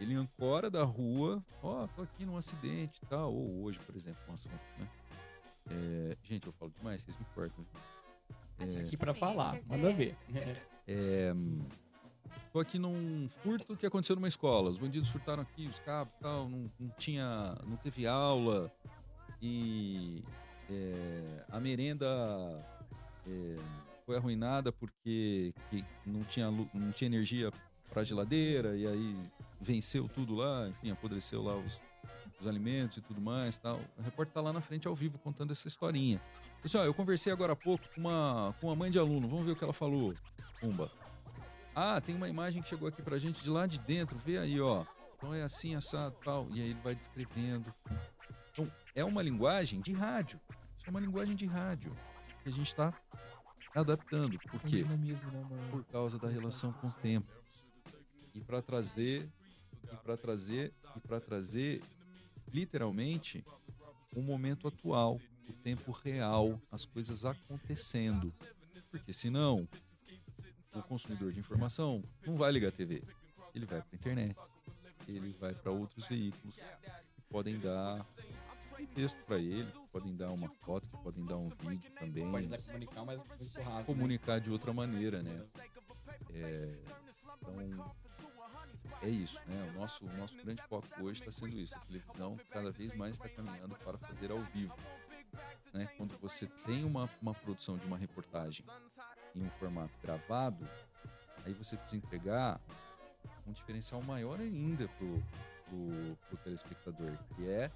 Ele 0.00 0.14
ancora 0.14 0.70
da 0.70 0.82
rua, 0.84 1.42
ó, 1.62 1.86
tô 1.88 2.02
aqui 2.02 2.26
num 2.26 2.36
acidente 2.36 3.00
e 3.02 3.06
tal, 3.06 3.32
ou 3.32 3.62
hoje, 3.64 3.78
por 3.78 3.96
exemplo, 3.96 4.20
um 4.28 4.34
assunto, 4.34 4.54
né? 4.78 4.88
É, 5.70 6.16
gente, 6.22 6.46
eu 6.46 6.52
falo 6.52 6.70
demais, 6.76 7.02
vocês 7.02 7.18
me 7.18 7.24
cortam. 7.34 7.64
É, 8.58 8.80
Aqui 8.80 8.96
pra 8.96 9.12
Sim, 9.14 9.20
falar, 9.20 9.58
manda 9.66 9.92
ver. 9.92 10.16
é, 10.86 11.34
tô 12.52 12.60
aqui 12.60 12.78
num 12.78 13.28
furto 13.42 13.76
que 13.76 13.86
aconteceu 13.86 14.16
numa 14.16 14.28
escola. 14.28 14.70
Os 14.70 14.78
bandidos 14.78 15.08
furtaram 15.08 15.42
aqui, 15.42 15.66
os 15.66 15.78
cabos 15.80 16.12
e 16.18 16.22
tal, 16.22 16.48
não, 16.48 16.70
não 16.78 16.88
tinha. 16.98 17.56
não 17.66 17.76
teve 17.76 18.06
aula. 18.06 18.70
E 19.42 20.22
é, 20.70 21.44
a 21.50 21.60
merenda 21.60 22.06
é, 23.26 23.56
foi 24.04 24.16
arruinada 24.16 24.72
porque 24.72 25.52
que 25.70 25.84
não, 26.06 26.22
tinha, 26.24 26.50
não 26.50 26.92
tinha 26.92 27.06
energia 27.08 27.52
pra 27.92 28.04
geladeira, 28.04 28.76
e 28.76 28.86
aí 28.86 29.16
venceu 29.60 30.08
tudo 30.08 30.34
lá, 30.34 30.68
enfim, 30.68 30.90
apodreceu 30.90 31.42
lá 31.42 31.56
os, 31.56 31.80
os 32.40 32.46
alimentos 32.46 32.98
e 32.98 33.00
tudo 33.00 33.20
mais 33.20 33.56
tal. 33.56 33.80
O 33.98 34.02
repórter 34.02 34.34
tá 34.34 34.40
lá 34.40 34.52
na 34.52 34.60
frente 34.60 34.86
ao 34.86 34.94
vivo 34.94 35.18
contando 35.18 35.52
essa 35.52 35.68
historinha. 35.68 36.20
Pessoal, 36.62 36.84
eu 36.84 36.94
conversei 36.94 37.32
agora 37.32 37.52
há 37.52 37.56
pouco 37.56 37.84
com 37.94 38.00
uma, 38.00 38.54
com 38.60 38.68
uma 38.68 38.76
mãe 38.76 38.90
de 38.90 38.98
aluno, 38.98 39.28
vamos 39.28 39.46
ver 39.46 39.52
o 39.52 39.56
que 39.56 39.64
ela 39.64 39.72
falou. 39.72 40.14
Pumba. 40.60 40.90
Ah, 41.74 42.00
tem 42.00 42.14
uma 42.14 42.28
imagem 42.28 42.62
que 42.62 42.68
chegou 42.68 42.88
aqui 42.88 43.02
pra 43.02 43.18
gente 43.18 43.42
de 43.42 43.50
lá 43.50 43.66
de 43.66 43.78
dentro, 43.78 44.18
vê 44.18 44.38
aí, 44.38 44.60
ó. 44.60 44.84
Então 45.16 45.34
é 45.34 45.42
assim, 45.42 45.74
assado, 45.74 46.16
tal. 46.24 46.48
E 46.50 46.60
aí 46.60 46.70
ele 46.70 46.80
vai 46.80 46.94
descrevendo. 46.94 47.72
Então, 48.50 48.70
é 48.94 49.04
uma 49.04 49.22
linguagem 49.22 49.80
de 49.80 49.92
rádio. 49.92 50.40
Isso 50.78 50.86
é 50.86 50.90
uma 50.90 51.00
linguagem 51.00 51.36
de 51.36 51.44
rádio 51.44 51.94
que 52.42 52.48
a 52.48 52.52
gente 52.52 52.68
está 52.68 52.94
adaptando. 53.74 54.38
Por 54.38 54.60
quê? 54.60 54.82
dinamismo, 54.82 55.30
né? 55.30 55.68
Por 55.70 55.84
causa 55.84 56.18
da 56.18 56.28
relação 56.28 56.72
com 56.72 56.86
o 56.86 56.92
tempo. 56.92 57.30
E 58.34 58.40
para 58.40 58.62
trazer 58.62 59.28
e 59.92 59.96
para 59.96 60.16
trazer 60.16 60.72
e 60.96 61.00
para 61.00 61.20
trazer 61.20 61.82
literalmente 62.52 63.44
o 64.14 64.22
momento 64.22 64.66
atual, 64.68 65.20
o 65.48 65.52
tempo 65.52 65.92
real, 65.92 66.60
as 66.70 66.84
coisas 66.84 67.24
acontecendo. 67.24 68.32
Porque 68.90 69.12
senão 69.12 69.68
o 70.74 70.82
consumidor 70.82 71.32
de 71.32 71.40
informação 71.40 72.02
não 72.26 72.36
vai 72.36 72.52
ligar 72.52 72.68
a 72.68 72.72
TV. 72.72 73.02
Ele 73.54 73.66
vai 73.66 73.80
para 73.80 73.88
a 73.92 73.96
internet, 73.96 74.36
ele 75.08 75.32
vai 75.32 75.54
para 75.54 75.70
outros 75.70 76.06
veículos 76.06 76.54
que 76.56 77.22
podem 77.30 77.58
dar 77.58 78.04
um 78.78 78.86
texto 78.86 79.18
para 79.24 79.38
ele, 79.38 79.70
que 79.70 79.88
podem 79.90 80.14
dar 80.14 80.30
uma 80.32 80.48
foto, 80.48 80.88
que 80.88 80.96
podem 80.98 81.24
dar 81.24 81.36
um 81.38 81.48
vídeo 81.48 81.90
também 81.98 82.30
Pode 82.30 82.46
até 82.46 82.58
comunicar, 82.58 83.04
mas 83.04 83.22
muito 83.24 83.60
raso. 83.62 83.78
né? 83.78 83.84
comunicar 83.84 84.40
de 84.40 84.50
outra 84.50 84.72
maneira, 84.72 85.22
né? 85.22 85.46
É, 86.34 86.78
então, 87.40 87.94
é 89.06 89.10
isso, 89.10 89.38
né? 89.46 89.72
O 89.72 89.78
nosso, 89.78 90.04
o 90.04 90.16
nosso 90.16 90.36
grande 90.36 90.62
foco 90.62 90.86
hoje 91.00 91.20
está 91.20 91.30
sendo 91.30 91.58
isso. 91.58 91.74
A 91.76 91.80
televisão 91.80 92.36
cada 92.50 92.72
vez 92.72 92.92
mais 92.94 93.12
está 93.16 93.28
caminhando 93.28 93.76
para 93.76 93.96
fazer 93.98 94.32
ao 94.32 94.40
vivo. 94.52 94.74
Né? 95.72 95.86
Quando 95.96 96.18
você 96.18 96.46
tem 96.64 96.84
uma, 96.84 97.08
uma 97.22 97.32
produção 97.34 97.76
de 97.76 97.86
uma 97.86 97.96
reportagem 97.96 98.64
em 99.34 99.42
um 99.42 99.50
formato 99.50 99.92
gravado, 100.02 100.68
aí 101.44 101.52
você 101.52 101.76
precisa 101.76 102.04
entregar 102.04 102.60
um 103.46 103.52
diferencial 103.52 104.02
maior 104.02 104.40
ainda 104.40 104.88
pro, 104.88 105.22
pro, 105.68 106.16
pro 106.28 106.36
telespectador, 106.38 107.16
que 107.34 107.48
é 107.48 107.70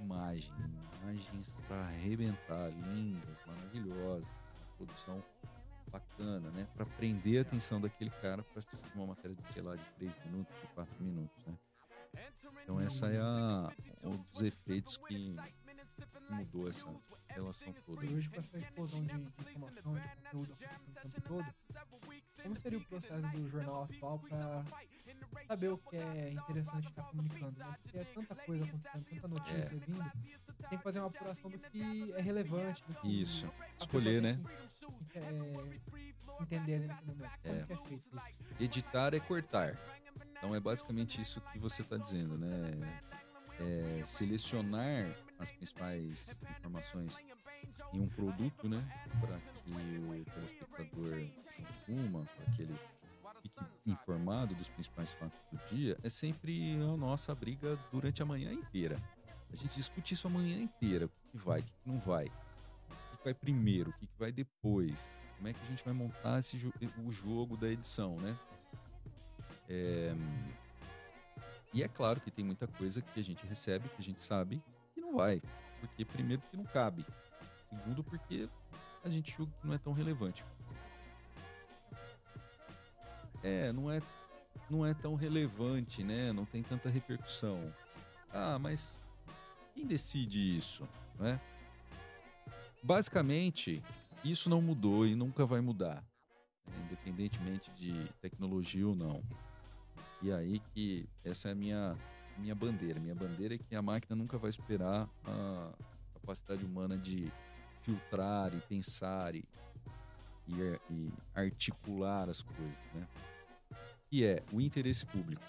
imagem, 0.00 0.52
imagens 1.02 1.52
para 1.66 1.80
arrebentar, 1.80 2.68
lindas, 2.70 3.38
maravilhosas, 3.44 4.28
produção 4.76 5.22
bacana, 5.90 6.50
né? 6.50 6.66
Para 6.74 6.86
prender 6.86 7.38
a 7.38 7.42
atenção 7.42 7.80
daquele 7.80 8.10
cara 8.10 8.42
para 8.42 8.58
assistir 8.58 8.90
uma 8.94 9.06
matéria 9.06 9.36
de, 9.36 9.52
sei 9.52 9.62
lá, 9.62 9.76
de 9.76 9.84
3 9.98 10.16
minutos, 10.26 10.54
de 10.60 10.66
4 10.68 11.04
minutos, 11.04 11.46
né? 11.46 11.54
Então 12.62 12.80
essa 12.80 13.06
é 13.08 13.18
a, 13.18 13.72
um 14.02 14.16
dos 14.32 14.42
efeitos 14.42 14.96
que 14.96 15.36
mudou 16.30 16.68
essa 16.68 16.86
relação 17.28 17.72
toda. 17.86 18.04
E 18.04 18.14
hoje, 18.14 18.28
com 18.28 18.40
essa 18.40 18.58
explosão 18.58 19.02
de, 19.04 19.14
informação, 19.14 19.94
de 19.94 20.00
conteúdo 20.00 20.52
o 20.52 21.00
tempo 21.00 21.20
todo, 21.22 21.54
como 22.42 22.56
seria 22.56 22.78
o 22.78 22.84
processo 22.84 23.28
do 23.28 23.48
jornal 23.50 23.84
atual 23.84 24.18
para 24.18 24.64
saber 25.46 25.68
o 25.68 25.78
que 25.78 25.96
é 25.96 26.32
interessante 26.32 26.88
estar 26.88 27.02
comunicando? 27.04 27.58
Né? 27.58 27.76
Porque 27.82 27.98
é 27.98 28.04
tanta 28.04 28.34
coisa 28.34 28.64
acontecendo, 28.64 29.04
tanta 29.04 29.28
notícia 29.28 29.58
É. 29.58 29.68
vindo, 29.68 30.12
tem 30.68 30.78
que 30.78 30.84
fazer 30.84 30.98
uma 31.00 31.08
apuração 31.08 31.50
do 31.50 31.58
que 31.58 32.12
é 32.12 32.20
relevante. 32.20 32.82
Do 32.86 32.94
que 32.94 33.20
Isso. 33.22 33.50
Escolher, 33.78 34.22
né? 34.22 34.38
que, 35.10 35.18
é, 35.18 35.80
entender. 36.40 36.88
Como 37.04 37.24
É. 37.44 37.50
é 37.50 37.62
feito 37.66 37.94
isso? 37.94 38.10
Editar 38.58 39.14
é 39.14 39.20
cortar. 39.20 39.78
Então 40.32 40.54
é 40.54 40.60
basicamente 40.60 41.20
isso 41.20 41.40
que 41.52 41.58
você 41.58 41.82
está 41.82 41.96
dizendo, 41.96 42.38
né? 42.38 43.02
É 43.58 44.04
selecionar 44.04 45.14
as 45.40 45.50
principais 45.50 46.36
informações 46.58 47.16
em 47.92 48.00
um 48.00 48.08
produto, 48.08 48.68
né? 48.68 48.86
Para 49.20 49.38
que 49.38 49.70
o 49.70 50.24
telespectador 50.34 51.28
consuma, 51.56 52.24
para 52.36 52.54
que 52.54 52.62
ele 52.62 52.78
fique 53.42 53.64
informado 53.86 54.54
dos 54.54 54.68
principais 54.68 55.12
fatos 55.14 55.40
do 55.50 55.58
dia, 55.74 55.98
é 56.02 56.08
sempre 56.08 56.74
a 56.74 56.96
nossa 56.96 57.34
briga 57.34 57.78
durante 57.90 58.22
a 58.22 58.26
manhã 58.26 58.52
inteira. 58.52 59.00
A 59.50 59.56
gente 59.56 59.74
discute 59.74 60.14
isso 60.14 60.26
a 60.26 60.30
manhã 60.30 60.60
inteira. 60.60 61.06
O 61.06 61.08
que, 61.08 61.38
vai, 61.38 61.60
o 61.60 61.64
que, 61.64 61.72
que 61.72 61.88
não 61.88 61.98
vai. 61.98 62.26
O 62.26 63.16
que 63.16 63.24
vai 63.24 63.34
primeiro, 63.34 63.90
o 63.90 63.92
que, 63.94 64.06
que 64.06 64.18
vai 64.18 64.30
depois. 64.30 64.94
Como 65.36 65.48
é 65.48 65.54
que 65.54 65.60
a 65.64 65.68
gente 65.68 65.82
vai 65.82 65.94
montar 65.94 66.38
esse, 66.38 66.56
o 66.98 67.10
jogo 67.10 67.56
da 67.56 67.68
edição, 67.68 68.16
né? 68.16 68.36
É... 69.68 70.14
E 71.72 71.82
é 71.82 71.88
claro 71.88 72.20
que 72.20 72.30
tem 72.30 72.44
muita 72.44 72.66
coisa 72.66 73.00
que 73.00 73.18
a 73.18 73.22
gente 73.22 73.46
recebe, 73.46 73.88
que 73.88 74.00
a 74.00 74.04
gente 74.04 74.22
sabe 74.22 74.62
que 75.00 75.06
não 75.06 75.16
vai. 75.16 75.42
Porque, 75.80 76.04
primeiro, 76.04 76.42
porque 76.42 76.56
não 76.56 76.64
cabe. 76.64 77.04
Segundo, 77.68 78.04
porque 78.04 78.48
a 79.02 79.08
gente 79.08 79.34
julga 79.34 79.52
que 79.60 79.66
não 79.66 79.74
é 79.74 79.78
tão 79.78 79.92
relevante. 79.92 80.44
É, 83.42 83.72
não 83.72 83.90
é, 83.90 84.02
não 84.68 84.86
é 84.86 84.92
tão 84.92 85.14
relevante, 85.14 86.04
né? 86.04 86.32
Não 86.32 86.44
tem 86.44 86.62
tanta 86.62 86.90
repercussão. 86.90 87.72
Ah, 88.30 88.58
mas 88.58 89.00
quem 89.74 89.86
decide 89.86 90.56
isso, 90.56 90.86
né? 91.18 91.40
Basicamente, 92.82 93.82
isso 94.22 94.50
não 94.50 94.60
mudou 94.60 95.06
e 95.06 95.14
nunca 95.14 95.46
vai 95.46 95.60
mudar, 95.60 96.04
né? 96.66 96.74
independentemente 96.84 97.70
de 97.72 98.04
tecnologia 98.20 98.86
ou 98.86 98.94
não. 98.94 99.22
E 100.22 100.30
aí 100.30 100.60
que 100.74 101.08
essa 101.24 101.48
é 101.48 101.52
a 101.52 101.54
minha 101.54 101.96
minha 102.40 102.54
bandeira. 102.54 102.98
Minha 102.98 103.14
bandeira 103.14 103.54
é 103.54 103.58
que 103.58 103.76
a 103.76 103.82
máquina 103.82 104.16
nunca 104.16 104.38
vai 104.38 104.50
superar 104.50 105.08
a 105.24 105.72
capacidade 106.14 106.64
humana 106.64 106.96
de 106.96 107.30
filtrar 107.82 108.54
e 108.54 108.60
pensar 108.62 109.34
e, 109.34 109.44
e, 110.48 110.52
e 110.90 111.12
articular 111.34 112.28
as 112.28 112.42
coisas, 112.42 112.94
né? 112.94 113.06
Que 114.08 114.24
é 114.24 114.42
o 114.52 114.60
interesse 114.60 115.06
público. 115.06 115.42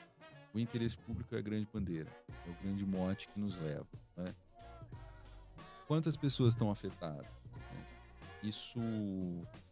O 0.53 0.59
interesse 0.59 0.97
público 0.97 1.33
é 1.33 1.39
a 1.39 1.41
grande 1.41 1.67
bandeira, 1.73 2.09
é 2.45 2.49
o 2.49 2.53
grande 2.61 2.85
mote 2.85 3.27
que 3.29 3.39
nos 3.39 3.57
leva. 3.57 3.87
Né? 4.17 4.35
Quantas 5.87 6.17
pessoas 6.17 6.53
estão 6.53 6.69
afetadas? 6.69 7.25
Né? 7.25 7.85
Isso 8.43 8.79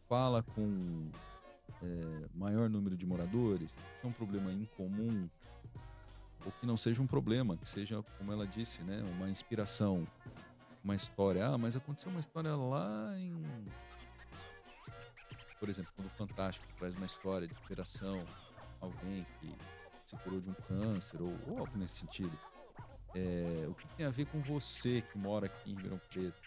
fala 0.07 0.41
com 0.41 1.11
é, 1.83 2.27
maior 2.33 2.69
número 2.69 2.95
de 2.95 3.05
moradores? 3.05 3.69
Isso 3.69 4.05
é 4.05 4.07
um 4.07 4.11
problema 4.11 4.51
incomum? 4.53 5.29
Ou 6.45 6.51
que 6.53 6.65
não 6.65 6.77
seja 6.77 7.01
um 7.01 7.07
problema, 7.07 7.57
que 7.57 7.67
seja, 7.67 8.03
como 8.17 8.31
ela 8.31 8.47
disse, 8.47 8.81
né, 8.83 9.01
uma 9.15 9.29
inspiração, 9.29 10.07
uma 10.83 10.95
história. 10.95 11.47
Ah, 11.47 11.57
mas 11.57 11.75
aconteceu 11.75 12.09
uma 12.09 12.19
história 12.19 12.55
lá 12.55 13.13
em. 13.17 13.43
Por 15.59 15.67
exemplo, 15.67 15.91
quando 15.95 16.07
o 16.07 16.11
Fantástico 16.11 16.65
traz 16.77 16.95
uma 16.95 17.05
história 17.05 17.45
de 17.45 17.53
inspiração, 17.53 18.23
alguém 18.79 19.25
que 19.39 19.53
se 20.05 20.15
curou 20.17 20.39
de 20.39 20.49
um 20.49 20.53
câncer 20.53 21.21
ou, 21.21 21.37
ou 21.47 21.59
algo 21.59 21.77
nesse 21.77 21.99
sentido. 21.99 22.37
É, 23.13 23.65
o 23.67 23.73
que 23.73 23.87
tem 23.95 24.05
a 24.05 24.09
ver 24.09 24.25
com 24.27 24.39
você 24.41 25.01
que 25.01 25.17
mora 25.17 25.47
aqui 25.47 25.71
em 25.71 25.75
Ribeirão 25.75 25.99
Preto? 26.09 26.39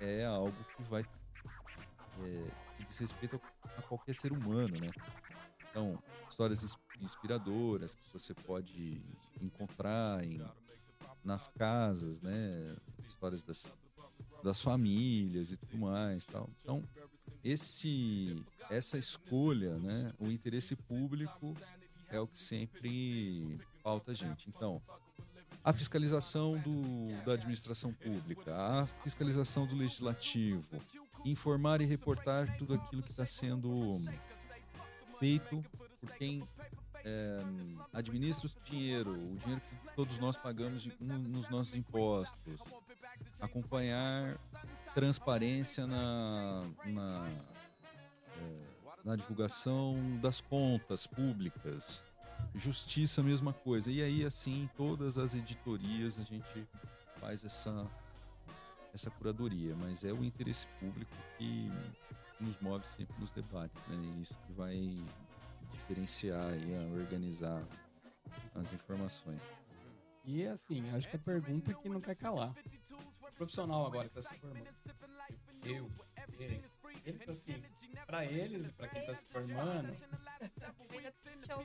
É 0.00 0.24
algo 0.24 0.56
que 0.76 0.82
vai 0.84 1.02
é, 1.02 2.50
que 2.76 2.84
diz 2.84 2.98
respeito 2.98 3.40
a, 3.62 3.78
a, 3.78 3.82
qualquer 3.82 4.14
ser 4.14 4.32
humano, 4.32 4.78
né? 4.78 4.90
Então, 5.74 5.98
histórias 6.30 6.78
inspiradoras 7.00 7.96
que 7.96 8.12
você 8.12 8.32
pode 8.32 9.02
encontrar 9.42 10.22
em, 10.22 10.40
nas 11.24 11.48
casas, 11.48 12.20
né? 12.20 12.76
Histórias 13.04 13.42
das, 13.42 13.68
das 14.40 14.62
famílias 14.62 15.50
e 15.50 15.56
tudo 15.56 15.78
mais, 15.78 16.24
tal. 16.26 16.48
Então, 16.62 16.80
esse 17.42 18.40
essa 18.70 18.96
escolha, 18.96 19.76
né? 19.78 20.12
O 20.20 20.30
interesse 20.30 20.76
público 20.76 21.56
é 22.08 22.20
o 22.20 22.28
que 22.28 22.38
sempre 22.38 23.58
falta 23.82 24.12
a 24.12 24.14
gente. 24.14 24.48
Então, 24.48 24.80
a 25.64 25.72
fiscalização 25.72 26.56
do, 26.56 27.24
da 27.24 27.32
administração 27.32 27.92
pública, 27.92 28.54
a 28.54 28.86
fiscalização 29.02 29.66
do 29.66 29.74
legislativo, 29.74 30.80
informar 31.24 31.80
e 31.80 31.84
reportar 31.84 32.56
tudo 32.58 32.74
aquilo 32.74 33.02
que 33.02 33.10
está 33.10 33.26
sendo 33.26 34.00
feito 35.18 35.62
por 36.00 36.10
quem 36.12 36.42
é, 37.04 37.40
administra 37.92 38.48
o 38.48 38.64
dinheiro, 38.64 39.12
o 39.12 39.36
dinheiro 39.36 39.60
que 39.60 39.94
todos 39.94 40.18
nós 40.18 40.36
pagamos 40.36 40.88
nos 41.00 41.48
nossos 41.50 41.74
impostos, 41.74 42.60
acompanhar 43.40 44.38
transparência 44.94 45.86
na, 45.86 46.66
na 46.84 47.28
é, 48.38 48.74
na 49.04 49.16
divulgação 49.16 50.18
das 50.22 50.40
contas 50.40 51.06
públicas. 51.06 52.02
Justiça, 52.54 53.22
mesma 53.22 53.52
coisa. 53.52 53.90
E 53.90 54.02
aí, 54.02 54.24
assim, 54.24 54.68
todas 54.76 55.18
as 55.18 55.34
editorias 55.34 56.18
a 56.18 56.22
gente 56.22 56.66
faz 57.20 57.44
essa, 57.44 57.86
essa 58.94 59.10
curadoria, 59.10 59.76
mas 59.76 60.04
é 60.04 60.12
o 60.12 60.24
interesse 60.24 60.66
público 60.80 61.14
que 61.36 61.70
nos 62.40 62.58
move 62.60 62.84
sempre 62.96 63.14
nos 63.18 63.30
debates, 63.32 63.80
né? 63.86 63.96
E 63.96 64.22
isso 64.22 64.34
que 64.46 64.52
vai 64.52 64.76
diferenciar 65.72 66.54
e 66.56 67.00
organizar 67.00 67.62
as 68.54 68.72
informações. 68.72 69.40
E 70.24 70.46
assim, 70.46 70.88
acho 70.90 71.08
que 71.08 71.16
a 71.16 71.18
pergunta 71.18 71.70
é 71.70 71.74
que 71.74 71.88
não 71.88 72.00
quer 72.00 72.16
calar. 72.16 72.54
O 73.20 73.32
profissional 73.36 73.86
agora 73.86 74.06
está 74.06 74.22
se 74.22 74.34
formando. 74.38 74.68
Eu, 75.64 75.90
ele, 76.38 76.62
eles, 77.04 77.28
assim, 77.28 77.62
pra 78.06 78.24
eles, 78.24 78.70
pra 78.72 78.88
quem 78.88 79.04
tá 79.04 79.14
se 79.14 79.24
formando, 79.26 79.96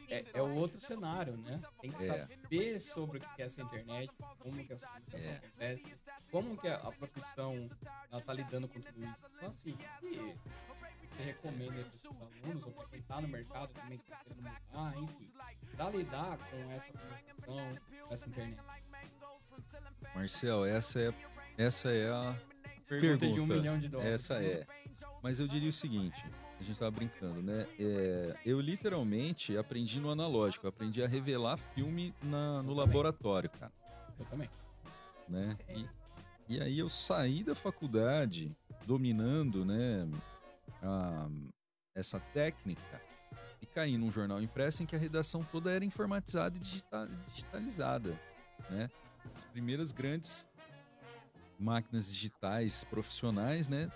é, 0.10 0.26
é 0.34 0.42
o 0.42 0.54
outro 0.56 0.80
cenário, 0.80 1.38
né? 1.38 1.62
Tem 1.82 1.92
que 1.92 2.06
é. 2.06 2.28
saber 2.28 2.80
sobre 2.80 3.18
o 3.18 3.22
que 3.22 3.42
é 3.42 3.46
essa 3.46 3.62
internet, 3.62 4.12
como 4.40 4.66
que 4.66 4.74
essa 4.74 4.88
comunicação 4.88 5.32
é. 5.32 5.36
acontece, 5.36 5.96
como 6.32 6.58
que 6.58 6.68
a, 6.68 6.92
profissão 6.92 7.70
ela 8.12 8.22
tá 8.22 8.34
lidando 8.34 8.68
com 8.68 8.80
tudo 8.82 9.04
isso. 9.04 9.16
Então, 9.36 9.50
assim, 9.50 9.78
que 10.00 10.36
você 11.02 11.24
recomenda 11.24 11.84
para 11.84 11.96
os 11.96 12.06
alunos, 12.06 12.64
ou 12.66 12.72
para 12.72 12.88
quem 12.88 13.02
tá 13.02 13.22
no 13.22 13.28
mercado 13.28 13.74
também 13.74 13.98
que 13.98 14.10
tá 14.10 14.18
querendo 14.18 14.44
mudar, 14.44 14.98
enfim, 14.98 15.32
pra 15.76 15.90
lidar 15.90 16.38
com 16.38 16.72
essa 16.72 16.92
comunicação, 16.94 17.78
com 18.08 18.14
essa 18.14 18.28
internet? 18.28 18.62
Marcel, 20.16 20.66
essa 20.66 21.00
é, 21.00 21.14
essa 21.58 21.90
é 21.92 22.10
a 22.10 22.36
pergunta, 22.88 23.20
pergunta 23.20 23.30
de 23.30 23.40
um 23.40 23.46
milhão 23.46 23.80
de 23.80 23.90
dólares. 23.90 24.14
Essa 24.14 24.44
é. 24.44 24.66
Mas 25.22 25.40
eu 25.40 25.48
diria 25.48 25.70
o 25.70 25.74
seguinte, 25.74 26.24
a 26.60 26.64
gente 26.64 26.74
estava 26.74 26.92
brincando, 26.92 27.42
né? 27.42 27.68
É, 27.80 28.38
eu 28.46 28.60
literalmente 28.60 29.58
aprendi 29.58 30.00
no 30.00 30.10
analógico, 30.10 30.68
aprendi 30.68 31.04
a 31.04 31.08
revelar 31.08 31.58
filme 31.58 32.14
na, 32.22 32.64
no 32.64 32.74
laboratório, 32.74 33.50
cara. 33.50 33.72
Eu 34.18 34.26
também. 34.26 34.50
Né? 35.28 35.58
E, 35.70 35.86
e 36.56 36.62
aí 36.62 36.80
eu 36.80 36.90
saí 36.90 37.44
da 37.44 37.54
faculdade 37.54 38.56
dominando, 38.86 39.64
né, 39.64 40.08
a, 40.82 41.30
essa 41.94 42.20
técnica 42.20 43.02
e 43.62 43.66
caí 43.66 43.98
num 43.98 44.12
jornal 44.12 44.42
impresso 44.42 44.82
em 44.84 44.86
que 44.86 44.96
a 44.96 45.00
redação 45.00 45.44
toda 45.44 45.72
era 45.72 45.86
informatizada 45.86 46.58
e 46.58 46.60
digital, 46.60 47.08
digitalizada, 47.28 48.20
né? 48.70 48.90
As 49.36 49.46
primeiras 49.46 49.92
grandes 49.92 50.48
máquinas 51.60 52.12
digitais 52.12 52.84
profissionais, 52.86 53.68
né, 53.68 53.92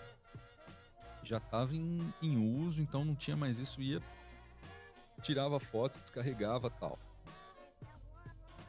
já 1.24 1.38
estava 1.38 1.76
em, 1.76 2.14
em 2.22 2.38
uso, 2.66 2.82
então 2.82 3.06
não 3.06 3.16
tinha 3.16 3.36
mais 3.36 3.60
isso, 3.60 3.82
ia, 3.82 4.02
tirava 5.22 5.60
foto, 5.60 6.00
descarregava 6.00 6.70
tal. 6.70 7.00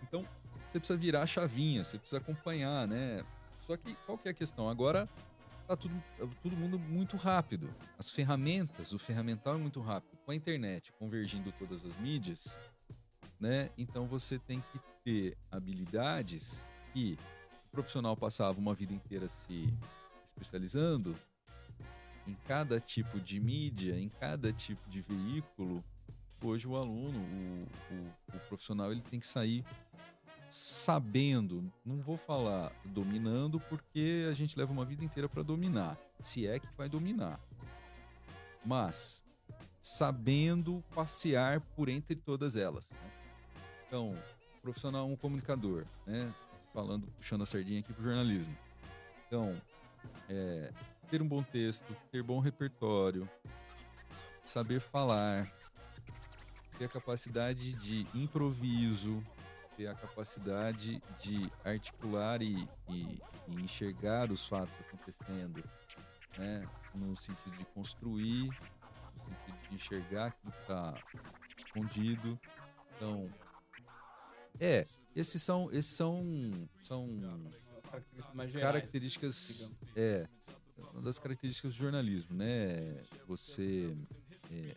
Então, 0.03 0.25
você 0.71 0.79
precisa 0.79 0.99
virar 0.99 1.23
a 1.23 1.27
chavinha, 1.27 1.85
você 1.85 1.99
precisa 1.99 2.19
acompanhar, 2.19 2.87
né? 2.87 3.25
Só 3.67 3.77
que 3.77 3.95
qual 4.07 4.19
que 4.19 4.29
é 4.29 4.31
a 4.31 4.35
questão? 4.35 4.69
Agora 4.69 5.09
tá 5.67 5.77
tudo, 5.77 6.03
todo 6.43 6.57
mundo 6.57 6.79
muito 6.79 7.17
rápido. 7.17 7.73
As 7.99 8.11
ferramentas, 8.11 8.93
o 8.93 8.99
ferramental 8.99 9.55
é 9.55 9.59
muito 9.59 9.81
rápido. 9.81 10.19
Com 10.25 10.33
a 10.33 10.35
internet 10.35 10.93
convergindo 10.99 11.53
todas 11.53 11.85
as 11.85 11.97
mídias, 11.99 12.59
né? 13.41 13.71
Então 13.77 14.07
você 14.07 14.39
tem 14.39 14.61
que 14.61 14.81
ter 15.05 15.37
habilidades 15.51 16.67
que 16.93 17.19
o 17.67 17.71
profissional 17.71 18.17
passava 18.17 18.59
uma 18.59 18.75
vida 18.75 18.93
inteira 18.93 19.29
se 19.29 19.73
especializando, 20.25 21.15
em 22.27 22.35
cada 22.47 22.81
tipo 22.81 23.21
de 23.21 23.39
mídia, 23.41 23.99
em 23.99 24.09
cada 24.09 24.53
tipo 24.53 24.89
de 24.89 25.01
veículo, 25.01 25.85
hoje 26.43 26.67
o 26.67 26.77
aluno, 26.77 27.19
o, 27.19 27.95
o, 27.95 28.37
o 28.37 28.41
profissional, 28.49 28.93
ele 28.93 29.03
tem 29.03 29.21
que 29.21 29.27
sair 29.27 29.65
sabendo, 30.49 31.73
não 31.85 32.01
vou 32.01 32.17
falar 32.17 32.73
dominando, 32.85 33.59
porque 33.61 34.27
a 34.31 34.35
gente 34.35 34.57
leva 34.59 34.73
uma 34.73 34.85
vida 34.85 35.05
inteira 35.05 35.29
para 35.29 35.43
dominar, 35.43 35.99
se 36.21 36.47
é 36.47 36.59
que 36.59 36.69
vai 36.77 36.89
dominar. 36.89 37.41
Mas 38.65 39.23
sabendo 39.81 40.83
passear 40.95 41.61
por 41.61 41.89
entre 41.89 42.17
todas 42.17 42.57
elas. 42.57 42.89
Né? 42.91 43.11
Então, 43.87 44.17
profissional, 44.63 45.07
um 45.07 45.17
comunicador, 45.17 45.85
né? 46.07 46.33
Falando, 46.73 47.07
puxando 47.19 47.43
a 47.43 47.47
sardinha 47.47 47.81
aqui 47.81 47.93
pro 47.93 48.03
jornalismo. 48.03 48.57
Então, 49.27 49.61
é, 50.29 50.73
ter 51.15 51.23
um 51.23 51.29
bom 51.29 51.45
texto, 51.45 51.97
ter 52.11 52.25
bom 52.25 52.41
repertório, 52.41 53.31
saber 54.45 54.81
falar, 54.81 55.49
ter 56.77 56.87
a 56.87 56.89
capacidade 56.89 57.73
de 57.75 58.05
improviso, 58.13 59.23
ter 59.77 59.87
a 59.87 59.95
capacidade 59.95 61.01
de 61.23 61.49
articular 61.65 62.43
e, 62.43 62.69
e, 62.89 63.23
e 63.47 63.55
enxergar 63.63 64.33
os 64.33 64.49
fatos 64.49 64.75
acontecendo, 64.81 65.63
né? 66.37 66.69
no 66.93 67.15
sentido 67.15 67.59
de 67.59 67.65
construir, 67.67 68.49
no 68.49 69.37
sentido 69.37 69.69
de 69.69 69.75
enxergar 69.77 70.27
aquilo 70.27 70.53
que 70.53 70.61
está 70.63 70.95
escondido. 71.65 72.41
Então, 72.97 73.31
é, 74.59 74.85
esses 75.15 75.41
são, 75.41 75.71
esses 75.71 75.95
são, 75.95 76.69
são 76.83 77.07
características 77.89 78.35
mais 78.35 78.51
gerais. 78.51 78.73
Características, 78.73 79.73
é, 79.95 80.27
uma 80.77 81.03
das 81.03 81.19
características 81.19 81.73
do 81.73 81.79
jornalismo, 81.79 82.37
né? 82.37 83.03
Você 83.27 83.97
é, 84.51 84.77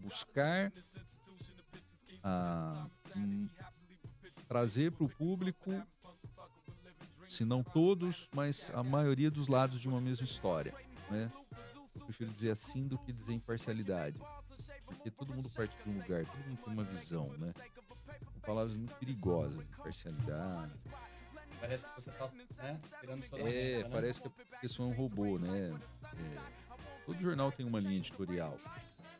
buscar 0.00 0.72
a, 2.22 2.86
um, 3.16 3.48
trazer 4.48 4.92
para 4.92 5.04
o 5.04 5.08
público, 5.08 5.70
se 7.28 7.44
não 7.44 7.62
todos, 7.62 8.28
mas 8.34 8.70
a 8.74 8.82
maioria 8.82 9.30
dos 9.30 9.48
lados 9.48 9.80
de 9.80 9.88
uma 9.88 10.00
mesma 10.00 10.24
história, 10.24 10.74
né? 11.10 11.32
Eu 11.94 12.04
prefiro 12.06 12.30
dizer 12.30 12.50
assim 12.50 12.86
do 12.86 12.98
que 12.98 13.12
dizer 13.12 13.34
imparcialidade, 13.34 14.20
porque 14.86 15.10
todo 15.10 15.34
mundo 15.34 15.48
parte 15.50 15.76
de 15.82 15.90
um 15.90 16.00
lugar, 16.00 16.26
todo 16.26 16.48
mundo 16.48 16.60
tem 16.64 16.72
uma 16.72 16.84
visão, 16.84 17.28
né? 17.38 17.52
São 18.32 18.40
palavras 18.40 18.76
muito 18.76 18.94
perigosas, 18.96 19.60
imparcialidade, 19.60 20.72
Parece 21.60 21.86
que 21.86 21.94
você 21.94 22.10
tá, 22.12 22.28
né, 22.56 22.80
tirando 23.00 23.22
sua 23.24 23.38
É, 23.40 23.82
né? 23.82 23.88
parece 23.90 24.20
que 24.20 24.28
a 24.28 24.58
pessoa 24.58 24.88
é 24.88 24.92
um 24.92 24.94
robô, 24.94 25.38
né? 25.38 25.78
É, 26.04 27.04
todo 27.04 27.20
jornal 27.20 27.52
tem 27.52 27.66
uma 27.66 27.78
linha 27.78 27.98
editorial. 27.98 28.58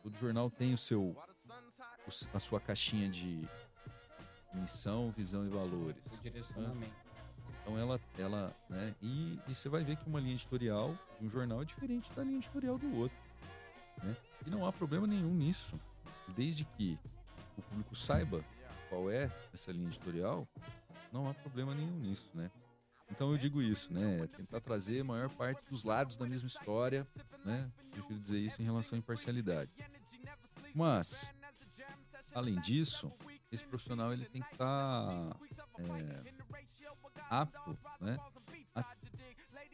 Todo 0.01 0.17
jornal 0.17 0.49
tem 0.49 0.73
o 0.73 0.77
seu, 0.77 1.15
a 2.33 2.39
sua 2.39 2.59
caixinha 2.59 3.07
de 3.07 3.47
missão, 4.53 5.11
visão 5.11 5.45
e 5.45 5.49
valores. 5.49 5.95
O 6.19 6.23
direcionamento. 6.23 7.11
Então 7.61 7.77
ela, 7.77 7.99
ela, 8.17 8.55
né? 8.67 8.95
E, 9.01 9.39
e 9.47 9.53
você 9.53 9.69
vai 9.69 9.83
ver 9.83 9.95
que 9.97 10.07
uma 10.09 10.19
linha 10.19 10.33
editorial 10.33 10.97
de 11.19 11.27
um 11.27 11.29
jornal 11.29 11.61
é 11.61 11.65
diferente 11.65 12.11
da 12.13 12.23
linha 12.23 12.37
editorial 12.37 12.77
do 12.77 12.97
outro, 12.97 13.17
né? 14.03 14.15
E 14.45 14.49
não 14.49 14.65
há 14.65 14.73
problema 14.73 15.05
nenhum 15.05 15.33
nisso, 15.33 15.79
desde 16.29 16.65
que 16.65 16.97
o 17.55 17.61
público 17.61 17.95
saiba 17.95 18.43
qual 18.89 19.11
é 19.11 19.31
essa 19.53 19.71
linha 19.71 19.87
editorial 19.87 20.47
não 21.11 21.29
há 21.29 21.33
problema 21.33 21.75
nenhum 21.75 21.99
nisso, 21.99 22.29
né? 22.33 22.49
Então 23.09 23.31
eu 23.31 23.37
digo 23.37 23.61
isso, 23.61 23.93
né? 23.93 24.25
Tentar 24.37 24.61
trazer 24.61 25.01
a 25.01 25.03
maior 25.03 25.29
parte 25.29 25.61
dos 25.69 25.83
lados 25.83 26.15
da 26.15 26.25
mesma 26.25 26.47
história, 26.47 27.05
né? 27.43 27.69
Prefiro 27.91 28.19
dizer 28.19 28.39
isso 28.39 28.61
em 28.61 28.65
relação 28.65 28.95
à 28.95 28.99
imparcialidade. 28.99 29.71
Mas, 30.73 31.33
além 32.33 32.59
disso, 32.61 33.11
esse 33.51 33.65
profissional 33.65 34.13
ele 34.13 34.25
tem 34.25 34.41
que 34.41 34.53
estar 34.53 35.29
tá, 35.29 35.37
é, 35.77 36.23
apto, 37.29 37.77
né? 37.99 38.17
A 38.73 38.85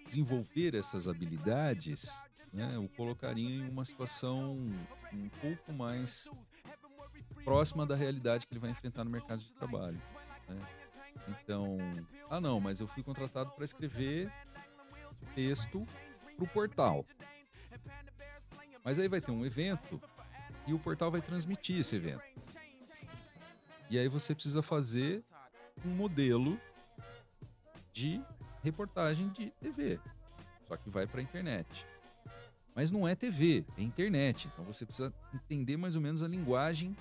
desenvolver 0.08 0.74
essas 0.74 1.08
habilidades, 1.08 2.06
né? 2.52 2.78
O 2.80 2.90
colocaria 2.90 3.58
em 3.58 3.70
uma 3.70 3.86
situação 3.86 4.58
um 5.14 5.30
pouco 5.42 5.72
mais 5.72 6.28
próxima 7.44 7.86
da 7.86 7.96
realidade 7.96 8.48
que 8.48 8.54
ele 8.54 8.60
vai 8.60 8.72
enfrentar 8.72 9.04
no 9.04 9.12
mercado 9.12 9.40
de 9.40 9.52
trabalho. 9.54 10.02
Né? 10.48 10.87
Então, 11.28 11.78
ah 12.30 12.40
não, 12.40 12.60
mas 12.60 12.80
eu 12.80 12.88
fui 12.88 13.04
contratado 13.04 13.52
para 13.52 13.66
escrever 13.66 14.32
texto 15.34 15.86
para 16.36 16.46
o 16.46 16.48
portal. 16.48 17.06
Mas 18.84 19.00
aí 19.00 19.08
vai 19.08 19.22
ter 19.22 19.32
um 19.32 19.46
evento 19.46 20.02
e 20.66 20.74
o 20.74 20.80
portal 20.80 21.12
vai 21.12 21.22
transmitir 21.22 21.80
esse 21.80 21.96
evento. 21.96 22.24
E 23.90 23.98
aí 23.98 24.08
você 24.08 24.34
precisa 24.34 24.62
fazer 24.62 25.24
um 25.86 25.90
modelo 25.90 26.60
de 27.94 28.22
reportagem 28.64 29.30
de 29.30 29.50
TV, 29.52 30.00
só 30.68 30.76
que 30.76 30.90
vai 30.90 31.08
para 31.08 31.20
a 31.20 31.24
internet. 31.24 31.86
Mas 32.76 32.92
não 32.92 33.08
é 33.08 33.16
TV, 33.16 33.66
é 33.78 33.82
internet. 33.82 34.48
Então 34.48 34.64
você 34.64 34.86
precisa 34.86 35.14
entender 35.34 35.78
mais 35.78 35.96
ou 35.96 36.02
menos 36.02 36.22
a 36.22 36.28
linguagem 36.28 36.96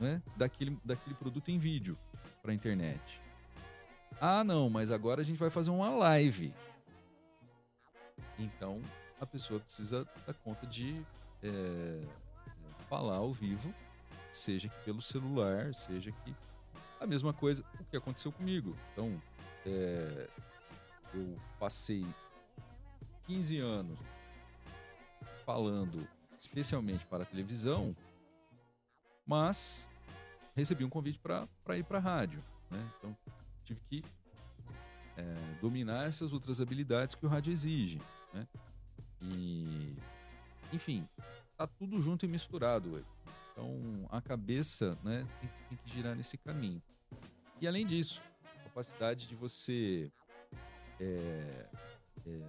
né, 0.00 0.22
daquele, 0.36 0.78
daquele 0.84 1.14
produto 1.14 1.50
em 1.50 1.58
vídeo 1.58 1.96
para 2.42 2.52
a 2.52 2.54
internet. 2.54 3.20
Ah, 4.20 4.42
não, 4.42 4.68
mas 4.68 4.90
agora 4.90 5.20
a 5.20 5.24
gente 5.24 5.38
vai 5.38 5.50
fazer 5.50 5.70
uma 5.70 5.90
live. 5.90 6.52
Então 8.38 8.80
a 9.20 9.26
pessoa 9.26 9.60
precisa 9.60 10.06
dar 10.26 10.34
conta 10.34 10.66
de 10.66 11.04
é, 11.42 12.04
falar 12.88 13.16
ao 13.16 13.32
vivo, 13.32 13.72
seja 14.30 14.68
pelo 14.84 15.02
celular, 15.02 15.74
seja 15.74 16.12
que 16.12 16.34
a 17.00 17.06
mesma 17.06 17.32
coisa 17.32 17.64
o 17.80 17.84
que 17.84 17.96
aconteceu 17.96 18.32
comigo. 18.32 18.76
Então 18.92 19.20
é, 19.66 20.28
eu 21.14 21.36
passei 21.58 22.06
15 23.26 23.58
anos 23.58 23.98
falando 25.44 26.06
especialmente 26.38 27.04
para 27.06 27.24
a 27.24 27.26
televisão, 27.26 27.96
mas 29.26 29.88
recebi 30.58 30.84
um 30.84 30.90
convite 30.90 31.20
para 31.20 31.78
ir 31.78 31.84
para 31.84 31.98
a 31.98 32.00
rádio. 32.00 32.42
Né? 32.70 32.92
Então, 32.98 33.16
tive 33.64 33.80
que 33.88 34.04
é, 35.16 35.58
dominar 35.60 36.06
essas 36.06 36.32
outras 36.32 36.60
habilidades 36.60 37.14
que 37.14 37.24
o 37.24 37.28
rádio 37.28 37.52
exige. 37.52 38.00
Né? 38.34 38.46
E, 39.22 39.96
enfim, 40.72 41.08
tá 41.56 41.66
tudo 41.66 42.00
junto 42.00 42.24
e 42.24 42.28
misturado. 42.28 43.04
Então, 43.52 44.06
a 44.10 44.20
cabeça 44.20 44.98
né, 45.02 45.26
tem, 45.40 45.50
tem 45.68 45.78
que 45.78 45.90
girar 45.90 46.16
nesse 46.16 46.36
caminho. 46.36 46.82
E, 47.60 47.66
além 47.66 47.86
disso, 47.86 48.20
a 48.44 48.64
capacidade 48.64 49.26
de 49.26 49.34
você 49.34 50.10
é, 51.00 51.66
é, 52.26 52.48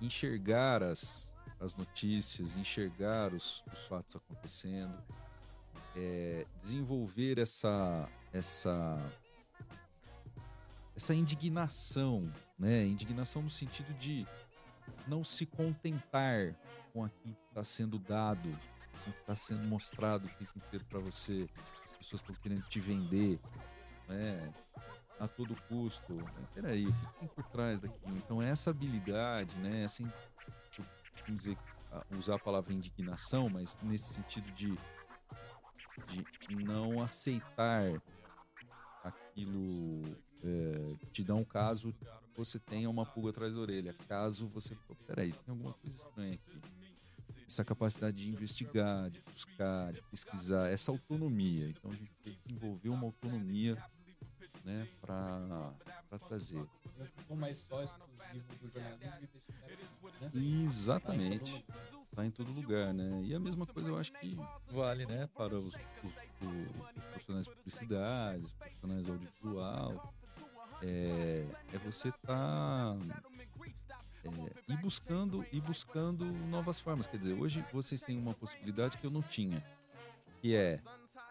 enxergar 0.00 0.82
as, 0.82 1.34
as 1.60 1.74
notícias, 1.74 2.56
enxergar 2.56 3.32
os, 3.32 3.62
os 3.72 3.86
fatos 3.86 4.16
acontecendo, 4.16 4.94
é, 5.96 6.46
desenvolver 6.56 7.38
essa, 7.38 8.08
essa, 8.32 8.98
essa 10.94 11.14
indignação, 11.14 12.30
né? 12.58 12.84
Indignação 12.84 13.42
no 13.42 13.50
sentido 13.50 13.92
de 13.94 14.26
não 15.06 15.22
se 15.22 15.46
contentar 15.46 16.54
com 16.92 17.04
aquilo 17.04 17.34
que 17.34 17.48
está 17.48 17.64
sendo 17.64 17.98
dado, 17.98 18.50
com 19.04 19.10
o 19.10 19.12
que 19.12 19.20
está 19.20 19.34
sendo 19.34 19.66
mostrado 19.66 20.26
o 20.26 20.30
tempo 20.30 20.52
inteiro 20.56 20.84
para 20.86 20.98
você. 20.98 21.48
As 21.84 21.92
pessoas 21.92 22.22
estão 22.22 22.34
querendo 22.36 22.62
te 22.68 22.80
vender, 22.80 23.40
né? 24.08 24.52
A 25.20 25.28
todo 25.28 25.54
custo. 25.68 26.18
Peraí, 26.54 26.86
o 26.86 26.92
que 26.92 27.18
tem 27.20 27.28
por 27.28 27.44
trás 27.44 27.78
daquilo? 27.78 28.16
Então, 28.16 28.42
essa 28.42 28.70
habilidade, 28.70 29.56
né? 29.58 29.84
Essa, 29.84 30.02
vamos 31.24 31.42
dizer, 31.42 31.56
usar 32.18 32.34
a 32.34 32.38
palavra 32.38 32.72
indignação, 32.72 33.48
mas 33.48 33.78
nesse 33.82 34.14
sentido 34.14 34.50
de 34.52 34.76
de 36.48 36.56
não 36.56 37.02
aceitar 37.02 38.02
aquilo 39.02 40.02
é, 40.42 40.96
te 41.12 41.22
dá 41.22 41.34
um 41.34 41.44
caso 41.44 41.94
você 42.36 42.58
tenha 42.58 42.90
uma 42.90 43.06
pulga 43.06 43.30
atrás 43.30 43.54
da 43.54 43.60
orelha. 43.60 43.94
Caso 44.08 44.46
você. 44.48 44.76
Peraí, 45.06 45.32
tem 45.32 45.40
alguma 45.48 45.72
coisa 45.74 45.96
estranha 45.96 46.34
aqui. 46.34 46.60
Essa 47.46 47.64
capacidade 47.64 48.16
de 48.16 48.28
investigar, 48.28 49.10
de 49.10 49.20
buscar, 49.20 49.92
de 49.92 50.02
pesquisar, 50.02 50.68
essa 50.68 50.90
autonomia. 50.90 51.68
Então 51.68 51.90
a 51.90 51.94
gente 51.94 52.12
tem 52.22 52.32
que 52.32 52.48
desenvolver 52.48 52.88
uma 52.88 53.04
autonomia 53.04 53.76
né, 54.64 54.88
para 55.00 56.18
trazer. 56.28 56.64
Não 57.28 57.36
mais 57.36 57.58
só 57.58 57.82
exclusivo 57.82 58.54
do 58.60 58.68
jornalismo 58.68 59.28
né? 60.20 60.30
Exatamente 60.64 61.64
está 62.14 62.24
em 62.24 62.30
todo 62.30 62.52
lugar, 62.52 62.94
né? 62.94 63.22
E 63.24 63.34
a 63.34 63.40
mesma 63.40 63.66
coisa 63.66 63.90
eu 63.90 63.98
acho 63.98 64.12
que 64.12 64.38
vale, 64.70 65.04
né, 65.04 65.28
para 65.34 65.58
os, 65.58 65.74
os, 65.74 66.12
os 66.96 67.04
profissionais 67.10 67.46
de 67.46 67.54
publicidade, 67.54 68.44
os 68.44 68.52
profissionais 68.52 69.04
de 69.04 69.10
audiovisual. 69.10 70.14
É, 70.82 71.44
é 71.72 71.78
você 71.78 72.12
tá 72.22 72.96
é, 74.24 74.72
ir 74.72 74.76
buscando 74.78 75.44
e 75.52 75.60
buscando 75.60 76.24
novas 76.24 76.78
formas. 76.78 77.06
Quer 77.06 77.18
dizer, 77.18 77.32
hoje 77.32 77.64
vocês 77.72 78.00
têm 78.00 78.18
uma 78.18 78.34
possibilidade 78.34 78.96
que 78.96 79.04
eu 79.04 79.10
não 79.10 79.22
tinha, 79.22 79.64
que 80.40 80.54
é, 80.54 80.80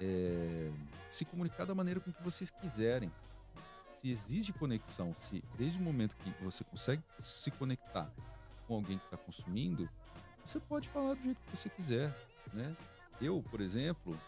é 0.02 0.72
se 1.10 1.26
comunicar 1.26 1.66
da 1.66 1.76
maneira 1.76 2.00
com 2.00 2.12
que 2.12 2.24
vocês 2.24 2.50
quiserem. 2.50 3.12
Se 4.02 4.10
exige 4.10 4.52
conexão, 4.52 5.14
se 5.14 5.44
desde 5.58 5.78
o 5.78 5.82
momento 5.82 6.16
que 6.18 6.30
você 6.44 6.64
consegue 6.64 7.04
se 7.20 7.52
conectar 7.52 8.12
com 8.68 8.76
alguém 8.76 8.98
que 8.98 9.06
está 9.06 9.18
consumindo, 9.18 9.88
você 10.44 10.60
pode 10.60 10.90
falar 10.90 11.14
do 11.14 11.22
jeito 11.22 11.40
que 11.42 11.56
você 11.56 11.70
quiser, 11.70 12.14
né? 12.52 12.76
Eu, 13.22 13.44
por 13.50 13.62
exemplo, 13.62 14.20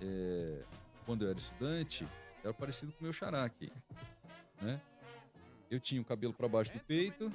é, 0.00 0.62
quando 1.06 1.22
eu 1.22 1.30
era 1.30 1.38
estudante, 1.38 2.06
era 2.42 2.52
parecido 2.52 2.92
com 2.92 3.00
o 3.00 3.02
meu 3.04 3.12
xará 3.12 3.44
aqui, 3.44 3.72
né? 4.60 4.80
Eu 5.70 5.80
tinha 5.80 6.02
o 6.02 6.04
cabelo 6.04 6.34
para 6.34 6.48
baixo 6.48 6.72
do 6.72 6.80
peito, 6.80 7.32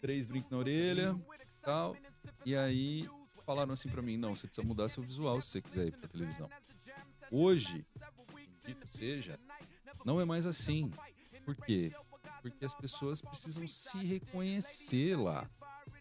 três 0.00 0.26
brincos 0.26 0.50
na 0.50 0.56
orelha, 0.56 1.16
tal. 1.62 1.96
E 2.44 2.56
aí 2.56 3.08
falaram 3.44 3.72
assim 3.72 3.88
pra 3.88 4.02
mim, 4.02 4.16
não, 4.16 4.34
você 4.34 4.48
precisa 4.48 4.66
mudar 4.66 4.88
seu 4.88 5.02
visual 5.02 5.40
se 5.40 5.50
você 5.50 5.62
quiser 5.62 5.86
ir 5.86 5.92
pra 5.92 6.08
televisão. 6.08 6.50
Hoje, 7.30 7.84
dito 8.64 8.86
seja, 8.86 9.38
não 10.04 10.20
é 10.20 10.24
mais 10.24 10.46
assim. 10.46 10.92
Por 11.44 11.54
quê? 11.56 11.92
Porque 12.42 12.64
as 12.64 12.74
pessoas 12.74 13.20
precisam 13.20 13.66
se 13.66 13.98
reconhecer 13.98 15.16
lá. 15.16 15.48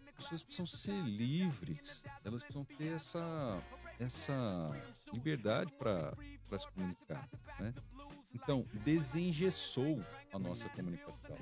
As 0.08 0.24
pessoas 0.24 0.44
precisam 0.44 0.66
ser 0.66 1.02
livres. 1.02 2.06
Elas 2.24 2.42
precisam 2.44 2.64
ter 2.64 2.94
essa, 2.94 3.62
essa 4.00 4.72
liberdade 5.12 5.72
para 5.74 6.16
se 6.58 6.68
comunicar. 6.72 7.30
Né? 7.60 7.74
Então, 8.34 8.66
desengessou 8.84 10.04
a 10.32 10.40
nossa 10.40 10.70
comunicação. 10.70 11.38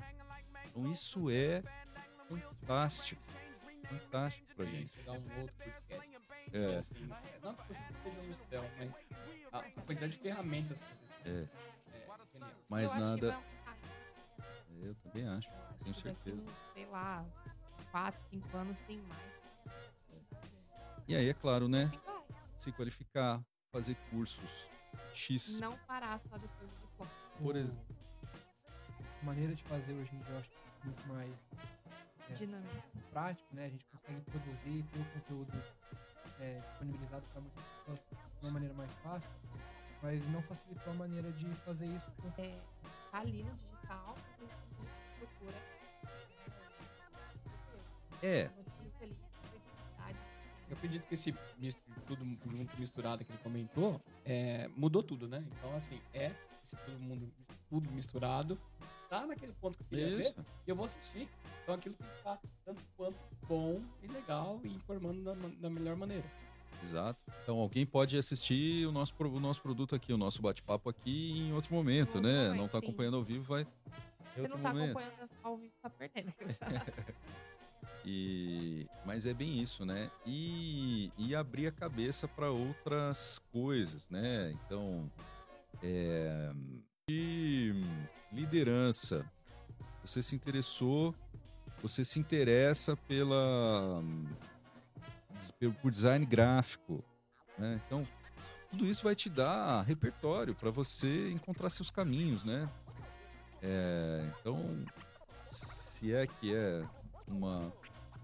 Então, 0.66 0.90
isso 0.90 1.30
é 1.30 1.62
fantástico. 2.28 3.22
Fantástico 3.88 4.46
pra 4.56 4.64
gente. 4.64 4.96
Dá 5.04 5.12
um 5.12 5.40
outro 5.40 5.54
podcast. 5.56 6.03
É. 6.54 6.76
Assim, 6.76 6.94
não 7.42 7.54
que 7.54 7.66
vocês 7.66 7.90
estejam 7.90 8.22
no 8.24 8.34
céu, 8.34 8.64
mas 8.78 9.02
a, 9.52 9.58
a 9.58 9.62
quantidade 9.82 10.12
de 10.12 10.18
ferramentas 10.18 10.80
que 10.80 10.94
vocês 10.96 11.10
têm. 11.22 11.32
É, 11.32 11.48
É, 12.38 12.54
mais 12.68 12.92
Eu 12.92 12.98
nada. 13.00 13.30
vai 13.32 13.74
um- 14.70 14.84
Eu 14.86 14.94
também 14.96 15.26
acho, 15.28 15.48
eu 15.48 15.54
tenho 15.54 15.94
daqui 15.94 16.02
certeza. 16.02 16.48
uns, 16.50 16.56
sei 16.74 16.86
lá, 16.86 17.24
uns 17.80 17.86
4, 17.88 18.24
5 18.30 18.56
anos 18.56 18.78
tem 18.86 18.98
mais. 19.02 19.34
E 21.08 21.14
aí, 21.16 21.28
é 21.28 21.34
claro, 21.34 21.68
né? 21.68 21.84
Assim. 21.84 22.00
Se 22.58 22.72
qualificar, 22.72 23.42
fazer 23.72 23.94
cursos 24.10 24.68
X. 25.12 25.58
Não 25.60 25.76
parar 25.86 26.18
só 26.28 26.38
depois 26.38 26.70
do 26.70 26.80
diploma. 26.80 27.10
Por 27.38 27.56
exemplo. 27.56 27.84
A 29.20 29.24
maneira 29.24 29.54
de 29.54 29.62
fazer 29.64 29.92
hoje 29.92 30.14
em 30.14 30.18
dia 30.20 30.32
eu 30.32 30.38
acho 30.38 30.50
é 30.50 30.86
muito 30.86 31.08
mais 31.08 31.34
É. 32.30 32.34
Dinâmica. 32.34 32.82
prático, 33.10 33.54
né? 33.54 33.66
A 33.66 33.68
gente 33.70 33.84
consegue 33.86 34.20
produzir, 34.22 34.82
ter 34.92 34.98
o 34.98 35.04
conteúdo 35.04 35.62
é, 36.40 36.60
disponibilizado 36.60 37.24
para 37.32 37.40
muitas 37.40 37.64
pessoas 37.64 37.98
de 38.00 38.46
uma 38.46 38.52
maneira 38.52 38.74
mais 38.74 38.90
fácil, 39.02 39.30
mas 40.02 40.26
não 40.28 40.42
facilitou 40.42 40.92
a 40.92 40.96
maneira 40.96 41.30
de 41.32 41.46
fazer 41.64 41.86
isso 41.86 42.06
É, 42.38 42.58
tá 43.10 43.20
ali 43.20 43.42
no 43.42 43.54
digital, 43.54 44.16
a 44.16 44.40
gente 44.40 44.54
procura. 45.18 45.56
É. 48.22 48.50
Eu 50.68 50.76
acredito 50.78 51.06
que 51.06 51.14
esse 51.14 51.34
misto, 51.58 51.80
tudo 52.06 52.24
junto 52.50 52.80
misturado 52.80 53.24
que 53.24 53.30
ele 53.30 53.38
comentou, 53.42 54.00
é, 54.24 54.68
mudou 54.76 55.02
tudo, 55.02 55.28
né? 55.28 55.44
Então, 55.58 55.76
assim, 55.76 56.00
é 56.12 56.32
esse 56.64 56.76
todo 56.76 56.98
mundo, 56.98 57.30
tudo 57.68 57.90
misturado, 57.92 58.58
tá 59.08 59.26
naquele 59.26 59.52
ponto 59.54 59.76
que 59.78 59.84
eu 59.84 59.88
queria 59.88 60.16
ver, 60.16 60.20
isso. 60.20 60.34
e 60.66 60.70
eu 60.70 60.76
vou 60.76 60.86
assistir. 60.86 61.28
Então 61.62 61.74
aquilo 61.74 61.94
tem 61.94 62.06
que 62.06 62.16
estar 62.16 62.38
tanto 62.64 62.82
quanto 62.96 63.16
bom 63.48 63.80
e 64.02 64.06
legal 64.06 64.60
e 64.62 64.68
informando 64.68 65.22
da, 65.22 65.34
da 65.34 65.70
melhor 65.70 65.96
maneira. 65.96 66.24
Exato. 66.82 67.18
Então 67.42 67.58
alguém 67.58 67.86
pode 67.86 68.16
assistir 68.16 68.86
o 68.86 68.92
nosso, 68.92 69.14
o 69.18 69.40
nosso 69.40 69.62
produto 69.62 69.94
aqui, 69.94 70.12
o 70.12 70.18
nosso 70.18 70.42
bate-papo 70.42 70.90
aqui 70.90 71.38
em 71.38 71.52
outro 71.52 71.74
momento, 71.74 72.20
né? 72.20 72.48
momento, 72.48 72.58
não 72.58 72.68
tá 72.68 72.78
sim. 72.78 72.86
acompanhando 72.86 73.16
ao 73.16 73.22
vivo, 73.22 73.44
vai. 73.44 73.66
Você 74.34 74.42
outro 74.42 74.56
não 74.58 74.62
tá 74.62 74.74
momento. 74.74 74.98
acompanhando 74.98 75.30
ao 75.42 75.56
vivo, 75.56 75.72
tá 75.80 75.90
perdendo. 75.90 76.34
E, 78.06 78.86
mas 79.06 79.24
é 79.26 79.32
bem 79.32 79.62
isso, 79.62 79.84
né? 79.84 80.10
E, 80.26 81.10
e 81.16 81.34
abrir 81.34 81.68
a 81.68 81.72
cabeça 81.72 82.28
para 82.28 82.50
outras 82.50 83.38
coisas, 83.50 84.08
né? 84.10 84.52
Então, 84.52 85.10
é, 85.82 86.52
de 87.08 87.72
liderança. 88.34 89.24
Você 90.04 90.22
se 90.22 90.34
interessou, 90.34 91.14
você 91.80 92.04
se 92.04 92.18
interessa 92.18 92.96
pela 92.96 94.02
por 95.82 95.90
design 95.90 96.24
gráfico, 96.24 97.04
né? 97.58 97.80
Então, 97.86 98.06
tudo 98.70 98.86
isso 98.86 99.04
vai 99.04 99.14
te 99.14 99.28
dar 99.28 99.82
repertório 99.82 100.54
para 100.54 100.70
você 100.70 101.30
encontrar 101.30 101.70
seus 101.70 101.90
caminhos, 101.90 102.44
né? 102.44 102.68
É, 103.62 104.26
então, 104.40 104.84
se 105.50 106.12
é 106.12 106.26
que 106.26 106.54
é 106.54 106.82
uma, 107.26 107.72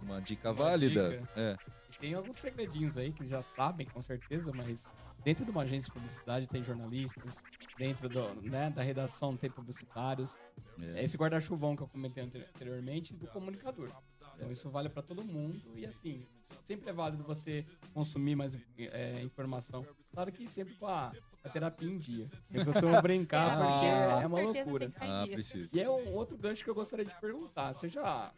uma 0.02 0.20
dica 0.20 0.50
Uma 0.50 0.54
válida, 0.54 1.10
dica. 1.10 1.28
é, 1.36 1.56
tem 1.98 2.14
alguns 2.14 2.36
segredinhos 2.36 2.96
aí 2.96 3.12
que 3.12 3.26
já 3.26 3.42
sabem, 3.42 3.86
com 3.86 4.00
certeza, 4.02 4.52
mas 4.54 4.90
dentro 5.24 5.44
de 5.44 5.50
uma 5.50 5.62
agência 5.62 5.88
de 5.88 5.92
publicidade 5.92 6.48
tem 6.48 6.62
jornalistas, 6.62 7.42
dentro 7.78 8.08
do, 8.08 8.34
né, 8.42 8.70
da 8.70 8.82
redação 8.82 9.36
tem 9.36 9.50
publicitários. 9.50 10.38
é, 10.80 11.00
É 11.00 11.04
esse 11.04 11.16
guarda-chuvão 11.16 11.76
que 11.76 11.82
eu 11.82 11.88
comentei 11.88 12.22
ante- 12.24 12.38
anteriormente 12.38 13.14
do 13.14 13.26
comunicador. 13.28 13.90
Então 14.36 14.50
isso 14.50 14.70
vale 14.70 14.88
para 14.88 15.02
todo 15.02 15.22
mundo 15.22 15.60
e 15.76 15.84
assim, 15.84 16.26
sempre 16.64 16.88
é 16.88 16.92
válido 16.92 17.22
você 17.22 17.64
consumir 17.92 18.34
mais 18.36 18.56
é, 18.78 19.20
informação. 19.22 19.86
Claro 20.12 20.32
que 20.32 20.48
sempre 20.48 20.74
com 20.76 20.86
a, 20.86 21.12
a 21.44 21.48
terapia 21.48 21.88
em 21.90 21.98
dia. 21.98 22.28
Eu 22.50 22.64
costumo 22.64 23.00
brincar 23.02 23.52
É, 23.52 23.56
porque 23.56 23.86
Ah. 23.86 24.20
é 24.22 24.26
uma 24.26 24.40
loucura. 24.40 24.92
ah, 25.00 25.24
precisa. 25.30 25.68
E 25.72 25.80
é 25.80 25.90
um 25.90 26.14
outro 26.14 26.36
gancho 26.38 26.64
que 26.64 26.70
eu 26.70 26.74
gostaria 26.74 27.04
de 27.04 27.14
perguntar. 27.20 27.72
Você 27.74 27.88
já 27.88 28.32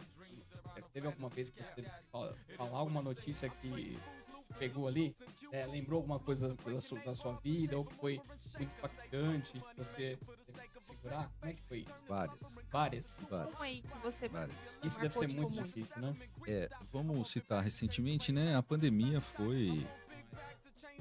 teve 0.93 1.07
alguma 1.07 1.29
vez 1.29 1.49
que 1.51 1.63
você 1.63 1.73
teve 1.73 1.89
falar 2.57 2.79
alguma 2.79 3.01
notícia 3.03 3.49
que 3.49 3.97
pegou 4.59 4.87
ali? 4.89 5.15
É, 5.53 5.67
lembrou 5.67 5.99
alguma 5.99 6.19
coisa 6.19 6.49
da 6.49 6.81
sua, 6.81 6.99
da 7.01 7.15
sua 7.15 7.35
vida 7.35 7.77
ou 7.77 7.85
que 7.85 7.95
foi 7.97 8.19
muito 8.59 8.63
impactante? 8.79 9.53
que 9.53 9.77
Você 9.77 9.95
teve 9.95 10.19
que 10.63 10.69
se 10.71 10.81
segurar? 10.81 11.31
Como 11.39 11.53
é 11.53 11.55
que 11.55 11.63
foi 11.65 11.79
isso? 11.81 12.05
Várias, 12.09 12.41
Várias. 12.71 13.21
várias, 13.29 13.53
Como 13.53 13.63
aí 13.63 13.83
que 13.83 13.99
você 14.03 14.29
várias. 14.31 14.79
Isso 14.83 14.99
deve 14.99 15.15
ser 15.15 15.29
muito 15.29 15.53
muito? 15.53 15.67
difícil, 15.67 16.01
né? 16.01 16.17
É, 16.47 16.71
vamos 16.91 17.29
citar 17.31 17.63
recentemente, 17.63 18.33
né? 18.33 18.57
A 18.57 18.63
pandemia 18.63 19.21
foi. 19.21 19.87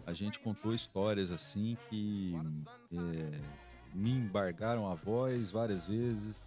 A 0.05 0.11
gente 0.11 0.37
contou 0.39 0.73
histórias 0.73 1.31
assim 1.31 1.77
que 1.89 2.35
é, 2.91 3.41
me 3.93 4.11
embargaram 4.11 4.85
a 4.91 4.95
voz 4.95 5.51
várias 5.51 5.87
vezes, 5.87 6.41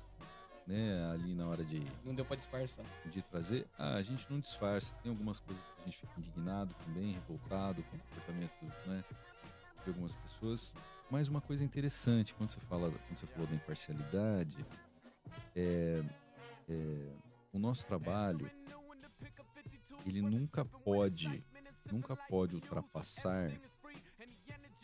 né? 0.66 1.10
Ali 1.12 1.34
na 1.34 1.46
hora 1.46 1.64
de, 1.64 1.82
Não 2.04 2.14
deu 2.14 2.24
disfarçar. 2.24 2.84
de 3.10 3.22
trazer. 3.22 3.66
Ah, 3.78 3.94
a 3.94 4.02
gente 4.02 4.30
não 4.30 4.40
disfarça. 4.40 4.94
Tem 5.02 5.10
algumas 5.10 5.40
coisas 5.40 5.62
que 5.64 5.82
a 5.82 5.84
gente 5.84 5.98
fica 5.98 6.12
indignado 6.18 6.74
também, 6.84 7.12
revoltado 7.12 7.82
com 7.84 7.96
o 7.96 8.00
comportamento, 8.00 8.52
né? 8.86 9.04
De 9.82 9.90
algumas 9.90 10.14
pessoas. 10.14 10.72
Mas 11.10 11.28
uma 11.28 11.40
coisa 11.40 11.62
interessante 11.62 12.34
quando 12.34 12.50
você 12.50 12.60
fala, 12.60 12.90
quando 12.90 13.18
você 13.18 13.26
falou 13.26 13.46
da 13.46 13.54
imparcialidade, 13.54 14.56
é, 15.54 16.02
é, 16.68 17.12
o 17.52 17.58
nosso 17.58 17.86
trabalho 17.86 18.50
ele 20.06 20.20
nunca 20.20 20.64
pode, 20.64 21.44
nunca 21.90 22.16
pode 22.16 22.54
ultrapassar 22.54 23.50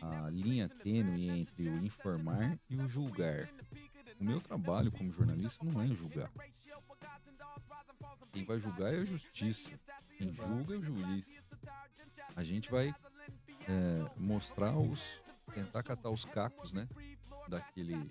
a 0.00 0.30
linha 0.30 0.68
tênue 0.68 1.28
entre 1.28 1.68
o 1.68 1.84
informar 1.84 2.58
e 2.68 2.76
o 2.76 2.88
julgar. 2.88 3.48
O 4.20 4.24
meu 4.24 4.40
trabalho 4.40 4.92
como 4.92 5.10
jornalista 5.10 5.64
não 5.64 5.80
é 5.80 5.86
julgar. 5.88 6.30
Quem 8.32 8.44
vai 8.44 8.58
julgar 8.58 8.92
é 8.92 8.98
a 8.98 9.04
justiça. 9.04 9.72
Quem 10.16 10.30
julga 10.30 10.74
é 10.74 10.76
o 10.76 10.82
juiz. 10.82 11.26
A 12.36 12.44
gente 12.44 12.70
vai 12.70 12.94
é, 13.68 14.10
mostrar 14.16 14.76
os. 14.76 15.20
tentar 15.54 15.82
catar 15.82 16.10
os 16.10 16.24
cacos, 16.24 16.72
né? 16.72 16.86
Daquele. 17.48 18.10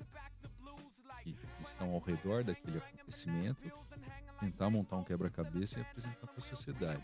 que 1.24 1.36
estão 1.62 1.92
ao 1.92 2.00
redor 2.00 2.44
daquele 2.44 2.80
acontecimento, 2.80 3.72
tentar 4.40 4.70
montar 4.70 4.98
um 4.98 5.04
quebra-cabeça 5.04 5.80
e 5.80 5.82
apresentar 5.84 6.28
para 6.28 6.38
a 6.38 6.42
sociedade. 6.42 7.04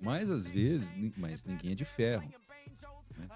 Mas 0.00 0.30
às 0.30 0.46
vezes, 0.46 0.92
mas 1.16 1.42
ninguém 1.42 1.72
é 1.72 1.74
de 1.74 1.84
ferro. 1.84 2.30
né? 3.16 3.28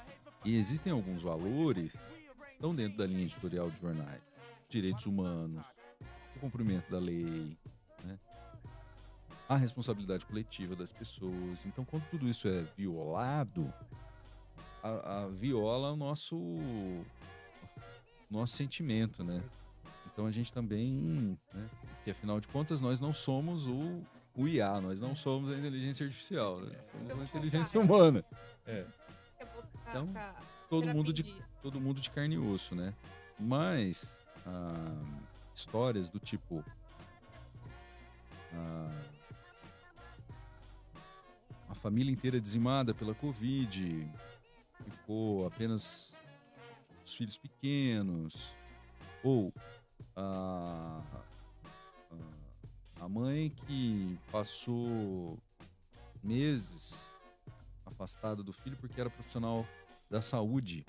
E 0.44 0.56
existem 0.56 0.92
alguns 0.92 1.22
valores 1.22 1.92
que 1.92 2.52
estão 2.52 2.74
dentro 2.74 2.98
da 2.98 3.06
linha 3.06 3.22
editorial 3.22 3.70
de 3.70 3.80
jornais: 3.80 4.22
direitos 4.68 5.06
humanos, 5.06 5.64
o 6.36 6.40
cumprimento 6.40 6.90
da 6.90 6.98
lei, 6.98 7.56
né? 8.04 8.18
a 9.48 9.56
responsabilidade 9.56 10.26
coletiva 10.26 10.74
das 10.74 10.92
pessoas. 10.92 11.66
Então, 11.66 11.84
quando 11.84 12.04
tudo 12.10 12.28
isso 12.28 12.48
é 12.48 12.62
violado, 12.76 13.72
a, 14.82 15.22
a 15.22 15.28
viola 15.28 15.92
o 15.92 15.96
nosso 15.96 16.36
nosso 18.30 18.56
sentimento, 18.56 19.22
né? 19.22 19.42
Então 20.12 20.26
a 20.26 20.30
gente 20.30 20.52
também, 20.52 21.38
né? 21.52 21.70
Porque 21.96 22.10
afinal 22.10 22.38
de 22.40 22.46
contas 22.48 22.80
nós 22.80 23.00
não 23.00 23.12
somos 23.12 23.66
o, 23.66 24.02
o 24.34 24.46
IA, 24.46 24.80
nós 24.80 25.00
não 25.00 25.16
somos 25.16 25.50
a 25.50 25.58
inteligência 25.58 26.04
artificial, 26.04 26.60
né? 26.60 26.78
somos 27.08 27.20
a 27.20 27.24
inteligência 27.24 27.80
humana. 27.80 28.24
botar 29.46 29.90
Então, 29.90 30.08
Todo 30.68 30.88
mundo 30.88 31.12
de 31.12 31.22
todo 31.62 31.80
mundo 31.80 32.00
de 32.00 32.10
carne 32.10 32.34
e 32.34 32.38
osso, 32.38 32.74
né? 32.74 32.92
Mas 33.38 34.12
histórias 35.54 36.08
do 36.08 36.18
tipo 36.18 36.64
a 41.68 41.74
família 41.74 42.12
inteira 42.12 42.40
dizimada 42.40 42.94
pela 42.94 43.14
Covid, 43.14 44.08
ficou 44.84 45.46
apenas 45.46 46.14
os 47.04 47.14
filhos 47.14 47.36
pequenos, 47.36 48.54
ou 49.22 49.52
a, 50.16 51.02
a, 53.00 53.04
A 53.04 53.08
mãe 53.08 53.50
que 53.50 54.18
passou 54.30 55.38
meses 56.22 57.14
afastada 57.84 58.42
do 58.42 58.52
filho 58.52 58.76
porque 58.76 59.00
era 59.00 59.10
profissional 59.10 59.66
da 60.08 60.22
saúde 60.22 60.86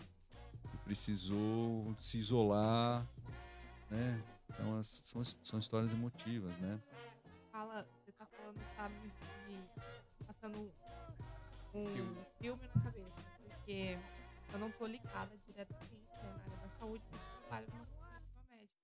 e 0.74 0.78
precisou 0.86 1.94
se 2.00 2.18
isolar, 2.18 3.06
né? 3.90 4.24
Então 4.50 4.78
as- 4.78 5.02
são, 5.04 5.24
são 5.24 5.60
histórias 5.60 5.92
emotivas, 5.94 6.58
né? 6.60 6.80
Fala, 7.52 7.88
você 8.04 8.12
tá 8.14 8.26
falando, 8.26 8.60
sabe, 8.76 8.96
de 9.48 10.26
passando 10.26 10.72
um, 11.74 11.88
Filme. 11.94 12.26
filme. 12.40 12.70
na 12.76 12.82
cabeça. 12.82 13.22
Porque 13.56 13.98
eu 14.54 14.60
não 14.60 14.72
tô 14.72 14.86
ligada 14.88 15.36
diretamente 15.46 15.96
né, 15.96 16.08
na 16.24 16.30
área 16.54 16.58
da 16.58 16.70
saúde, 16.80 17.04
mas 17.12 17.22
eu 17.22 17.40
trabalho 17.42 17.68
numa 17.72 17.86
numa 17.86 18.50
médica. 18.50 18.80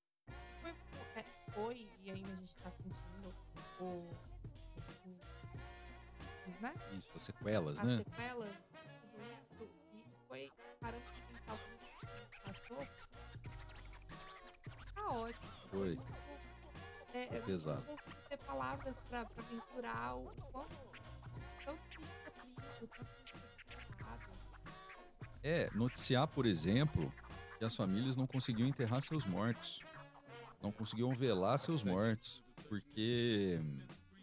Foi, 0.62 0.72
é, 1.16 1.24
foi, 1.54 1.90
e 2.04 2.12
ainda 2.12 2.32
a 2.32 2.36
gente 2.36 2.56
tá 2.56 2.72
sentindo 2.72 3.34
o, 3.80 3.84
o- 3.84 4.16
né? 6.62 6.74
Isso, 6.98 7.10
as 7.16 7.22
sequelas, 7.22 7.78
as 7.80 7.86
né? 7.88 7.98
sequelas 7.98 8.54
de 8.54 9.58
tudo 9.58 9.72
isso. 9.94 10.10
E 10.14 10.28
foi 10.28 10.52
parando 10.80 11.04
de 11.14 11.22
pensar 11.22 11.54
o 11.54 11.58
que 11.58 12.06
a 12.06 12.18
gente 12.18 12.42
passou. 12.44 12.78
Tá 15.02 15.12
ótimo. 15.12 15.52
Foi. 15.70 16.00
É, 17.14 17.24
Foi 17.24 17.38
eu 17.38 17.44
pesado. 17.44 17.82
Não 17.82 17.96
consigo 17.98 18.22
ter 18.30 18.38
palavras 18.38 18.96
pra, 19.10 19.26
pra 19.26 19.44
mensurar 19.52 20.18
o 20.18 20.32
quanto 20.52 20.72
é 20.74 20.92
é. 25.44 25.66
É, 25.66 25.72
noticiar, 25.74 26.28
por 26.28 26.46
exemplo, 26.46 27.12
que 27.58 27.66
as 27.66 27.76
famílias 27.76 28.16
não 28.16 28.28
conseguiam 28.28 28.68
enterrar 28.68 29.02
seus 29.02 29.26
mortos. 29.26 29.82
Não 30.62 30.72
conseguiam 30.72 31.14
velar 31.14 31.58
seus 31.58 31.84
mortos. 31.84 32.44
Porque. 32.70 33.60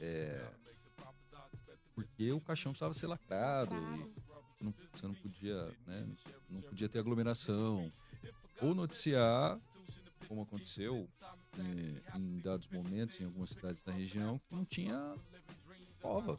é, 0.00 0.48
porque 1.94 2.32
o 2.32 2.40
caixão 2.40 2.70
precisava 2.72 2.94
ser 2.94 3.08
lacrado. 3.08 3.74
E 4.60 4.64
não, 4.64 4.72
você 4.94 5.06
não 5.06 5.14
podia, 5.14 5.74
né? 5.86 6.06
Não 6.48 6.60
podia 6.60 6.88
ter 6.88 7.00
aglomeração. 7.00 7.92
Ou 8.62 8.74
noticiar, 8.74 9.58
como 10.28 10.42
aconteceu 10.42 11.08
eh, 11.58 12.02
em 12.14 12.38
dados 12.40 12.68
momentos 12.68 13.18
em 13.20 13.24
algumas 13.24 13.48
cidades 13.48 13.82
da 13.82 13.90
região, 13.90 14.38
que 14.38 14.54
não 14.54 14.64
tinha 14.64 15.14
cova 16.00 16.38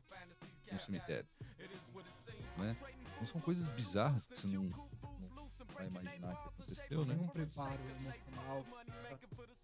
no 0.71 0.79
cemitério. 0.79 1.27
Né? 2.57 2.77
Então 3.13 3.25
são 3.25 3.41
coisas 3.41 3.67
bizarras 3.69 4.27
que 4.27 4.37
você 4.37 4.47
não, 4.47 4.63
não 4.63 5.49
vai 5.73 5.87
imaginar 5.87 6.35
que 6.35 6.49
aconteceu, 6.49 7.05
né? 7.05 7.17
Um 7.19 7.27
preparo 7.27 7.81
emocional 7.89 8.65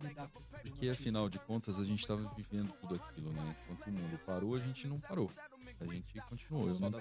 lidar. 0.02 0.30
Porque 0.62 0.90
afinal 0.90 1.30
de 1.30 1.40
contas 1.40 1.80
a 1.80 1.86
gente 1.86 2.00
estava 2.00 2.28
vivendo 2.36 2.74
tudo 2.82 2.96
aquilo, 2.96 3.32
né? 3.32 3.56
Enquanto 3.64 3.88
o 3.88 3.92
mundo 3.92 4.20
parou, 4.26 4.56
a 4.56 4.60
gente 4.60 4.88
não 4.88 5.00
parou. 5.00 5.32
A 5.80 5.86
gente 5.86 6.22
continuou. 6.22 6.70
Eu 6.70 6.80
não, 6.80 6.92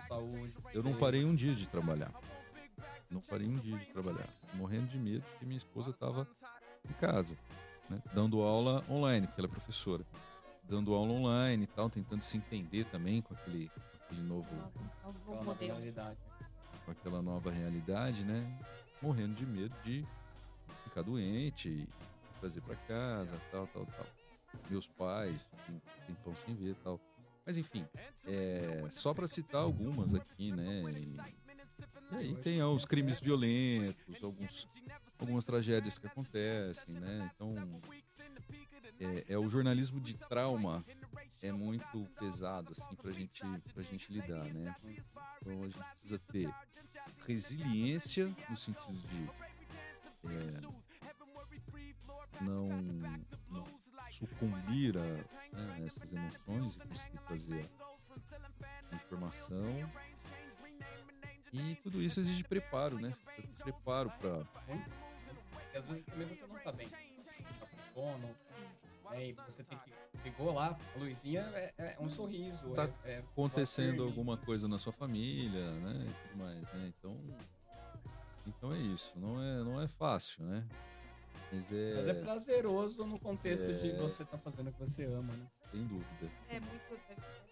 eu 0.72 0.82
não 0.82 0.96
parei 0.98 1.24
um 1.24 1.34
dia 1.34 1.54
de 1.54 1.68
trabalhar. 1.68 2.12
Não 3.10 3.20
parei 3.20 3.46
um 3.46 3.56
dia 3.56 3.78
de 3.78 3.86
trabalhar. 3.86 4.28
Morrendo 4.54 4.88
de 4.88 4.98
medo 4.98 5.24
porque 5.30 5.44
minha 5.44 5.58
esposa 5.58 5.90
estava 5.90 6.28
em 6.88 6.92
casa, 6.94 7.36
né? 7.88 8.00
dando 8.12 8.42
aula 8.42 8.84
online, 8.90 9.26
porque 9.26 9.40
ela 9.40 9.48
é 9.48 9.50
professora. 9.50 10.04
Dando 10.68 10.94
aula 10.94 11.12
online 11.12 11.64
e 11.64 11.66
tal, 11.66 11.90
tentando 11.90 12.22
se 12.22 12.36
entender 12.38 12.84
também 12.86 13.20
com 13.20 13.34
aquele, 13.34 13.68
com 13.68 13.80
aquele 14.04 14.22
novo, 14.22 14.48
É 14.54 14.58
Aquela 15.08 15.12
nova 15.26 15.44
modelo. 15.44 15.72
realidade. 15.74 16.18
com 16.84 16.90
aquela 16.90 17.22
nova 17.22 17.50
realidade, 17.50 18.24
né? 18.24 18.58
Morrendo 19.02 19.34
de 19.34 19.44
medo 19.46 19.74
de 19.84 20.06
ficar 20.84 21.02
doente, 21.02 21.86
trazer 22.40 22.60
para 22.62 22.76
casa, 22.76 23.36
tal, 23.50 23.66
tal, 23.68 23.84
tal. 23.86 24.06
Meus 24.70 24.86
pais, 24.86 25.46
um 25.68 25.78
tempão 26.06 26.34
sem 26.36 26.54
ver, 26.54 26.74
tal. 26.82 26.98
Mas 27.44 27.58
enfim, 27.58 27.86
é, 28.26 28.86
só 28.90 29.12
para 29.12 29.26
citar 29.26 29.60
algumas 29.60 30.14
aqui, 30.14 30.50
né? 30.50 30.82
E, 30.92 31.16
e 32.12 32.16
aí 32.16 32.34
tem 32.36 32.62
os 32.62 32.86
crimes 32.86 33.20
violentos, 33.20 34.22
alguns, 34.22 34.66
algumas 35.24 35.44
tragédias 35.44 35.98
que 35.98 36.06
acontecem, 36.06 36.94
né? 36.94 37.30
Então, 37.34 37.54
é, 39.00 39.32
é 39.34 39.38
o 39.38 39.48
jornalismo 39.48 40.00
de 40.00 40.14
trauma 40.14 40.84
é 41.42 41.50
muito 41.50 42.06
pesado 42.18 42.72
assim 42.72 42.94
pra 42.94 43.10
gente 43.10 43.42
pra 43.72 43.82
gente 43.82 44.12
lidar, 44.12 44.44
né? 44.44 44.76
Então 45.40 45.64
a 45.64 45.68
gente 45.68 45.84
precisa 45.90 46.18
ter 46.18 46.54
resiliência 47.26 48.34
no 48.48 48.56
sentido 48.56 48.98
de 49.08 49.30
é, 50.26 50.60
não, 52.40 52.68
não 53.50 53.64
sucumbir 54.10 54.96
a 54.96 55.56
né, 55.56 55.84
essas 55.86 56.12
emoções 56.12 56.76
e 56.76 56.78
conseguir 56.80 57.18
trazer 57.26 57.70
a 58.90 58.96
informação. 58.96 59.90
E 61.52 61.76
tudo 61.76 62.02
isso 62.02 62.18
exige 62.18 62.42
preparo, 62.42 62.98
né? 62.98 63.12
Preparo 63.62 64.10
para 64.18 64.44
Porque 65.74 65.78
às 65.78 65.86
vezes 65.86 66.02
também 66.04 66.28
você 66.28 66.46
não 66.46 66.54
tá 66.56 66.70
bem. 66.70 66.86
Você 66.86 66.94
tá 66.94 67.66
com 67.66 67.94
sono. 67.94 68.36
Né? 69.10 69.26
E 69.26 69.32
você 69.32 69.64
tem 69.64 69.76
que. 69.78 69.92
Ligou 70.22 70.54
lá, 70.54 70.78
a 70.94 70.98
luzinha 70.98 71.40
é, 71.54 71.74
é 71.78 71.96
um 71.98 72.08
sorriso. 72.08 72.70
Tá 72.74 72.88
é, 73.04 73.14
é 73.14 73.18
acontecendo 73.18 73.96
firme. 73.96 74.06
alguma 74.06 74.36
coisa 74.36 74.68
na 74.68 74.78
sua 74.78 74.92
família, 74.92 75.72
né? 75.72 76.06
E 76.08 76.28
tudo 76.28 76.38
mais, 76.38 76.62
né? 76.62 76.92
Então, 76.96 77.20
então 78.46 78.72
é 78.72 78.78
isso. 78.78 79.12
Não 79.18 79.42
é, 79.42 79.64
não 79.64 79.82
é 79.82 79.88
fácil, 79.88 80.44
né? 80.44 80.64
Mas 81.52 81.72
é, 81.72 81.94
Mas 81.96 82.08
é 82.08 82.14
prazeroso 82.14 83.04
no 83.04 83.18
contexto 83.18 83.74
de 83.74 83.90
É. 83.90 83.96
você 83.96 84.24
tá 84.24 84.38
fazendo 84.38 84.68
o 84.68 84.72
que 84.72 84.78
você 84.78 85.04
ama, 85.04 85.32
né? 85.34 85.46
sem 85.72 85.84
dúvida. 85.86 86.30
É 86.48 86.60
muito. 86.60 86.88
Muito 86.88 87.43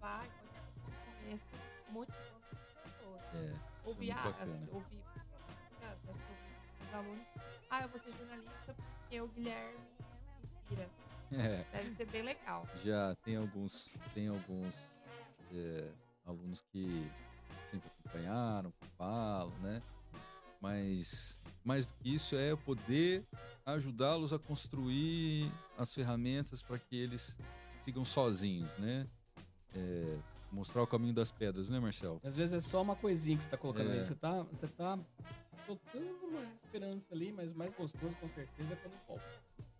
quero. 0.00 0.12
E 0.12 0.26
acabar, 0.26 0.26
igual 0.26 0.54
eu 0.54 0.60
disse 0.60 0.76
no 0.78 1.14
começo, 1.22 1.46
motivando 1.90 2.46
as 2.52 2.92
pessoas. 2.92 3.22
É, 3.34 3.54
ah, 4.10 4.22
bacana. 4.24 4.68
ouvir, 4.72 5.02
os 6.88 6.94
alunos. 6.94 7.26
Ah, 7.70 7.82
eu 7.82 7.88
vou 7.88 7.98
ser 8.00 8.12
jornalista 8.12 8.74
porque 8.74 9.20
o 9.20 9.28
Guilherme 9.28 9.78
me 9.78 10.48
inspira. 10.48 10.90
é, 11.32 11.64
Deve 11.72 11.94
ser 11.96 12.06
bem 12.06 12.22
legal. 12.22 12.66
já 12.84 13.14
tem 13.22 13.36
alguns, 13.36 13.88
tem 14.12 14.28
alguns 14.28 14.74
é, 15.52 15.92
alunos 16.26 16.60
que 16.72 17.08
sempre 17.70 17.88
acompanharam, 17.88 18.70
que 18.72 18.86
falam, 18.98 19.52
né? 19.60 19.80
Mas 20.60 21.38
mais 21.64 21.86
do 21.86 21.94
que 21.94 22.14
isso 22.14 22.36
é 22.36 22.54
poder 22.56 23.24
ajudá-los 23.64 24.32
a 24.32 24.38
construir 24.38 25.50
as 25.78 25.94
ferramentas 25.94 26.62
para 26.62 26.78
que 26.78 26.96
eles 26.96 27.36
sigam 27.82 28.04
sozinhos, 28.04 28.70
né? 28.78 29.06
É, 29.74 30.18
mostrar 30.50 30.82
o 30.82 30.86
caminho 30.86 31.14
das 31.14 31.30
pedras, 31.30 31.68
né, 31.68 31.78
Marcel? 31.78 32.20
Às 32.24 32.36
vezes 32.36 32.54
é 32.54 32.60
só 32.60 32.82
uma 32.82 32.96
coisinha 32.96 33.36
que 33.36 33.42
você 33.42 33.50
tá 33.50 33.56
colocando 33.56 33.90
É. 33.90 33.92
ali. 33.94 34.04
Você 34.04 34.14
tá, 34.14 34.42
você 34.42 34.66
tá 34.66 34.98
botando 35.66 36.22
uma 36.24 36.42
esperança 36.64 37.14
ali, 37.14 37.32
mas 37.32 37.50
o 37.52 37.56
mais 37.58 37.72
gostoso 37.72 38.16
com 38.16 38.28
certeza 38.28 38.72
é 38.74 38.76
quando 38.76 38.94
volta. 39.06 39.24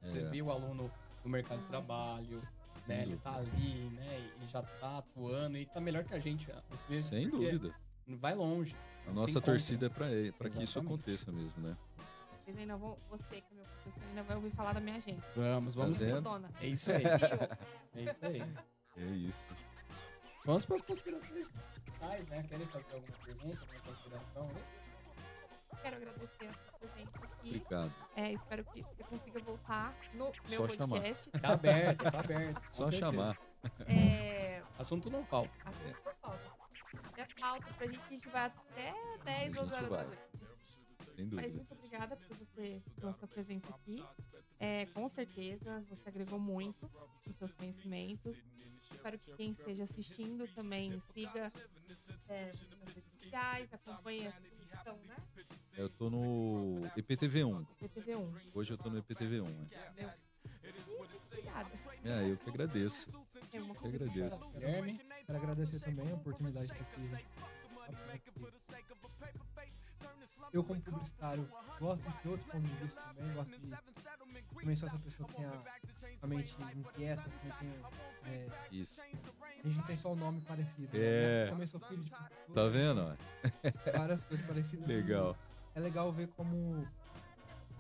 Você 0.02 0.18
É. 0.20 0.30
viu 0.30 0.46
o 0.46 0.50
aluno 0.52 0.90
no 1.24 1.30
mercado 1.30 1.60
de 1.60 1.66
trabalho, 1.66 2.40
né? 2.86 3.02
Ele 3.02 3.16
tá 3.16 3.36
ali, 3.36 3.90
né? 3.90 4.30
E 4.42 4.46
já 4.46 4.62
tá 4.62 4.98
atuando 4.98 5.56
e 5.58 5.66
tá 5.66 5.80
melhor 5.80 6.04
que 6.04 6.14
a 6.14 6.18
gente, 6.18 6.50
às 6.70 6.80
vezes. 6.82 7.06
Sem 7.06 7.28
dúvida. 7.28 7.74
Vai 8.06 8.34
longe. 8.34 8.74
A 9.06 9.12
nossa 9.12 9.40
torcida 9.40 9.86
é 9.86 9.88
para 10.32 10.48
que 10.50 10.62
isso 10.62 10.78
aconteça 10.78 11.30
mesmo, 11.32 11.62
né? 11.62 11.76
Vocês 12.44 12.56
ainda 12.58 12.76
vão, 12.76 12.96
você, 13.08 13.40
que 13.40 13.52
é 13.52 13.56
meu 13.56 13.64
professor, 13.64 14.02
ainda 14.08 14.22
vai 14.22 14.36
ouvir 14.36 14.50
falar 14.50 14.72
da 14.72 14.80
minha 14.80 14.96
agência. 14.96 15.22
Vamos, 15.36 15.74
vamos 15.74 16.00
Tá? 16.00 16.20
Dona. 16.20 16.50
É 16.60 16.66
isso 16.66 16.90
aí. 16.90 17.04
É 17.94 18.02
isso 18.10 18.26
aí. 18.26 18.42
É 18.96 19.04
isso. 19.16 19.48
Vamos 20.44 20.64
para 20.64 20.76
as 20.76 20.82
considerações 20.82 21.46
finais, 21.84 22.26
né? 22.28 22.42
Querem 22.48 22.66
fazer 22.66 22.94
alguma 22.94 23.18
pergunta, 23.18 23.60
alguma 23.60 23.80
consideração? 23.80 24.46
né? 24.48 24.62
Quero 25.82 25.96
agradecer 25.96 26.46
a 26.48 26.52
sua 26.52 26.78
presença 26.78 27.10
aqui. 27.22 27.48
Obrigado. 27.48 27.94
É, 28.16 28.32
espero 28.32 28.64
que 28.64 28.82
você 28.82 29.02
consiga 29.04 29.38
voltar 29.40 29.94
no 30.14 30.32
meu 30.48 30.66
Só 30.66 30.74
chamar. 30.74 30.96
podcast. 30.96 31.30
Tá 31.30 31.52
aberto, 31.52 32.10
tá 32.10 32.20
aberto. 32.20 32.62
Só 32.72 32.90
chamar. 32.90 33.38
É, 33.86 34.62
Assunto 34.78 35.10
não 35.10 35.24
falta. 35.24 35.50
assunto 35.64 36.02
por 36.02 36.14
falta. 36.16 36.60
É 37.16 37.24
falta 37.38 37.72
pra 37.74 37.86
gente, 37.86 38.00
a 38.04 38.08
gente 38.10 38.28
vai 38.28 38.46
até 38.46 38.92
10 39.24 39.28
A 39.28 39.44
gente 39.44 39.58
horas 39.58 39.70
da 39.70 40.04
noite. 40.04 40.22
Sem 41.20 41.28
Mas 41.28 41.46
dúvida. 41.46 41.56
muito 41.56 41.72
obrigada 41.74 42.16
por 42.16 42.36
você, 42.38 42.82
pela 42.98 43.12
sua 43.12 43.28
presença 43.28 43.68
aqui. 43.68 44.02
É, 44.58 44.86
com 44.86 45.06
certeza, 45.08 45.84
você 45.88 46.08
agregou 46.08 46.38
muito 46.38 46.90
nos 47.26 47.36
seus 47.36 47.52
conhecimentos. 47.52 48.38
Espero 48.90 49.18
que 49.18 49.32
quem 49.34 49.50
esteja 49.50 49.84
assistindo 49.84 50.48
também 50.54 50.98
siga 51.12 51.52
é, 52.28 52.52
nas 52.80 52.94
redes 52.94 53.12
sociais, 53.12 53.72
acompanhe 53.72 54.28
a 54.28 54.32
transmissão, 54.32 54.96
né? 55.06 55.16
Eu 55.76 55.88
tô 55.90 56.08
no 56.08 56.80
EPTV1. 56.96 57.66
PTV1. 57.80 58.40
Hoje 58.54 58.72
eu 58.72 58.78
tô 58.78 58.88
no 58.88 59.02
EPTV1. 59.02 59.44
né? 59.96 60.14
Obrigada. 61.30 61.70
É, 62.02 62.30
eu 62.30 62.36
que 62.38 62.48
agradeço. 62.48 63.10
É 63.52 63.60
uma 63.60 63.74
Eu 63.74 63.80
que 63.80 63.86
agradeço. 63.88 64.40
Guilherme, 64.52 64.98
Quero 65.26 65.38
agradecer 65.38 65.80
também 65.80 66.10
a 66.10 66.14
oportunidade 66.14 66.66
de 66.66 66.72
estar 66.72 66.84
aqui. 66.84 67.00
Eu 70.52 70.64
como 70.64 70.80
publicitário 70.80 71.48
gosto 71.78 72.04
de 72.22 72.28
outros 72.28 72.48
pontos 72.50 72.68
de 72.68 72.76
vista 72.76 73.00
também, 73.00 73.32
gosto 73.34 73.58
de 73.58 73.70
também 74.60 74.76
sou 74.76 74.88
essa 74.88 74.98
pessoa 74.98 75.28
que 75.28 75.34
tem 75.36 75.44
a, 75.46 75.62
a 76.22 76.26
mente 76.26 76.56
inquieta, 76.76 77.22
também 77.22 77.52
tem, 77.58 78.32
é, 78.32 78.48
Isso. 78.70 79.00
a 79.00 79.68
gente 79.68 79.86
tem 79.86 79.96
só 79.96 80.12
o 80.12 80.16
nome 80.16 80.40
parecido. 80.42 80.88
É. 80.92 81.44
Né? 81.44 81.50
Também 81.50 81.66
sou 81.66 81.80
filho 81.80 82.02
de 82.02 82.10
professor, 82.10 82.54
Tá 82.54 82.68
vendo? 82.68 83.16
várias 83.96 84.24
coisas 84.24 84.46
parecidas. 84.46 84.86
Legal. 84.86 85.36
É 85.74 85.80
legal 85.80 86.12
ver 86.12 86.28
como 86.36 86.86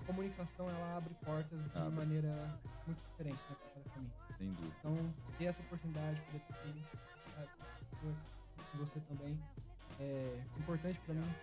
a 0.00 0.04
comunicação 0.04 0.68
ela 0.70 0.96
abre 0.96 1.12
portas 1.24 1.62
de 1.70 1.78
Abre. 1.78 1.90
maneira 1.90 2.58
muito 2.86 3.02
diferente 3.10 3.40
né, 3.50 3.56
para 3.74 3.92
caminho. 3.92 4.12
Sem 4.38 4.48
dúvida. 4.52 4.74
Então, 4.78 5.14
ter 5.36 5.44
essa 5.44 5.60
oportunidade, 5.62 6.20
poder 6.22 6.40
ter 6.40 6.80
você 8.74 9.00
também, 9.00 9.38
é 9.98 10.40
importante 10.58 10.98
para 11.00 11.14
mim, 11.14 11.34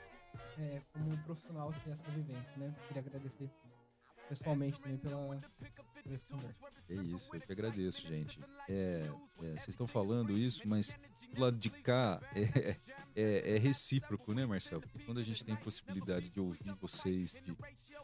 é, 0.59 0.81
como 0.93 1.17
profissional, 1.23 1.73
ter 1.83 1.91
essa 1.91 2.09
vivência, 2.11 2.57
né? 2.57 2.75
Queria 2.87 3.01
agradecer 3.01 3.49
pessoalmente 4.27 4.79
também 4.81 4.97
pela, 4.97 5.15
conversa. 5.17 6.55
É 6.89 6.95
isso, 6.95 7.29
eu 7.33 7.41
que 7.41 7.51
agradeço, 7.51 8.07
gente. 8.07 8.39
É, 8.67 9.09
é, 9.41 9.51
vocês 9.51 9.69
estão 9.69 9.87
falando 9.87 10.37
isso, 10.37 10.67
mas 10.67 10.97
do 11.33 11.41
lado 11.41 11.57
de 11.57 11.69
cá 11.69 12.21
é, 12.35 12.77
é, 13.15 13.55
é 13.55 13.57
recíproco, 13.57 14.33
né, 14.33 14.45
Marcelo? 14.45 14.81
Porque 14.81 14.99
quando 14.99 15.19
a 15.19 15.23
gente 15.23 15.43
tem 15.43 15.55
possibilidade 15.55 16.29
de 16.29 16.39
ouvir 16.39 16.73
vocês, 16.81 17.33
de 17.43 17.55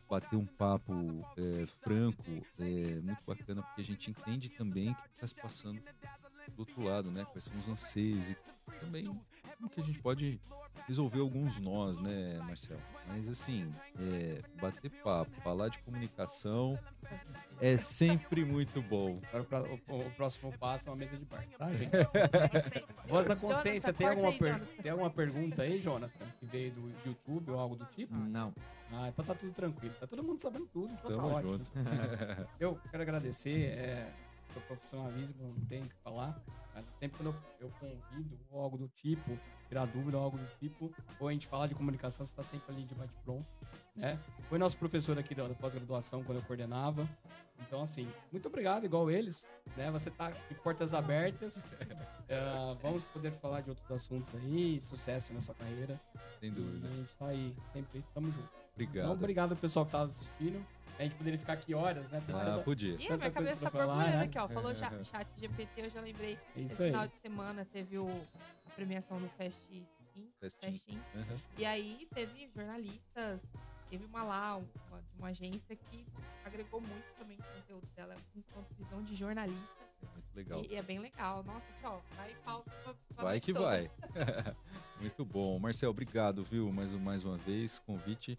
bater 0.09 0.35
um 0.35 0.45
papo 0.45 0.93
é, 1.37 1.65
franco, 1.81 2.45
é 2.59 3.01
muito 3.01 3.23
bacana, 3.25 3.61
porque 3.63 3.81
a 3.81 3.85
gente 3.85 4.11
entende 4.11 4.49
também 4.49 4.91
o 4.91 4.95
que 4.95 5.07
está 5.15 5.27
se 5.27 5.35
passando 5.35 5.81
do 6.55 6.59
outro 6.59 6.81
lado, 6.83 7.09
né? 7.09 7.25
Quais 7.25 7.45
são 7.45 7.57
os 7.57 7.67
anseios 7.67 8.29
e 8.29 8.37
também 8.79 9.05
como 9.57 9.69
que 9.69 9.81
a 9.81 9.83
gente 9.83 9.99
pode 9.99 10.39
resolver 10.87 11.19
alguns 11.19 11.59
nós, 11.59 11.97
né, 11.99 12.37
Marcelo? 12.39 12.81
Mas 13.07 13.27
assim, 13.27 13.71
é, 13.99 14.41
bater 14.61 14.89
papo, 15.03 15.31
falar 15.41 15.67
de 15.69 15.77
comunicação 15.79 16.77
é 17.59 17.77
sempre 17.77 18.45
muito 18.45 18.81
bom. 18.81 19.19
Agora 19.33 19.43
pra- 19.43 19.63
o, 19.63 20.07
o 20.07 20.11
próximo 20.11 20.51
passo 20.57 20.87
é 20.87 20.91
uma 20.91 20.97
mesa 20.97 21.17
de 21.17 21.25
bar, 21.25 21.45
tá, 21.57 21.71
gente? 21.73 21.91
Voz 23.07 23.25
da 23.25 23.35
Jonathan, 23.35 23.55
consciência, 23.55 23.93
tem 23.93 24.07
alguma, 24.07 24.29
aí, 24.29 24.37
per- 24.39 24.65
tem 24.81 24.91
alguma 24.91 25.09
pergunta 25.09 25.61
aí, 25.63 25.79
Jonathan? 25.81 26.25
Que 26.39 26.45
veio 26.45 26.71
do 26.71 26.93
YouTube 27.05 27.51
ou 27.51 27.59
algo 27.59 27.75
do 27.75 27.85
tipo? 27.85 28.15
Não. 28.15 28.53
Ah, 28.91 29.09
então 29.09 29.25
tá 29.25 29.33
tudo 29.35 29.51
tranquilo. 29.53 29.93
Tá 29.99 30.05
todo 30.07 30.23
mundo 30.23 30.39
sabendo 30.39 30.67
tudo. 30.67 30.93
Então 30.93 31.09
Tamo 31.11 31.29
tá 31.29 31.35
ótimo. 31.37 31.51
junto. 31.57 31.71
Eu 32.59 32.79
quero 32.91 33.03
agradecer 33.03 33.65
é, 33.71 34.11
profissionalismo, 34.67 35.53
não 35.57 35.65
tenho 35.65 35.85
o 35.85 35.89
que 35.89 35.95
falar. 36.03 36.39
Mas 36.73 36.85
Sempre 36.99 37.17
quando 37.17 37.35
eu, 37.59 37.67
eu 37.67 37.69
convido 37.79 38.39
ou 38.49 38.61
algo 38.61 38.77
do 38.77 38.87
tipo, 38.87 39.37
tirar 39.67 39.85
dúvida 39.85 40.17
ou 40.17 40.23
algo 40.23 40.37
do 40.37 40.45
tipo, 40.59 40.91
ou 41.19 41.27
a 41.27 41.31
gente 41.33 41.47
fala 41.47 41.67
de 41.67 41.75
comunicação, 41.75 42.25
você 42.25 42.33
tá 42.33 42.43
sempre 42.43 42.73
ali 42.73 42.83
de 42.83 42.95
bate-pronto, 42.95 43.45
né? 43.95 44.19
Foi 44.49 44.57
nosso 44.57 44.77
professor 44.77 45.17
aqui 45.17 45.35
da, 45.35 45.47
da 45.47 45.53
pós-graduação 45.55 46.23
quando 46.23 46.39
eu 46.39 46.43
coordenava. 46.43 47.07
Então, 47.61 47.81
assim, 47.81 48.07
muito 48.31 48.47
obrigado, 48.47 48.85
igual 48.85 49.09
eles, 49.11 49.47
né? 49.77 49.89
Você 49.91 50.09
tá 50.09 50.31
de 50.31 50.55
portas 50.55 50.93
abertas. 50.93 51.67
É, 52.29 52.39
vamos 52.81 53.03
poder 53.03 53.31
falar 53.33 53.61
de 53.61 53.69
outros 53.69 53.91
assuntos 53.91 54.33
aí, 54.35 54.79
sucesso 54.81 55.33
na 55.33 55.41
sua 55.41 55.53
carreira. 55.53 55.99
Sem 56.39 56.49
E 56.49 56.51
dúvida. 56.53 56.87
a 56.87 56.91
gente 56.91 57.15
tá 57.17 57.27
aí, 57.27 57.55
sempre 57.73 58.03
tamo 58.13 58.31
junto. 58.31 58.49
Obrigado. 58.71 59.03
Então, 59.03 59.13
obrigado 59.13 59.55
pessoal 59.57 59.85
que 59.85 59.91
tava 59.91 60.05
assistindo. 60.05 60.65
A 60.99 61.03
gente 61.03 61.15
poderia 61.15 61.39
ficar 61.39 61.53
aqui 61.53 61.73
horas, 61.73 62.07
né? 62.09 62.21
Tem 62.25 62.35
Ah, 62.35 62.45
tanta- 62.45 62.63
podia. 62.63 62.93
Ih, 62.95 63.07
Tanta 63.07 63.17
minha 63.17 63.31
cabeça 63.31 63.69
tá 63.69 63.71
borbulhando 63.71 64.17
né? 64.17 64.23
aqui, 64.23 64.37
ó. 64.39 64.47
Falou 64.47 64.75
chat, 64.75 65.03
chat 65.05 65.27
GPT, 65.39 65.81
eu 65.81 65.89
já 65.89 66.01
lembrei. 66.01 66.37
É 66.55 66.61
isso 66.61 66.73
Esse 66.75 66.83
aí. 66.83 66.91
final 66.91 67.07
de 67.07 67.15
semana 67.21 67.65
teve 67.65 67.97
o, 67.97 68.07
a 68.67 68.69
premiação 68.75 69.19
do 69.19 69.27
Fast 69.29 69.59
In, 70.15 70.29
Festinha. 70.39 70.71
Fast 70.71 70.91
In. 70.91 70.99
Aham. 71.15 71.35
E 71.57 71.65
aí 71.65 72.07
teve 72.13 72.47
jornalistas, 72.55 73.41
teve 73.89 74.05
uma 74.05 74.23
lá, 74.23 74.57
uma, 74.57 75.01
de 75.01 75.17
uma 75.17 75.27
agência 75.29 75.75
que 75.75 76.05
agregou 76.45 76.79
muito 76.79 77.05
também 77.17 77.37
o 77.39 77.43
conteúdo 77.43 77.87
dela 77.95 78.15
enquanto 78.35 78.67
visão 78.77 79.01
de 79.03 79.15
jornalista. 79.15 79.83
Muito 80.13 80.35
legal. 80.35 80.61
E, 80.63 80.73
e 80.73 80.75
é 80.75 80.81
bem 80.83 80.99
legal. 80.99 81.43
Nossa, 81.43 81.65
aqui, 81.65 81.85
ó, 81.85 81.99
vai 82.15 82.35
pauta 82.45 82.69
pra, 82.83 82.93
pra 83.15 83.23
Vai 83.23 83.39
que 83.39 83.51
toda. 83.53 83.65
vai. 83.65 83.91
Muito 85.01 85.25
bom. 85.25 85.57
Marcel, 85.59 85.89
obrigado, 85.89 86.43
viu? 86.43 86.71
Mais, 86.71 86.91
mais 86.93 87.23
uma 87.23 87.37
vez, 87.37 87.79
convite 87.79 88.37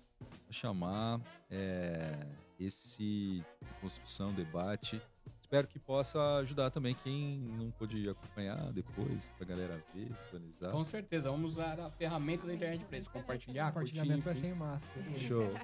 a 0.49 0.53
chamar 0.53 1.21
é, 1.51 2.13
esse 2.59 3.45
construção, 3.81 4.33
debate. 4.33 5.01
Espero 5.41 5.69
que 5.69 5.79
possa 5.79 6.39
ajudar 6.39 6.71
também 6.71 6.95
quem 7.05 7.39
não 7.59 7.71
pôde 7.71 8.09
acompanhar 8.09 8.73
depois, 8.73 9.31
pra 9.37 9.47
galera 9.47 9.81
ver, 9.95 10.11
visualizar. 10.25 10.71
Com 10.73 10.83
certeza, 10.83 11.31
vamos 11.31 11.53
usar 11.53 11.79
a 11.79 11.91
ferramenta 11.91 12.47
da 12.47 12.55
internet 12.55 12.85
pra 12.87 12.99
isso. 12.99 13.11
Compartilhar, 13.11 13.71
curtir, 13.73 13.93
Compartilhamento 13.93 14.29
é 14.29 14.33
enfim. 14.33 14.41
sem 14.41 14.55
máscara. 14.55 15.19
Show. 15.19 15.55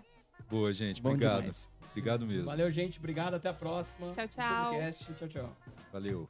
Boa, 0.49 0.73
gente. 0.73 1.03
Bom 1.03 1.11
Obrigado. 1.11 1.39
demais. 1.41 1.71
Obrigado 1.91 2.27
mesmo. 2.27 2.45
Valeu, 2.45 2.71
gente. 2.71 2.99
Obrigado. 2.99 3.35
Até 3.35 3.49
a 3.49 3.55
próxima. 3.55 4.13
Tchau, 4.13 4.29
tchau. 4.29 4.71
Podcast. 4.73 5.15
Tchau, 5.15 5.29
tchau. 5.29 5.57
Valeu. 5.93 6.29